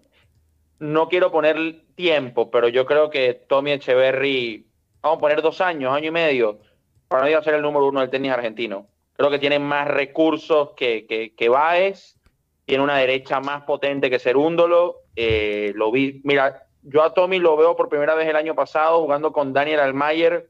No 0.80 1.08
quiero 1.08 1.32
poner 1.32 1.56
tiempo, 1.96 2.50
pero 2.50 2.68
yo 2.68 2.86
creo 2.86 3.10
que 3.10 3.34
Tommy 3.34 3.72
Echeverry, 3.72 4.66
vamos 5.02 5.18
a 5.18 5.20
poner 5.20 5.42
dos 5.42 5.60
años, 5.60 5.92
año 5.92 6.08
y 6.08 6.12
medio, 6.12 6.60
para 7.08 7.24
mí 7.24 7.32
va 7.32 7.40
a 7.40 7.42
ser 7.42 7.54
el 7.54 7.62
número 7.62 7.86
uno 7.88 8.00
del 8.00 8.10
tenis 8.10 8.30
argentino. 8.30 8.86
Creo 9.14 9.30
que 9.30 9.40
tiene 9.40 9.58
más 9.58 9.88
recursos 9.88 10.70
que, 10.76 11.04
que, 11.06 11.34
que 11.34 11.48
Baez, 11.48 12.16
tiene 12.64 12.84
una 12.84 12.96
derecha 12.98 13.40
más 13.40 13.62
potente 13.64 14.08
que 14.10 14.20
Cerúndolo. 14.20 14.98
eh, 15.16 15.72
lo 15.74 15.90
vi, 15.90 16.20
mira, 16.22 16.66
yo 16.82 17.02
a 17.02 17.12
Tommy 17.12 17.40
lo 17.40 17.56
veo 17.56 17.74
por 17.74 17.88
primera 17.88 18.14
vez 18.14 18.28
el 18.28 18.36
año 18.36 18.54
pasado 18.54 19.00
jugando 19.02 19.32
con 19.32 19.52
Daniel 19.52 19.80
Almayer, 19.80 20.48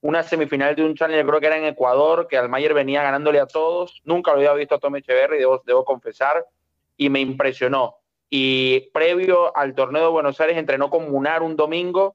una 0.00 0.22
semifinal 0.22 0.76
de 0.76 0.84
un 0.84 0.94
Challenger, 0.94 1.26
creo 1.26 1.40
que 1.40 1.46
era 1.46 1.56
en 1.56 1.64
Ecuador, 1.64 2.28
que 2.28 2.36
Almayer 2.36 2.72
venía 2.74 3.02
ganándole 3.02 3.40
a 3.40 3.46
todos. 3.46 4.00
Nunca 4.04 4.32
lo 4.32 4.38
había 4.38 4.52
visto 4.52 4.76
a 4.76 4.78
Tommy 4.78 5.00
Echeverry, 5.00 5.38
debo, 5.38 5.62
debo 5.66 5.84
confesar, 5.84 6.46
y 6.96 7.10
me 7.10 7.20
impresionó. 7.20 7.96
Y 8.30 8.90
previo 8.92 9.56
al 9.56 9.74
torneo 9.74 10.02
de 10.02 10.08
Buenos 10.08 10.40
Aires 10.40 10.56
entrenó 10.56 10.90
con 10.90 11.10
Munar 11.10 11.42
un 11.42 11.56
domingo 11.56 12.14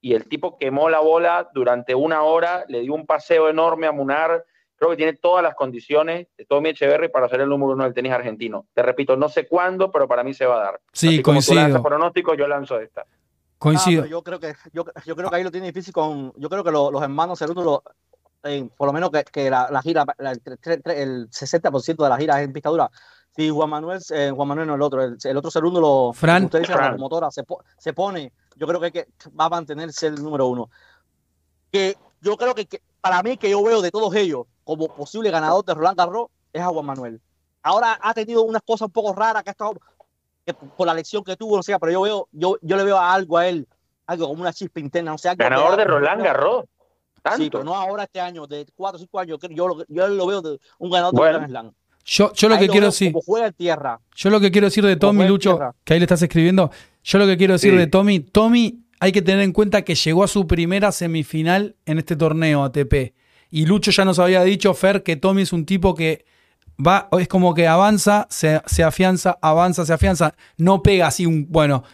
y 0.00 0.14
el 0.14 0.28
tipo 0.28 0.58
quemó 0.58 0.90
la 0.90 1.00
bola 1.00 1.48
durante 1.54 1.94
una 1.94 2.22
hora, 2.22 2.64
le 2.68 2.80
dio 2.80 2.94
un 2.94 3.06
paseo 3.06 3.48
enorme 3.48 3.86
a 3.86 3.92
Munar. 3.92 4.44
Creo 4.76 4.90
que 4.90 4.96
tiene 4.96 5.14
todas 5.14 5.42
las 5.42 5.54
condiciones 5.54 6.28
de 6.36 6.44
Tommy 6.44 6.68
Echeverry 6.68 7.08
para 7.08 7.28
ser 7.28 7.40
el 7.40 7.48
número 7.48 7.72
uno 7.72 7.84
del 7.84 7.94
tenis 7.94 8.12
argentino. 8.12 8.66
Te 8.74 8.82
repito, 8.82 9.16
no 9.16 9.28
sé 9.30 9.48
cuándo, 9.48 9.90
pero 9.90 10.06
para 10.06 10.22
mí 10.22 10.34
se 10.34 10.44
va 10.44 10.56
a 10.60 10.64
dar. 10.64 10.80
Sí, 10.92 11.08
Así 11.08 11.22
como 11.22 11.40
tú 11.40 11.46
coincido. 11.46 11.62
lanzas 11.62 11.82
pronósticos, 11.82 12.36
yo 12.36 12.46
lanzo 12.46 12.78
esta. 12.78 13.06
Coincido. 13.58 14.02
Ah, 14.02 14.04
pero 14.04 14.10
yo 14.18 14.22
creo 14.22 14.40
que 14.40 14.54
yo, 14.72 14.84
yo 15.04 15.16
creo 15.16 15.30
que 15.30 15.36
ahí 15.36 15.42
lo 15.44 15.50
tiene 15.50 15.68
difícil 15.68 15.92
con 15.92 16.32
yo 16.36 16.48
creo 16.48 16.62
que 16.62 16.70
lo- 16.70 16.90
los 16.90 17.02
hermanos 17.02 17.38
Ceruto 17.38 17.62
lo- 17.64 17.82
eh, 18.44 18.68
por 18.76 18.86
lo 18.86 18.92
menos 18.92 19.10
que, 19.10 19.24
que 19.24 19.50
la, 19.50 19.68
la 19.70 19.80
gira 19.82 20.04
la- 20.18 20.32
el, 20.32 20.42
el 20.84 21.30
60% 21.30 22.04
de 22.04 22.08
la 22.10 22.16
gira 22.18 22.38
es 22.40 22.46
en 22.46 22.52
pista 22.52 22.68
dura 22.68 22.90
si 23.34 23.48
Juan 23.50 23.70
Manuel 23.70 24.00
eh, 24.10 24.30
Juan 24.34 24.48
Manuel 24.48 24.66
no 24.68 24.74
el 24.74 24.82
otro 24.82 25.02
el, 25.02 25.16
el 25.22 25.36
otro 25.36 25.50
segundo 25.50 25.80
lo 25.80 26.12
Fran. 26.12 26.44
usted 26.44 26.60
dice, 26.60 26.72
la 26.72 26.78
Fran. 26.78 26.90
promotora 26.92 27.30
se, 27.30 27.44
po- 27.44 27.62
se 27.78 27.92
pone 27.94 28.32
yo 28.56 28.66
creo 28.66 28.80
que, 28.80 28.92
que 28.92 29.06
va 29.38 29.46
a 29.46 29.48
mantenerse 29.50 30.06
el 30.08 30.22
número 30.22 30.46
uno 30.48 30.68
que 31.72 31.96
yo 32.20 32.36
creo 32.36 32.54
que, 32.54 32.66
que 32.66 32.82
para 33.00 33.22
mí 33.22 33.36
que 33.36 33.50
yo 33.50 33.62
veo 33.62 33.80
de 33.82 33.90
todos 33.90 34.14
ellos 34.14 34.44
como 34.64 34.88
posible 34.88 35.30
ganador 35.30 35.64
de 35.64 35.74
Roland 35.74 35.96
Garros 35.98 36.28
es 36.52 36.60
a 36.62 36.66
Juan 36.68 36.86
Manuel 36.86 37.20
ahora 37.62 37.98
ha 38.00 38.14
tenido 38.14 38.42
unas 38.42 38.62
cosas 38.62 38.86
un 38.86 38.92
poco 38.92 39.12
raras 39.14 39.42
que 39.42 39.50
ha 39.50 39.52
estado 39.52 39.72
que 40.46 40.54
por 40.54 40.86
la 40.86 40.94
lección 40.94 41.24
que 41.24 41.36
tuvo, 41.36 41.56
no 41.56 41.62
sé, 41.62 41.76
pero 41.80 41.90
yo 41.92 42.02
veo, 42.02 42.28
yo, 42.30 42.56
yo 42.62 42.76
le 42.76 42.84
veo 42.84 42.98
algo 42.98 43.36
a 43.36 43.48
él, 43.48 43.66
algo 44.06 44.28
como 44.28 44.42
una 44.42 44.52
chispa 44.52 44.78
interna, 44.80 45.10
no 45.10 45.18
sé, 45.18 45.28
algo 45.28 45.42
Ganador 45.42 45.76
de 45.76 45.84
Roland 45.84 46.22
Garros. 46.22 46.64
Tanto. 47.20 47.42
Sí, 47.42 47.50
pero 47.50 47.64
no 47.64 47.74
ahora 47.74 48.04
este 48.04 48.20
año, 48.20 48.46
de 48.46 48.64
4 48.76 48.96
o 48.96 49.00
5 49.00 49.18
años, 49.18 49.38
yo, 49.42 49.48
yo, 49.50 49.66
lo- 49.68 49.84
yo 49.88 50.06
lo 50.08 50.26
veo 50.26 50.42
de 50.42 50.60
un 50.78 50.90
ganador 50.90 51.14
de. 51.14 51.20
Grand 51.32 51.48
Slam. 51.48 51.72
Yo, 52.04 52.32
yo 52.34 52.48
lo 52.48 52.54
Ahí 52.54 52.60
que 52.60 52.68
quiero 52.68 52.86
decir, 52.86 53.10
Como 53.12 53.22
juega 53.24 53.48
en 53.48 53.52
tierra. 53.54 53.98
yo 54.14 54.30
lo 54.30 54.38
que 54.38 54.52
quiero 54.52 54.68
decir 54.68 54.86
de 54.86 54.94
Tommy 54.94 55.26
Lucho, 55.26 55.54
tierra. 55.56 55.74
que 55.82 55.94
ahí 55.94 55.98
le 55.98 56.04
estás 56.04 56.22
escribiendo, 56.22 56.70
yo 57.02 57.18
lo 57.18 57.26
que 57.26 57.36
quiero 57.36 57.54
decir 57.54 57.72
Sí. 57.72 57.76
de 57.78 57.88
Tommy, 57.88 58.20
Tommy 58.20 58.84
hay 59.00 59.10
que 59.10 59.22
tener 59.22 59.42
en 59.42 59.52
cuenta 59.52 59.82
que 59.82 59.96
llegó 59.96 60.22
a 60.22 60.28
su 60.28 60.46
primera 60.46 60.92
semifinal 60.92 61.74
en 61.84 61.98
este 61.98 62.14
torneo 62.14 62.62
ATP. 62.62 63.12
Y 63.50 63.66
Lucho 63.66 63.90
ya 63.90 64.04
nos 64.04 64.20
había 64.20 64.44
dicho, 64.44 64.72
Fer, 64.74 65.02
que 65.02 65.16
Tommy 65.16 65.42
es 65.42 65.52
un 65.52 65.66
tipo 65.66 65.96
que 65.96 66.24
va, 66.84 67.08
es 67.18 67.28
como 67.28 67.54
que 67.54 67.66
avanza, 67.66 68.26
se, 68.30 68.60
se 68.66 68.82
afianza, 68.82 69.38
avanza, 69.40 69.86
se 69.86 69.92
afianza, 69.92 70.34
no 70.56 70.82
pega 70.82 71.06
así 71.06 71.26
un, 71.26 71.46
bueno, 71.48 71.84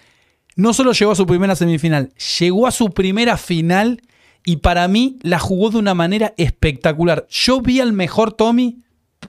no 0.57 0.73
solo 0.73 0.93
llegó 0.93 1.13
a 1.13 1.17
su 1.17 1.27
primera 1.27 1.57
semifinal, 1.57 2.13
llegó 2.39 2.67
a 2.67 2.71
su 2.71 2.91
primera 2.91 3.37
final 3.37 4.03
y 4.45 4.57
para 4.57 4.89
mí 4.89 5.19
la 5.23 5.39
jugó 5.39 5.71
de 5.71 5.79
una 5.79 5.95
manera 5.95 6.35
espectacular. 6.37 7.27
Yo 7.31 7.61
vi 7.61 7.81
al 7.81 7.93
mejor 7.93 8.33
Tommy, 8.33 8.79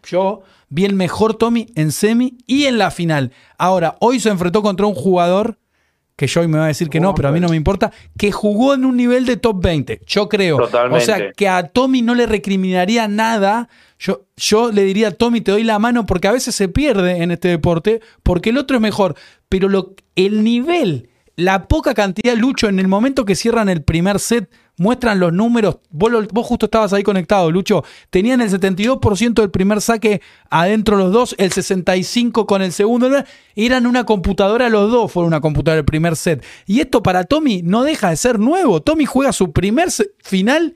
yo 0.04 0.42
vi 0.70 0.86
el 0.86 0.96
mejor 0.96 1.36
Tommy 1.36 1.68
en 1.76 1.92
semi 1.92 2.38
y 2.48 2.66
en 2.66 2.78
la 2.78 2.92
final. 2.92 3.32
Ahora, 3.58 3.96
hoy 4.00 4.20
se 4.20 4.30
enfrentó 4.30 4.62
contra 4.62 4.88
un 4.88 4.96
jugador 4.96 5.60
que 6.16 6.28
yo 6.28 6.42
hoy 6.42 6.48
me 6.48 6.60
va 6.60 6.66
a 6.66 6.68
decir 6.68 6.90
que 6.90 7.00
no, 7.00 7.16
pero 7.16 7.30
a 7.30 7.32
mí 7.32 7.40
no 7.40 7.50
me 7.50 7.56
importa, 7.56 7.92
que 8.18 8.32
jugó 8.32 8.74
en 8.74 8.86
un 8.86 8.96
nivel 8.96 9.26
de 9.26 9.38
top 9.38 9.62
20, 9.64 10.02
yo 10.06 10.30
creo. 10.30 10.58
Totalmente. 10.58 11.04
O 11.04 11.06
sea, 11.06 11.32
que 11.32 11.48
a 11.48 11.68
Tommy 11.70 12.02
no 12.02 12.14
le 12.14 12.28
recriminaría 12.28 13.08
nada. 13.08 13.68
Yo, 14.36 14.72
le 14.72 14.84
diría, 14.84 15.12
Tommy, 15.12 15.40
te 15.40 15.52
doy 15.52 15.64
la 15.64 15.80
mano 15.80 16.06
porque 16.06 16.28
a 16.28 16.34
veces 16.34 16.56
se 16.56 16.68
pierde 16.68 17.24
en 17.24 17.32
este 17.32 17.48
deporte, 17.48 18.02
porque 18.22 18.50
el 18.50 18.58
otro 18.58 18.78
es 18.78 18.82
mejor. 18.82 19.16
Pero 19.48 19.96
el 20.16 20.44
nivel, 20.44 21.10
la 21.38 21.68
poca 21.68 21.94
cantidad, 21.94 22.36
Lucho, 22.36 22.68
en 22.68 22.80
el 22.80 22.90
momento 22.90 23.24
que 23.24 23.36
cierran 23.36 23.70
el 23.70 23.82
primer 23.82 24.20
set, 24.20 24.50
muestran 24.76 25.22
los 25.22 25.32
números. 25.32 25.78
Vos, 25.90 26.12
vos 26.34 26.46
justo 26.46 26.66
estabas 26.66 26.92
ahí 26.92 27.04
conectado, 27.04 27.50
Lucho. 27.50 27.86
Tenían 28.10 28.42
el 28.42 28.50
72% 28.50 29.36
del 29.36 29.52
primer 29.52 29.80
saque 29.80 30.22
adentro 30.50 30.98
los 30.98 31.14
dos, 31.14 31.36
el 31.38 31.52
65% 31.52 32.46
con 32.46 32.62
el 32.62 32.74
segundo. 32.74 33.10
Eran 33.56 33.86
una 33.86 34.06
computadora 34.06 34.68
los 34.70 34.92
dos, 34.92 35.14
fueron 35.14 35.28
una 35.28 35.40
computadora 35.40 35.80
el 35.80 35.86
primer 35.86 36.18
set. 36.18 36.44
Y 36.66 36.82
esto 36.82 37.02
para 37.04 37.24
Tommy 37.24 37.62
no 37.64 37.84
deja 37.84 38.10
de 38.10 38.18
ser 38.18 38.38
nuevo. 38.38 38.82
Tommy 38.82 39.06
juega 39.06 39.32
su 39.32 39.54
primer 39.54 39.90
final 40.20 40.76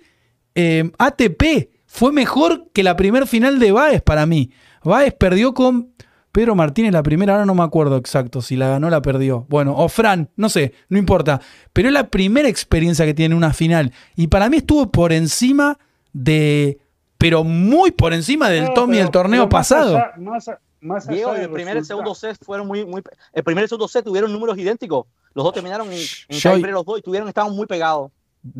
eh, 0.55 0.89
ATP. 0.97 1.76
Fue 1.88 2.11
mejor 2.11 2.67
que 2.73 2.83
la 2.83 2.95
primer 2.95 3.25
final 3.27 3.59
de 3.59 3.71
Baez 3.71 4.01
para 4.01 4.25
mí. 4.25 4.51
Baez 4.83 5.13
perdió 5.13 5.53
con 5.53 5.89
Pedro 6.31 6.53
Martínez 6.53 6.91
la 6.91 7.01
primera, 7.01 7.33
ahora 7.33 7.45
no 7.45 7.55
me 7.55 7.63
acuerdo 7.63 7.97
exacto 7.97 8.41
si 8.41 8.55
la 8.55 8.67
ganó 8.67 8.88
o 8.88 8.89
la 8.91 9.01
perdió. 9.01 9.45
Bueno, 9.49 9.73
o 9.75 9.89
Fran, 9.89 10.29
no 10.35 10.49
sé, 10.49 10.73
no 10.89 10.97
importa. 10.99 11.41
Pero 11.73 11.88
es 11.88 11.93
la 11.93 12.09
primera 12.09 12.47
experiencia 12.47 13.05
que 13.05 13.13
tiene 13.15 13.33
una 13.33 13.53
final. 13.53 13.91
Y 14.15 14.27
para 14.27 14.49
mí 14.49 14.57
estuvo 14.57 14.91
por 14.91 15.11
encima 15.13 15.79
de. 16.13 16.77
Pero 17.17 17.43
muy 17.43 17.89
por 17.91 18.13
encima 18.13 18.49
del 18.49 18.65
No, 18.65 18.73
Tommy 18.73 18.93
pero- 18.97 19.03
del 19.05 19.11
torneo 19.11 19.43
más 19.45 19.49
pasado. 19.51 19.97
allá- 19.97 20.11
más 20.17 20.47
a- 20.49 20.59
más 20.81 21.07
allá 21.07 21.15
Diego, 21.15 21.33
el 21.33 21.49
primer 21.49 21.75
y 21.75 21.79
el 21.79 21.85
segundo 21.85 22.13
set 22.13 22.38
fueron 22.45 22.67
muy, 22.67 22.85
muy. 22.85 23.01
El 23.33 23.43
primer 23.43 23.63
y 23.63 23.65
el 23.65 23.69
segundo 23.69 23.88
set 23.88 24.05
tuvieron 24.05 24.31
números 24.31 24.55
idénticos. 24.59 25.07
Los 25.33 25.43
dos 25.43 25.53
terminaron 25.53 25.88
en, 25.91 25.97
en 26.29 26.71
los 26.71 26.85
dos 26.85 26.99
y 26.99 27.01
tuvieron, 27.01 27.27
estaban 27.27 27.55
muy 27.55 27.65
pegados. 27.65 28.11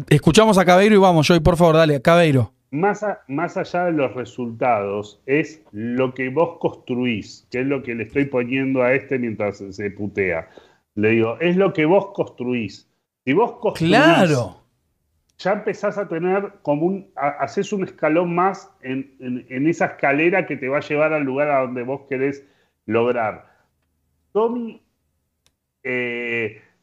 Escuchamos 0.10 0.58
a 0.58 0.66
Cabeiro 0.66 0.96
y 0.96 0.98
vamos, 0.98 1.28
Joy, 1.28 1.40
por 1.40 1.56
favor, 1.58 1.76
dale, 1.76 2.02
Cabeiro. 2.02 2.54
Más, 2.78 3.02
a- 3.04 3.22
más 3.28 3.58
allá 3.58 3.86
de 3.86 3.92
los 3.94 4.14
resultados, 4.14 5.20
es 5.26 5.64
lo 5.72 6.14
que 6.14 6.30
vos 6.30 6.58
construís, 6.60 7.48
que 7.52 7.62
es 7.62 7.66
lo 7.68 7.82
que 7.82 7.96
le 7.96 8.04
estoy 8.04 8.26
poniendo 8.26 8.84
a 8.84 8.94
este 8.94 9.18
mientras 9.20 9.58
se 9.58 9.90
putea. 9.92 10.48
Le 10.96 11.10
digo, 11.12 11.38
es 11.40 11.56
lo 11.58 11.74
que 11.74 11.86
vos 11.86 12.08
construís. 12.14 12.88
Si 13.26 13.34
vos 13.34 13.54
construís, 13.60 13.90
Claro. 13.96 14.62
ya 15.40 15.54
empezás 15.54 15.98
a 15.98 16.08
tener 16.08 16.54
como 16.62 16.86
un, 16.86 17.10
a- 17.16 17.38
haces 17.44 17.74
un 17.74 17.84
escalón 17.84 18.34
más 18.36 18.70
en, 18.82 19.16
en- 19.20 19.46
en 19.50 19.68
esa 19.68 19.86
escalera 19.86 20.46
que 20.46 20.56
te 20.58 20.68
va 20.70 20.78
a 20.78 20.82
llevar 20.82 21.14
al 21.14 21.24
lugar 21.24 21.50
a 21.50 21.62
donde 21.62 21.84
vos 21.84 22.02
querés 22.10 22.46
lograr. 22.86 23.46
Tommy 24.34 24.82
eh, 25.84 26.27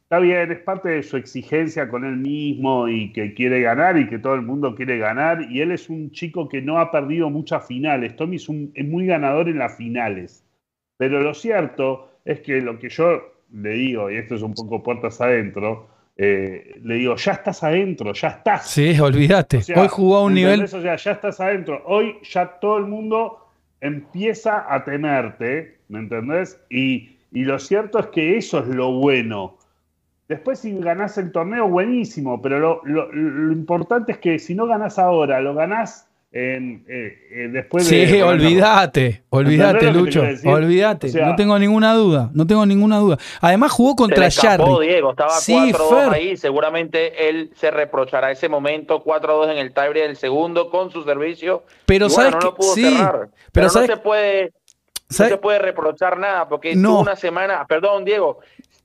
está 0.04 0.18
bien, 0.18 0.52
es 0.52 0.58
parte 0.60 0.90
de 0.90 1.02
su 1.02 1.16
exigencia 1.16 1.88
con 1.88 2.04
él 2.04 2.16
mismo 2.16 2.88
y 2.88 3.12
que 3.12 3.34
quiere 3.34 3.60
ganar 3.60 3.98
y 3.98 4.06
que 4.08 4.18
todo 4.18 4.34
el 4.34 4.42
mundo 4.42 4.74
quiere 4.74 4.98
ganar. 4.98 5.42
Y 5.50 5.60
él 5.60 5.72
es 5.72 5.88
un 5.88 6.10
chico 6.12 6.48
que 6.48 6.60
no 6.62 6.78
ha 6.78 6.90
perdido 6.92 7.30
muchas 7.30 7.66
finales. 7.66 8.14
Tommy 8.16 8.36
es, 8.36 8.48
un- 8.48 8.70
es 8.74 8.86
muy 8.86 9.06
ganador 9.06 9.48
en 9.48 9.58
las 9.58 9.76
finales. 9.76 10.44
Pero 10.98 11.20
lo 11.20 11.34
cierto 11.34 12.10
es 12.24 12.40
que 12.40 12.60
lo 12.60 12.78
que 12.78 12.88
yo 12.90 13.22
le 13.52 13.70
digo, 13.70 14.10
y 14.10 14.16
esto 14.16 14.34
es 14.36 14.42
un 14.42 14.54
poco 14.54 14.82
puertas 14.82 15.20
adentro, 15.20 15.88
eh, 16.16 16.78
le 16.84 16.94
digo, 16.94 17.16
ya 17.16 17.32
estás 17.32 17.62
adentro, 17.64 18.12
ya 18.12 18.28
estás. 18.28 18.68
Sí, 18.70 18.98
olvídate. 19.00 19.56
O 19.58 19.62
sea, 19.62 19.82
Hoy 19.82 19.88
jugó 19.88 20.16
a 20.18 20.24
un 20.26 20.34
nivel. 20.34 20.62
O 20.62 20.68
sea, 20.68 20.96
ya 20.96 21.12
estás 21.12 21.40
adentro. 21.40 21.82
Hoy 21.86 22.16
ya 22.22 22.46
todo 22.60 22.78
el 22.78 22.84
mundo 22.86 23.38
empieza 23.80 24.72
a 24.72 24.84
temerte, 24.84 25.78
¿me 25.88 25.98
entendés? 25.98 26.60
Y, 26.70 27.16
y 27.32 27.44
lo 27.44 27.58
cierto 27.58 27.98
es 27.98 28.06
que 28.06 28.36
eso 28.36 28.60
es 28.60 28.66
lo 28.68 28.92
bueno. 28.92 29.58
Después 30.34 30.58
si 30.58 30.76
ganás 30.78 31.16
el 31.18 31.32
torneo, 31.32 31.68
buenísimo, 31.68 32.40
pero 32.42 32.58
lo, 32.58 32.80
lo- 32.84 33.10
lo 33.12 33.52
importante 33.52 34.12
es 34.12 34.18
que 34.18 34.38
si 34.38 34.54
no 34.54 34.66
ganás 34.66 34.98
ahora, 34.98 35.40
lo 35.40 35.54
ganás 35.54 36.08
en, 36.36 36.84
eh, 36.88 37.16
eh, 37.30 37.48
después 37.52 37.86
Sí, 37.86 38.04
de. 38.06 38.22
olvídate, 38.24 39.22
olvídate, 39.30 39.86
¿Entendés 39.86 39.94
lo 39.94 40.04
que 40.04 40.10
te 40.10 40.16
Lucho. 40.26 40.50
Olvídate, 40.50 41.06
O 41.06 41.10
sea- 41.10 41.26
no 41.26 41.36
tengo 41.36 41.56
ninguna 41.60 41.94
duda, 41.94 42.30
no 42.34 42.44
tengo 42.44 42.66
ninguna 42.66 42.98
duda. 42.98 43.18
Además 43.40 43.70
jugó 43.70 43.90
Se 43.90 43.96
contra 43.96 44.26
escapó, 44.26 44.74
Jarry. 44.74 44.88
Diego, 44.88 45.10
estaba 45.10 45.30
Sí, 45.30 45.52
4-2 45.72 46.04
Fer. 46.06 46.12
ahí. 46.12 46.36
Seguramente 46.36 47.28
él 47.28 47.50
se 47.54 47.70
reprochará 47.70 48.32
ese 48.32 48.48
momento 48.48 49.04
4-2 49.04 49.48
en 49.52 49.58
el 49.58 49.72
tiebreak 49.72 50.08
del 50.08 50.16
segundo 50.16 50.70
con 50.70 50.90
su 50.90 51.04
servicio. 51.04 51.62
Pero 51.86 52.06
Y 52.06 52.08
bueno, 52.08 52.30
sabes 52.30 52.32
no 52.32 52.38
que 52.40 52.44
lo 52.46 52.54
pudo 52.56 52.74
sí, 52.74 52.82
cerrar. 52.96 53.12
pero 53.12 53.30
Pero, 53.52 53.68
sabes- 53.68 53.88
no 53.90 53.94
se 53.96 54.02
puede 54.02 54.52
no 55.16 55.26
se 55.28 55.36
puede 55.36 55.58
reprochar 55.60 56.18
nada 56.18 56.48
porque 56.48 56.74
No. 56.74 56.88
tuvo 56.88 57.00
una 57.02 57.14
semana, 57.14 57.64
perdón 57.68 58.04
Diego, 58.04 58.40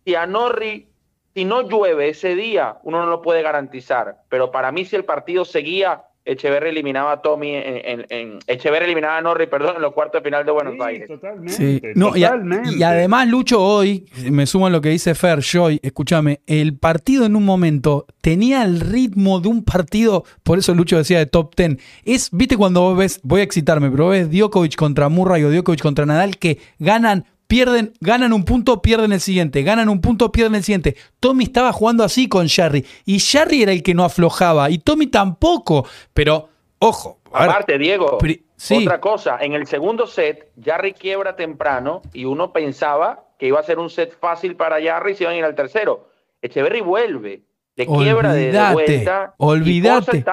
si 0.06 0.14
a 0.14 0.28
Norri, 0.28 0.86
si 1.34 1.46
no 1.46 1.68
llueve 1.68 2.10
ese 2.10 2.36
día, 2.36 2.78
uno 2.84 3.00
no 3.00 3.06
lo 3.08 3.22
puede 3.22 3.42
garantizar, 3.42 4.18
pero 4.30 4.52
para 4.52 4.72
mí 4.72 4.86
si 4.86 4.96
el 4.96 5.06
partido 5.06 5.46
seguía, 5.46 6.04
Echeverri 6.26 6.70
eliminaba 6.70 7.14
a 7.14 7.22
Tommy, 7.24 7.56
en, 7.56 8.06
en- 8.10 8.40
eliminaba 8.46 9.18
a 9.18 9.22
Norri, 9.22 9.48
perdón, 9.48 9.78
en 9.78 9.82
los 9.82 9.94
cuartos 9.94 10.22
de 10.22 10.30
final 10.30 10.46
de 10.46 10.52
Buenos 10.52 10.74
Sí, 10.76 10.80
Aires. 10.84 11.08
totalmente. 11.08 11.54
Sí. 11.54 11.82
No, 11.96 12.16
y, 12.16 12.24
a- 12.24 12.28
totalmente. 12.32 12.70
y 12.78 12.84
además, 12.84 13.28
Lucho, 13.28 13.64
hoy, 13.64 14.06
me 14.30 14.46
sumo 14.46 14.68
a 14.68 14.70
lo 14.70 14.80
que 14.80 14.90
dice 14.90 15.16
Fer, 15.16 15.40
Joy, 15.42 15.80
escúchame, 15.82 16.42
el 16.46 16.78
partido 16.78 17.26
en 17.26 17.36
un 17.36 17.46
momento 17.46 18.06
tenía 18.22 18.64
el 18.64 18.80
ritmo 18.80 19.40
de 19.40 19.48
un 19.48 19.64
partido, 19.64 20.24
por 20.44 20.60
eso 20.60 20.76
Lucho 20.76 20.98
decía 20.98 21.18
de 21.18 21.26
top 21.26 21.56
10. 21.56 21.78
Es, 22.06 22.30
viste, 22.32 22.58
cuando 22.58 22.82
vos 22.82 22.98
ves, 22.98 23.22
voy 23.24 23.42
a 23.42 23.44
excitarme, 23.46 23.90
pero 23.90 24.10
ves 24.10 24.30
Djokovic 24.30 24.76
contra 24.76 25.10
Murray 25.10 25.44
o 25.46 25.52
Djokovic 25.52 25.82
contra 25.82 26.06
Nadal 26.06 26.38
que 26.38 26.60
ganan. 26.78 27.26
Pierden, 27.50 27.94
ganan 28.00 28.32
un 28.32 28.46
punto, 28.46 28.80
pierden 28.80 29.12
el 29.12 29.20
siguiente, 29.20 29.64
ganan 29.64 29.90
un 29.90 30.02
punto, 30.02 30.32
pierden 30.32 30.54
el 30.54 30.64
siguiente. 30.64 30.96
Tommy 31.20 31.46
estaba 31.46 31.74
jugando 31.74 32.04
así 32.04 32.30
con 32.30 32.48
Jarry 32.48 32.86
y 33.06 33.20
Jarry 33.20 33.64
era 33.64 33.72
el 33.72 33.82
que 33.82 33.96
no 33.96 34.04
aflojaba 34.04 34.70
y 34.70 34.78
Tommy 34.78 35.08
tampoco. 35.08 35.88
Pero, 36.14 36.48
ojo, 36.78 37.18
ver, 37.34 37.50
Aparte, 37.50 37.80
Diego, 37.80 38.20
sí. 38.56 38.86
otra 38.86 39.02
cosa, 39.02 39.40
en 39.42 39.54
el 39.54 39.66
segundo 39.66 40.06
set, 40.06 40.52
Jarry 40.64 40.94
quiebra 40.94 41.36
temprano 41.36 42.04
y 42.14 42.26
uno 42.26 42.54
pensaba 42.54 43.24
que 43.40 43.48
iba 43.48 43.60
a 43.60 43.64
ser 43.64 43.80
un 43.80 43.90
set 43.90 44.16
fácil 44.20 44.56
para 44.56 44.80
Jarry 44.80 45.14
y 45.14 45.16
se 45.16 45.24
iban 45.24 45.34
a 45.34 45.38
ir 45.40 45.44
al 45.44 45.56
tercero. 45.56 46.08
Echeverry 46.44 46.82
vuelve, 46.82 47.42
le 47.76 47.88
quiebra 47.88 48.32
de, 48.32 48.52
de 48.52 48.60
Olvídate, 48.60 48.74
vuelta 48.74 49.34
olvídate. 49.38 50.24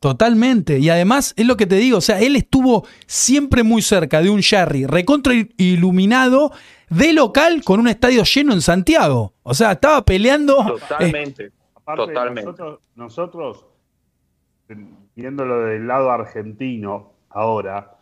Totalmente. 0.00 0.78
Y 0.78 0.88
además 0.88 1.34
es 1.36 1.46
lo 1.46 1.58
que 1.58 1.66
te 1.66 1.76
digo, 1.76 1.98
o 1.98 2.00
sea, 2.00 2.20
él 2.20 2.34
estuvo 2.34 2.86
siempre 3.06 3.62
muy 3.62 3.82
cerca 3.82 4.22
de 4.22 4.30
un 4.30 4.40
Jarry 4.40 4.86
recontra 4.86 5.34
iluminado 5.58 6.52
de 6.88 7.12
local 7.12 7.62
con 7.62 7.80
un 7.80 7.88
estadio 7.88 8.24
lleno 8.24 8.54
en 8.54 8.62
Santiago. 8.62 9.34
O 9.42 9.52
sea, 9.52 9.72
estaba 9.72 10.02
peleando. 10.02 10.58
eh, 10.60 10.80
Totalmente. 10.80 11.52
Aparte, 11.74 12.06
Totalmente. 12.06 12.44
Nosotros, 12.44 12.80
nosotros, 12.94 13.66
viéndolo 15.14 15.60
del 15.66 15.86
lado 15.86 16.10
argentino 16.10 17.12
ahora, 17.28 17.98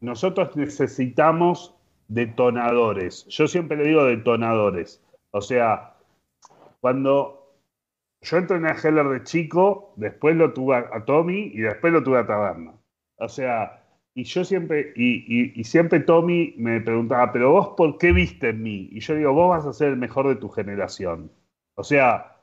nosotros 0.00 0.56
necesitamos 0.56 1.74
detonadores. 2.08 3.24
Yo 3.28 3.46
siempre 3.46 3.76
le 3.76 3.84
digo 3.84 4.04
detonadores. 4.04 5.00
O 5.30 5.40
sea, 5.40 5.94
cuando 6.80 7.45
yo 8.26 8.36
entrené 8.38 8.68
a 8.70 8.74
Heller 8.74 9.08
de 9.08 9.22
chico, 9.22 9.92
después 9.96 10.36
lo 10.36 10.52
tuve 10.52 10.76
a, 10.76 11.04
Tommy 11.04 11.52
y 11.54 11.60
después 11.60 11.92
lo 11.92 12.02
tuve 12.02 12.18
a 12.18 12.26
Taberna. 12.26 12.72
O 13.18 13.28
sea, 13.28 13.82
y 14.14 14.24
yo 14.24 14.44
siempre, 14.44 14.92
y 14.96 15.62
siempre 15.64 16.00
Tommy 16.00 16.54
me 16.56 16.80
preguntaba, 16.80 17.32
pero 17.32 17.52
vos 17.52 17.74
por 17.76 17.98
qué 17.98 18.12
viste 18.12 18.48
en 18.50 18.62
mí? 18.62 18.88
Y 18.92 19.00
yo 19.00 19.14
digo, 19.14 19.32
vos 19.32 19.50
vas 19.50 19.66
a 19.66 19.72
ser 19.72 19.90
el 19.90 19.96
mejor 19.96 20.28
de 20.28 20.36
tu 20.36 20.48
generación. 20.48 21.30
O 21.76 21.84
sea, 21.84 22.36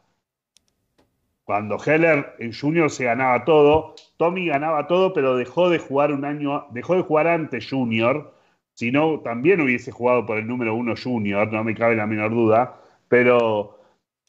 cuando 1.44 1.78
Heller 1.84 2.36
en 2.40 2.54
Junior 2.54 2.90
se 2.90 3.06
ganaba 3.06 3.44
todo, 3.44 3.96
Tommy 4.18 4.48
ganaba 4.48 4.88
todo, 4.88 5.14
pero 5.14 5.36
dejó 5.36 5.70
de 5.70 5.80
jugar 5.80 6.14
un 6.14 6.24
año, 6.24 6.68
dejó 6.72 6.96
de 6.96 7.02
jugar 7.02 7.28
antes 7.28 7.70
Junior, 7.70 8.34
si 8.74 8.92
no, 8.92 9.20
también 9.20 9.60
hubiese 9.62 9.92
jugado 9.92 10.26
por 10.26 10.38
el 10.38 10.48
número 10.48 10.74
uno 10.74 10.94
Junior, 11.02 11.52
no 11.52 11.64
me 11.64 11.76
cabe 11.76 11.96
la 11.96 12.08
menor 12.08 12.32
duda, 12.32 12.80
pero 13.10 13.73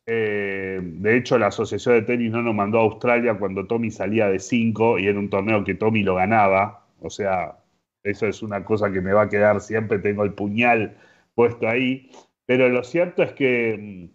eh, 0.06 0.80
de 0.82 1.16
hecho 1.16 1.38
la 1.38 1.46
Asociación 1.46 1.94
de 1.94 2.02
Tenis 2.02 2.30
no 2.30 2.42
nos 2.42 2.54
mandó 2.54 2.78
a 2.78 2.82
Australia 2.82 3.38
cuando 3.38 3.66
Tommy 3.66 3.90
salía 3.90 4.28
de 4.28 4.38
5 4.38 4.98
y 4.98 5.06
era 5.06 5.18
un 5.18 5.30
torneo 5.30 5.64
que 5.64 5.74
Tommy 5.74 6.02
lo 6.02 6.16
ganaba, 6.16 6.86
o 7.00 7.08
sea, 7.08 7.58
eso 8.02 8.26
es 8.26 8.42
una 8.42 8.64
cosa 8.64 8.92
que 8.92 9.00
me 9.00 9.12
va 9.12 9.22
a 9.22 9.28
quedar 9.28 9.60
siempre, 9.60 9.98
tengo 9.98 10.24
el 10.24 10.34
puñal 10.34 10.96
puesto 11.34 11.68
ahí, 11.68 12.10
pero 12.46 12.68
lo 12.68 12.84
cierto 12.84 13.22
es 13.22 13.32
que, 13.32 14.10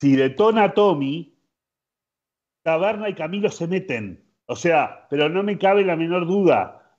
si 0.00 0.16
detona 0.16 0.74
Tommy, 0.74 1.34
Taberna 2.62 3.08
y 3.08 3.14
Camilo 3.14 3.50
se 3.50 3.66
meten. 3.66 4.22
O 4.46 4.56
sea, 4.56 5.06
pero 5.08 5.30
no 5.30 5.42
me 5.42 5.56
cabe 5.56 5.84
la 5.84 5.96
menor 5.96 6.26
duda. 6.26 6.96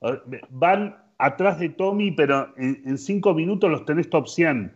Van 0.49 0.97
atrás 1.19 1.59
de 1.59 1.69
Tommy, 1.69 2.11
pero 2.11 2.51
en, 2.57 2.81
en 2.85 2.97
cinco 2.97 3.35
minutos 3.35 3.69
los 3.69 3.85
tenés 3.85 4.09
top 4.09 4.27
100. 4.27 4.75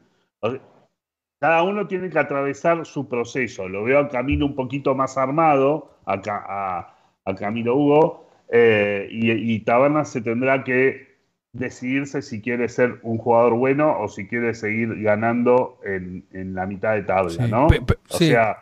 Cada 1.39 1.63
uno 1.63 1.87
tiene 1.87 2.09
que 2.09 2.19
atravesar 2.19 2.85
su 2.85 3.07
proceso. 3.07 3.69
Lo 3.69 3.83
veo 3.83 3.99
a 3.99 4.09
Camilo 4.09 4.45
un 4.45 4.55
poquito 4.55 4.93
más 4.93 5.17
armado, 5.17 5.97
a, 6.05 6.21
a- 6.25 6.95
a 7.25 7.35
Camilo 7.35 7.75
Hugo, 7.75 8.29
eh, 8.51 9.07
y, 9.11 9.31
y 9.31 9.63
se 10.05 10.21
tendrá 10.21 10.63
que 10.63 11.09
decidirse 11.53 12.21
si 12.21 12.41
quiere 12.41 12.69
ser 12.69 12.99
un 13.03 13.17
jugador 13.17 13.53
bueno 13.55 13.99
o 13.99 14.07
si 14.07 14.27
quiere 14.27 14.53
seguir 14.53 15.01
ganando 15.01 15.79
en, 15.83 16.25
en 16.31 16.53
la 16.53 16.65
mitad 16.65 16.93
de 16.93 17.03
tabla, 17.03 17.29
Sí, 17.45 17.51
¿no? 17.51 17.67
pe- 17.67 17.81
pe- 17.81 17.97
o 18.09 18.17
sí. 18.17 18.27
sea, 18.27 18.57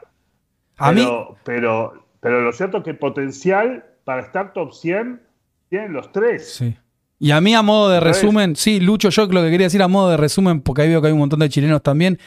a 0.77 0.91
mí, 0.91 1.01
pero, 1.01 1.37
pero, 1.43 2.05
pero 2.21 2.41
lo 2.41 2.51
cierto 2.53 2.77
es 2.77 2.83
que 2.83 2.93
potencial 2.93 3.85
para 4.03 4.21
estar 4.21 4.53
top 4.53 4.73
100 4.73 5.21
tienen 5.69 5.93
los 5.93 6.11
tres. 6.11 6.53
Sí. 6.55 6.77
Y 7.19 7.31
a 7.31 7.41
mí, 7.41 7.55
a 7.55 7.61
modo 7.63 7.89
de 7.89 7.99
resumen, 7.99 8.55
sí, 8.55 8.79
Lucho, 8.79 9.09
yo 9.09 9.25
lo 9.25 9.41
que 9.41 9.49
quería 9.49 9.65
decir 9.65 9.81
a 9.81 9.87
modo 9.87 10.11
de 10.11 10.17
resumen, 10.17 10.61
porque 10.61 10.83
ahí 10.83 10.89
veo 10.89 11.01
que 11.01 11.07
hay 11.07 11.13
un 11.13 11.19
montón 11.19 11.39
de 11.39 11.49
chilenos 11.49 11.81
también. 11.81 12.19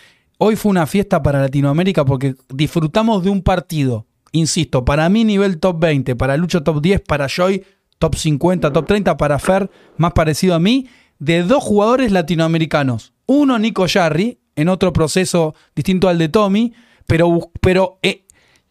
Hoy 0.43 0.57
fue 0.57 0.71
una 0.71 0.87
fiesta 0.87 1.23
para 1.23 1.39
Latinoamérica 1.39 2.07
porque 2.07 2.35
disfrutamos 2.49 3.23
de 3.23 3.29
un 3.29 3.43
partido. 3.43 4.07
Insisto, 4.33 4.87
para 4.87 5.07
mí 5.11 5.23
nivel 5.23 5.59
top 5.59 5.79
20, 5.79 6.17
para 6.17 6.39
Lucho 6.39 6.63
top 6.63 6.81
10, 6.81 7.03
para 7.03 7.29
Joy 7.29 7.63
top 7.99 8.17
50, 8.17 8.73
top 8.73 8.87
30, 8.87 9.19
para 9.19 9.39
Fer, 9.39 9.71
más 9.99 10.15
parecido 10.15 10.55
a 10.55 10.59
mí, 10.59 10.89
de 11.19 11.43
dos 11.43 11.63
jugadores 11.63 12.11
latinoamericanos. 12.11 13.13
Uno, 13.27 13.59
Nico 13.59 13.85
Jarry, 13.87 14.39
en 14.57 14.71
otro 14.71 14.95
proceso 14.95 15.55
distinto 15.77 16.09
al 16.09 16.17
de 16.17 16.31
Tommy, 16.31 16.73
pero, 17.07 17.51
pero 17.61 17.99
eh, 18.03 18.25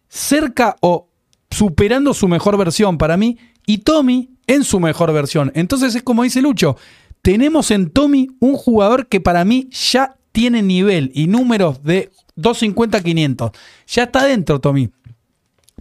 cerca 0.08 0.76
o 0.82 1.12
superando 1.52 2.16
su 2.16 2.28
mejor 2.28 2.58
versión 2.58 2.98
para 2.98 3.16
mí 3.16 3.38
y 3.68 3.78
Tommy 3.80 4.32
en 4.48 4.64
su 4.64 4.80
mejor 4.80 5.14
versión. 5.14 5.52
Entonces 5.54 5.94
es 5.94 6.02
como 6.02 6.24
dice 6.24 6.42
Lucho, 6.42 6.78
tenemos 7.22 7.70
en 7.70 7.92
Tommy 7.92 8.28
un 8.40 8.56
jugador 8.56 9.08
que 9.08 9.22
para 9.22 9.46
mí 9.46 9.70
ya 9.70 10.16
tiene 10.32 10.62
nivel 10.62 11.12
y 11.14 11.28
números 11.28 11.84
de 11.84 12.10
250-500. 12.38 13.52
Ya 13.88 14.04
está 14.04 14.26
dentro 14.26 14.60
Tommy. 14.60 14.90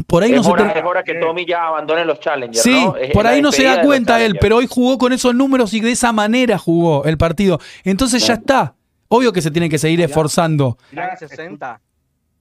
Por 0.07 0.23
ahí 0.23 0.31
no 0.31 0.41
Es 0.41 0.47
se 0.47 0.53
hora, 0.53 0.73
te- 0.73 0.79
es 0.79 0.85
hora 0.85 1.03
que 1.03 1.15
Tommy 1.17 1.45
ya 1.45 1.67
abandone 1.67 2.05
los 2.05 2.21
challengers, 2.21 2.63
Sí, 2.63 2.87
por 3.13 3.27
ahí 3.27 3.43
no 3.43 3.51
se 3.51 3.65
da 3.65 3.83
cuenta 3.83 4.25
él, 4.25 4.37
pero 4.41 4.57
hoy 4.59 4.67
jugó 4.71 4.97
con 4.97 5.13
esos 5.13 5.35
números 5.35 5.75
y 5.75 5.81
de 5.81 5.91
esa 5.91 6.13
manera 6.13 6.57
jugó 6.57 7.05
el 7.05 7.19
partido. 7.19 7.59
Entonces 7.85 8.25
ya 8.27 8.35
está. 8.35 8.75
Obvio 9.09 9.33
que 9.33 9.41
se 9.43 9.51
tiene 9.51 9.69
que 9.69 9.79
seguir 9.79 10.01
esforzando. 10.03 10.77
Ya 10.93 11.09
en 11.09 11.17
60. 11.19 11.81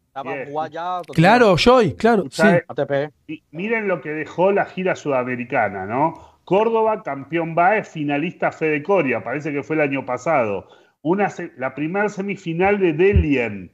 Estaba 0.08 0.34
Bien. 0.34 0.48
jugando 0.50 0.74
ya. 0.74 1.02
Claro, 1.14 1.56
Joy, 1.58 1.94
claro. 1.96 2.26
Sí. 2.30 2.44
Y 3.28 3.44
miren 3.52 3.88
lo 3.88 4.02
que 4.02 4.10
dejó 4.10 4.52
la 4.52 4.66
gira 4.66 4.96
sudamericana, 4.96 5.86
¿no? 5.86 6.14
Córdoba, 6.44 7.02
campeón 7.04 7.56
Baez, 7.56 7.88
finalista 7.90 8.52
Fede 8.52 8.84
Coria, 8.84 9.24
parece 9.24 9.52
que 9.52 9.64
fue 9.64 9.76
el 9.78 9.82
año 9.82 10.06
pasado. 10.06 10.68
Una 11.08 11.30
la 11.56 11.74
primera 11.74 12.10
semifinal 12.10 12.80
de 12.80 12.92
Delien, 12.92 13.72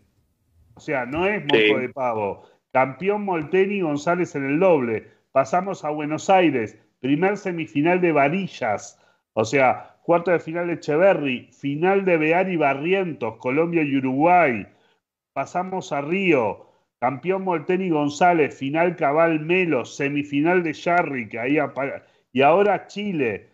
o 0.76 0.80
sea, 0.80 1.08
no 1.08 1.26
es 1.26 1.42
moco 1.42 1.56
Sí. 1.56 1.74
de 1.82 1.90
pavo. 1.90 2.44
Campeón 2.72 3.26
Molteni 3.26 3.82
González 3.82 4.36
en 4.36 4.46
el 4.46 4.60
doble. 4.60 5.08
Pasamos 5.32 5.84
a 5.84 5.90
Buenos 5.90 6.30
Aires, 6.30 6.78
primer 7.00 7.38
semifinal 7.38 8.02
de 8.02 8.12
Varillas, 8.12 9.00
o 9.34 9.46
sea, 9.46 9.96
cuarto 10.04 10.30
de 10.30 10.40
final 10.40 10.68
de 10.68 10.74
Echeverry, 10.74 11.50
final 11.52 12.06
de 12.06 12.18
Bear 12.18 12.52
y 12.52 12.56
Barrientos, 12.56 13.38
Colombia 13.38 13.82
y 13.82 13.98
Uruguay. 13.98 14.68
Pasamos 15.34 15.92
a 15.92 16.02
Río, 16.02 16.68
campeón 17.00 17.46
Molteni 17.46 17.90
González, 17.90 18.56
final 18.56 18.96
Cabal 18.96 19.40
Melo, 19.40 19.86
semifinal 19.86 20.62
de 20.62 20.76
Jarry, 20.76 21.28
que 21.30 21.40
ahí 21.40 21.58
y 22.32 22.42
ahora 22.42 22.86
Chile, 22.86 23.50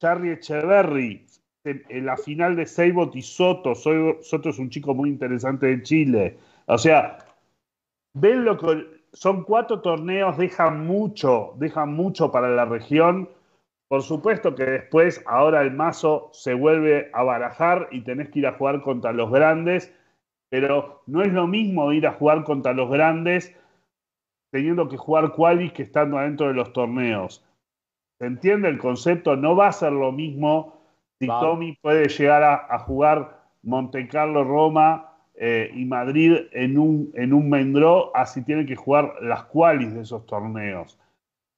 Jarry 0.00 0.30
Echeverry, 0.30 1.21
en 1.64 2.06
la 2.06 2.16
final 2.16 2.56
de 2.56 2.66
Seibot 2.66 3.14
y 3.14 3.22
Soto. 3.22 3.74
Soto 3.74 4.48
es 4.48 4.58
un 4.58 4.70
chico 4.70 4.94
muy 4.94 5.08
interesante 5.08 5.66
de 5.66 5.82
Chile. 5.82 6.38
O 6.66 6.78
sea, 6.78 7.18
ven 8.14 8.44
lo 8.44 8.58
que 8.58 8.86
son 9.12 9.44
cuatro 9.44 9.80
torneos, 9.80 10.36
dejan 10.38 10.86
mucho, 10.86 11.54
dejan 11.58 11.92
mucho 11.92 12.32
para 12.32 12.48
la 12.48 12.64
región. 12.64 13.28
Por 13.88 14.02
supuesto 14.02 14.54
que 14.54 14.64
después, 14.64 15.22
ahora 15.26 15.62
el 15.62 15.72
mazo 15.72 16.30
se 16.32 16.54
vuelve 16.54 17.10
a 17.12 17.22
barajar 17.22 17.88
y 17.90 18.00
tenés 18.00 18.30
que 18.30 18.40
ir 18.40 18.46
a 18.46 18.54
jugar 18.54 18.80
contra 18.80 19.12
los 19.12 19.30
grandes, 19.30 19.94
pero 20.48 21.02
no 21.06 21.22
es 21.22 21.32
lo 21.32 21.46
mismo 21.46 21.92
ir 21.92 22.06
a 22.06 22.12
jugar 22.12 22.44
contra 22.44 22.72
los 22.72 22.90
grandes 22.90 23.54
teniendo 24.50 24.88
que 24.88 24.98
jugar 24.98 25.32
qualis 25.32 25.72
que 25.72 25.82
estando 25.82 26.18
adentro 26.18 26.46
de 26.48 26.54
los 26.54 26.72
torneos. 26.72 27.44
¿Se 28.18 28.26
entiende 28.26 28.68
el 28.68 28.78
concepto? 28.78 29.34
No 29.34 29.56
va 29.56 29.68
a 29.68 29.72
ser 29.72 29.92
lo 29.92 30.12
mismo 30.12 30.81
si. 31.26 31.40
Tommy 31.40 31.78
puede 31.80 32.08
llegar 32.08 32.42
a, 32.42 32.66
a 32.68 32.78
jugar 32.80 33.40
Monte 33.62 34.08
Carlo, 34.08 34.44
Roma 34.44 35.12
eh, 35.34 35.70
y 35.74 35.84
Madrid 35.84 36.36
en 36.52 36.78
un, 36.78 37.12
en 37.14 37.32
un 37.32 37.48
Mendró, 37.48 38.14
así 38.14 38.42
tiene 38.42 38.66
que 38.66 38.76
jugar 38.76 39.14
las 39.22 39.44
qualis 39.44 39.94
de 39.94 40.02
esos 40.02 40.26
torneos. 40.26 40.98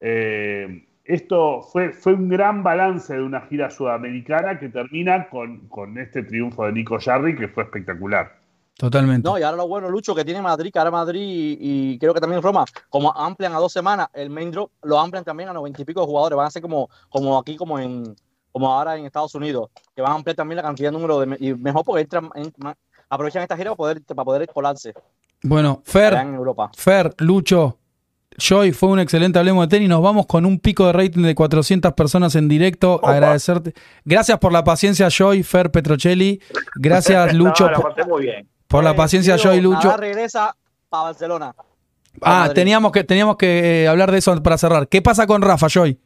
Eh, 0.00 0.86
esto 1.04 1.62
fue, 1.62 1.92
fue 1.92 2.14
un 2.14 2.28
gran 2.28 2.62
balance 2.62 3.14
de 3.14 3.22
una 3.22 3.42
gira 3.42 3.70
sudamericana 3.70 4.58
que 4.58 4.68
termina 4.68 5.28
con, 5.28 5.68
con 5.68 5.98
este 5.98 6.22
triunfo 6.22 6.64
de 6.66 6.72
Nico 6.72 6.98
Jarry, 6.98 7.36
que 7.36 7.48
fue 7.48 7.64
espectacular. 7.64 8.42
Totalmente. 8.76 9.28
No, 9.28 9.38
y 9.38 9.42
ahora 9.42 9.56
lo 9.56 9.68
bueno, 9.68 9.88
Lucho, 9.88 10.16
que 10.16 10.24
tiene 10.24 10.42
Madrid, 10.42 10.72
que 10.72 10.78
ahora 10.80 10.90
Madrid 10.90 11.20
y, 11.22 11.58
y 11.60 11.98
creo 11.98 12.12
que 12.12 12.20
también 12.20 12.42
Roma, 12.42 12.64
como 12.88 13.12
amplian 13.12 13.52
a 13.52 13.58
dos 13.58 13.72
semanas, 13.72 14.08
el 14.12 14.30
main 14.30 14.50
drop 14.50 14.72
lo 14.82 14.98
amplian 14.98 15.24
también 15.24 15.48
a 15.48 15.52
noventa 15.52 15.80
y 15.80 15.84
pico 15.84 16.00
de 16.00 16.06
jugadores. 16.06 16.36
Van 16.36 16.46
a 16.46 16.50
ser 16.50 16.60
como, 16.60 16.88
como 17.08 17.38
aquí, 17.38 17.56
como 17.56 17.78
en 17.78 18.16
como 18.54 18.72
ahora 18.72 18.96
en 18.96 19.04
Estados 19.04 19.34
Unidos, 19.34 19.68
que 19.96 20.00
van 20.00 20.12
a 20.12 20.14
ampliar 20.14 20.36
también 20.36 20.56
la 20.58 20.62
cantidad 20.62 20.90
de 20.90 20.92
número 20.92 21.18
de. 21.18 21.36
Y 21.40 21.54
mejor 21.54 21.82
porque 21.84 22.02
entran, 22.02 22.30
en- 22.36 22.52
ma- 22.58 22.76
aprovechan 23.08 23.42
esta 23.42 23.56
gira 23.56 23.70
para 23.70 23.76
poder, 23.76 24.02
para 24.02 24.24
poder 24.24 24.48
colarse 24.48 24.94
Bueno, 25.42 25.82
Fer, 25.84 26.14
en 26.14 26.34
Europa. 26.34 26.70
Fer, 26.76 27.12
Lucho, 27.18 27.78
Joy, 28.38 28.70
fue 28.70 28.90
un 28.90 29.00
excelente 29.00 29.40
Hablemos 29.40 29.66
de 29.66 29.76
Tenis. 29.76 29.88
Nos 29.88 30.00
vamos 30.02 30.26
con 30.26 30.46
un 30.46 30.60
pico 30.60 30.86
de 30.86 30.92
rating 30.92 31.22
de 31.22 31.34
400 31.34 31.92
personas 31.94 32.36
en 32.36 32.48
directo. 32.48 32.94
Opa. 32.94 33.10
Agradecerte. 33.12 33.74
Gracias 34.04 34.38
por 34.38 34.52
la 34.52 34.62
paciencia, 34.62 35.08
Joy, 35.10 35.42
Fer, 35.42 35.72
Petrocelli. 35.72 36.40
Gracias, 36.76 37.34
Lucho, 37.34 37.64
No, 37.64 37.70
la 37.72 37.76
por, 37.80 37.94
pasé 37.94 38.08
muy 38.08 38.22
bien. 38.22 38.48
por 38.68 38.84
la 38.84 38.90
Eh, 38.92 38.94
paciencia, 38.94 39.36
Joy, 39.36 39.60
Lucho. 39.60 39.88
Nadal 39.88 39.98
regresa 40.00 40.56
para 40.88 41.02
Barcelona. 41.04 41.54
Ah, 42.22 42.48
teníamos 42.54 42.92
que, 42.92 43.02
teníamos 43.02 43.36
que 43.36 43.82
eh, 43.84 43.88
hablar 43.88 44.12
de 44.12 44.18
eso 44.18 44.40
para 44.40 44.56
cerrar. 44.56 44.86
¿Qué 44.88 45.02
pasa 45.02 45.26
con 45.26 45.42
Rafa, 45.42 45.66
Joy? 45.68 45.98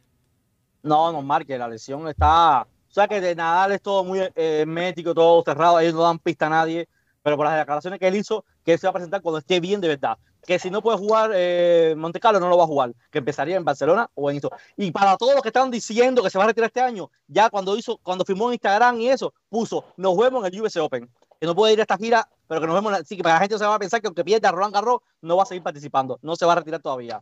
No, 0.89 1.13
no 1.13 1.23
marque, 1.23 1.59
la 1.59 1.69
lesión 1.69 2.09
está. 2.09 2.63
O 2.63 2.93
sea 2.93 3.07
que 3.07 3.21
de 3.21 3.35
Nadal 3.35 3.73
es 3.73 3.83
todo 3.83 4.03
muy 4.03 4.21
eh, 4.21 4.33
hermético, 4.35 5.13
todo 5.15 5.43
cerrado, 5.43 5.79
ellos 5.81 5.95
no 5.95 6.03
dan 6.03 6.19
pista 6.19 6.47
a 6.47 6.51
nadie. 6.51 6.89
Pero 7.23 7.37
por 7.37 7.45
las 7.47 7.59
declaraciones 7.59 7.99
que 8.01 8.09
él 8.09 8.17
hizo, 8.17 8.45
que 8.65 8.73
él 8.73 8.79
se 8.79 8.87
va 8.87 8.91
a 8.91 8.95
presentar 8.95 9.21
cuando 9.21 9.39
esté 9.39 9.61
bien 9.61 9.81
de 9.81 9.89
verdad. 9.89 10.17
Que 10.47 10.59
si 10.59 10.71
no 10.71 10.81
puede 10.81 10.97
jugar 10.97 11.31
eh, 11.35 11.95
Monte 11.99 12.21
Carlo, 12.21 12.41
no 12.41 12.49
lo 12.49 12.57
va 12.57 12.65
a 12.65 12.67
jugar. 12.67 12.95
Que 13.11 13.19
empezaría 13.19 13.57
en 13.57 13.65
Barcelona 13.65 14.09
o 14.15 14.31
en 14.31 14.37
esto. 14.37 14.51
Y 14.77 14.91
para 14.93 15.17
todos 15.19 15.35
los 15.35 15.43
que 15.43 15.49
estaban 15.51 15.71
diciendo 15.71 16.23
que 16.23 16.31
se 16.31 16.39
va 16.39 16.45
a 16.45 16.47
retirar 16.47 16.69
este 16.69 16.81
año, 16.81 17.11
ya 17.27 17.51
cuando 17.51 17.77
hizo, 17.77 17.99
cuando 17.99 18.25
firmó 18.25 18.49
en 18.49 18.55
Instagram 18.55 18.99
y 19.01 19.09
eso, 19.11 19.35
puso, 19.51 19.85
nos 19.99 20.17
vemos 20.17 20.47
en 20.47 20.55
el 20.55 20.63
US 20.63 20.77
Open. 20.79 21.11
Que 21.39 21.47
no 21.47 21.55
puede 21.55 21.75
ir 21.75 21.81
a 21.81 21.83
esta 21.83 21.99
gira, 21.99 22.27
pero 22.47 22.61
que 22.63 22.67
nos 22.67 22.75
vemos. 22.77 22.93
en 22.93 22.99
la- 23.01 23.05
Sí, 23.05 23.17
que 23.17 23.23
para 23.23 23.35
la 23.35 23.41
gente 23.41 23.59
se 23.59 23.67
va 23.67 23.75
a 23.75 23.79
pensar 23.79 24.01
que 24.01 24.07
aunque 24.07 24.25
pierda 24.25 24.51
Roland 24.51 24.73
Garros, 24.73 25.01
no 25.21 25.37
va 25.37 25.43
a 25.43 25.47
seguir 25.47 25.63
participando. 25.63 26.19
No 26.23 26.35
se 26.35 26.47
va 26.47 26.53
a 26.53 26.57
retirar 26.57 26.81
todavía. 26.81 27.21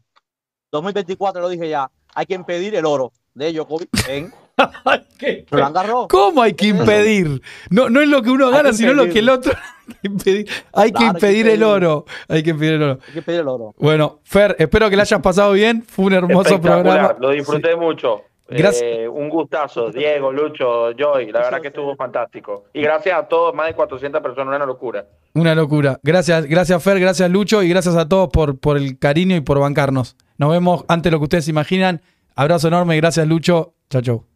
2024 0.70 1.40
lo 1.40 1.48
dije 1.48 1.68
ya, 1.68 1.90
hay 2.14 2.26
que 2.26 2.34
impedir 2.34 2.74
el 2.76 2.84
oro 2.86 3.12
de 3.36 3.52
Djokovic 3.52 3.90
en 4.08 4.32
Roland 5.50 5.74
Garros. 5.74 6.06
¿Cómo 6.08 6.42
hay 6.42 6.54
que 6.54 6.68
impedir? 6.68 7.42
No, 7.70 7.90
no 7.90 8.00
es 8.00 8.08
lo 8.08 8.22
que 8.22 8.30
uno 8.30 8.50
gana, 8.50 8.70
que 8.70 8.76
sino 8.76 8.94
lo 8.94 9.08
que 9.08 9.18
el 9.18 9.28
otro. 9.28 9.52
hay 9.86 9.94
que 10.00 10.08
impedir. 10.08 10.48
Hay 10.72 10.92
que 10.92 10.98
Claro, 10.98 11.06
hay 11.06 11.12
que 11.12 11.26
impedir 11.26 11.48
el 11.48 11.62
oro. 11.62 12.04
Hay 12.28 12.42
que 12.42 12.50
impedir 12.50 12.72
el 12.74 12.82
oro. 12.82 12.98
Hay 13.06 13.12
que 13.12 13.18
impedir 13.18 13.40
el 13.40 13.48
oro. 13.48 13.74
Bueno, 13.78 14.20
Fer, 14.24 14.56
espero 14.58 14.88
que 14.88 14.96
la 14.96 15.02
hayas 15.02 15.20
pasado 15.20 15.52
bien. 15.52 15.82
Fue 15.82 16.06
un 16.06 16.14
hermoso 16.14 16.60
programa. 16.60 17.16
Lo 17.20 17.30
disfruté 17.30 17.76
mucho. 17.76 18.22
Gracias. 18.48 18.82
Eh, 18.82 19.08
un 19.08 19.28
gustazo, 19.28 19.90
Diego, 19.90 20.32
Lucho, 20.32 20.92
Joy. 20.92 21.32
La 21.32 21.40
verdad 21.40 21.60
que 21.60 21.68
estuvo 21.68 21.94
fantástico. 21.96 22.66
Y 22.72 22.80
gracias 22.80 23.18
a 23.18 23.24
todos, 23.24 23.52
más 23.54 23.66
de 23.66 23.74
400 23.74 24.22
personas, 24.22 24.54
una 24.54 24.64
locura. 24.64 25.04
Una 25.34 25.54
locura. 25.54 25.98
Gracias, 26.02 26.46
gracias 26.46 26.82
Fer, 26.82 26.98
gracias 27.00 27.28
Lucho 27.28 27.62
y 27.62 27.68
gracias 27.68 27.96
a 27.96 28.08
todos 28.08 28.30
por, 28.30 28.58
por 28.58 28.76
el 28.76 28.98
cariño 28.98 29.36
y 29.36 29.40
por 29.40 29.58
bancarnos. 29.58 30.16
Nos 30.38 30.50
vemos 30.50 30.84
antes 30.88 31.04
de 31.04 31.10
lo 31.10 31.18
que 31.18 31.24
ustedes 31.24 31.48
imaginan. 31.48 32.00
Abrazo 32.36 32.68
enorme, 32.68 32.96
gracias 32.96 33.26
Lucho. 33.26 33.74
Chao, 33.88 34.02
chau. 34.02 34.35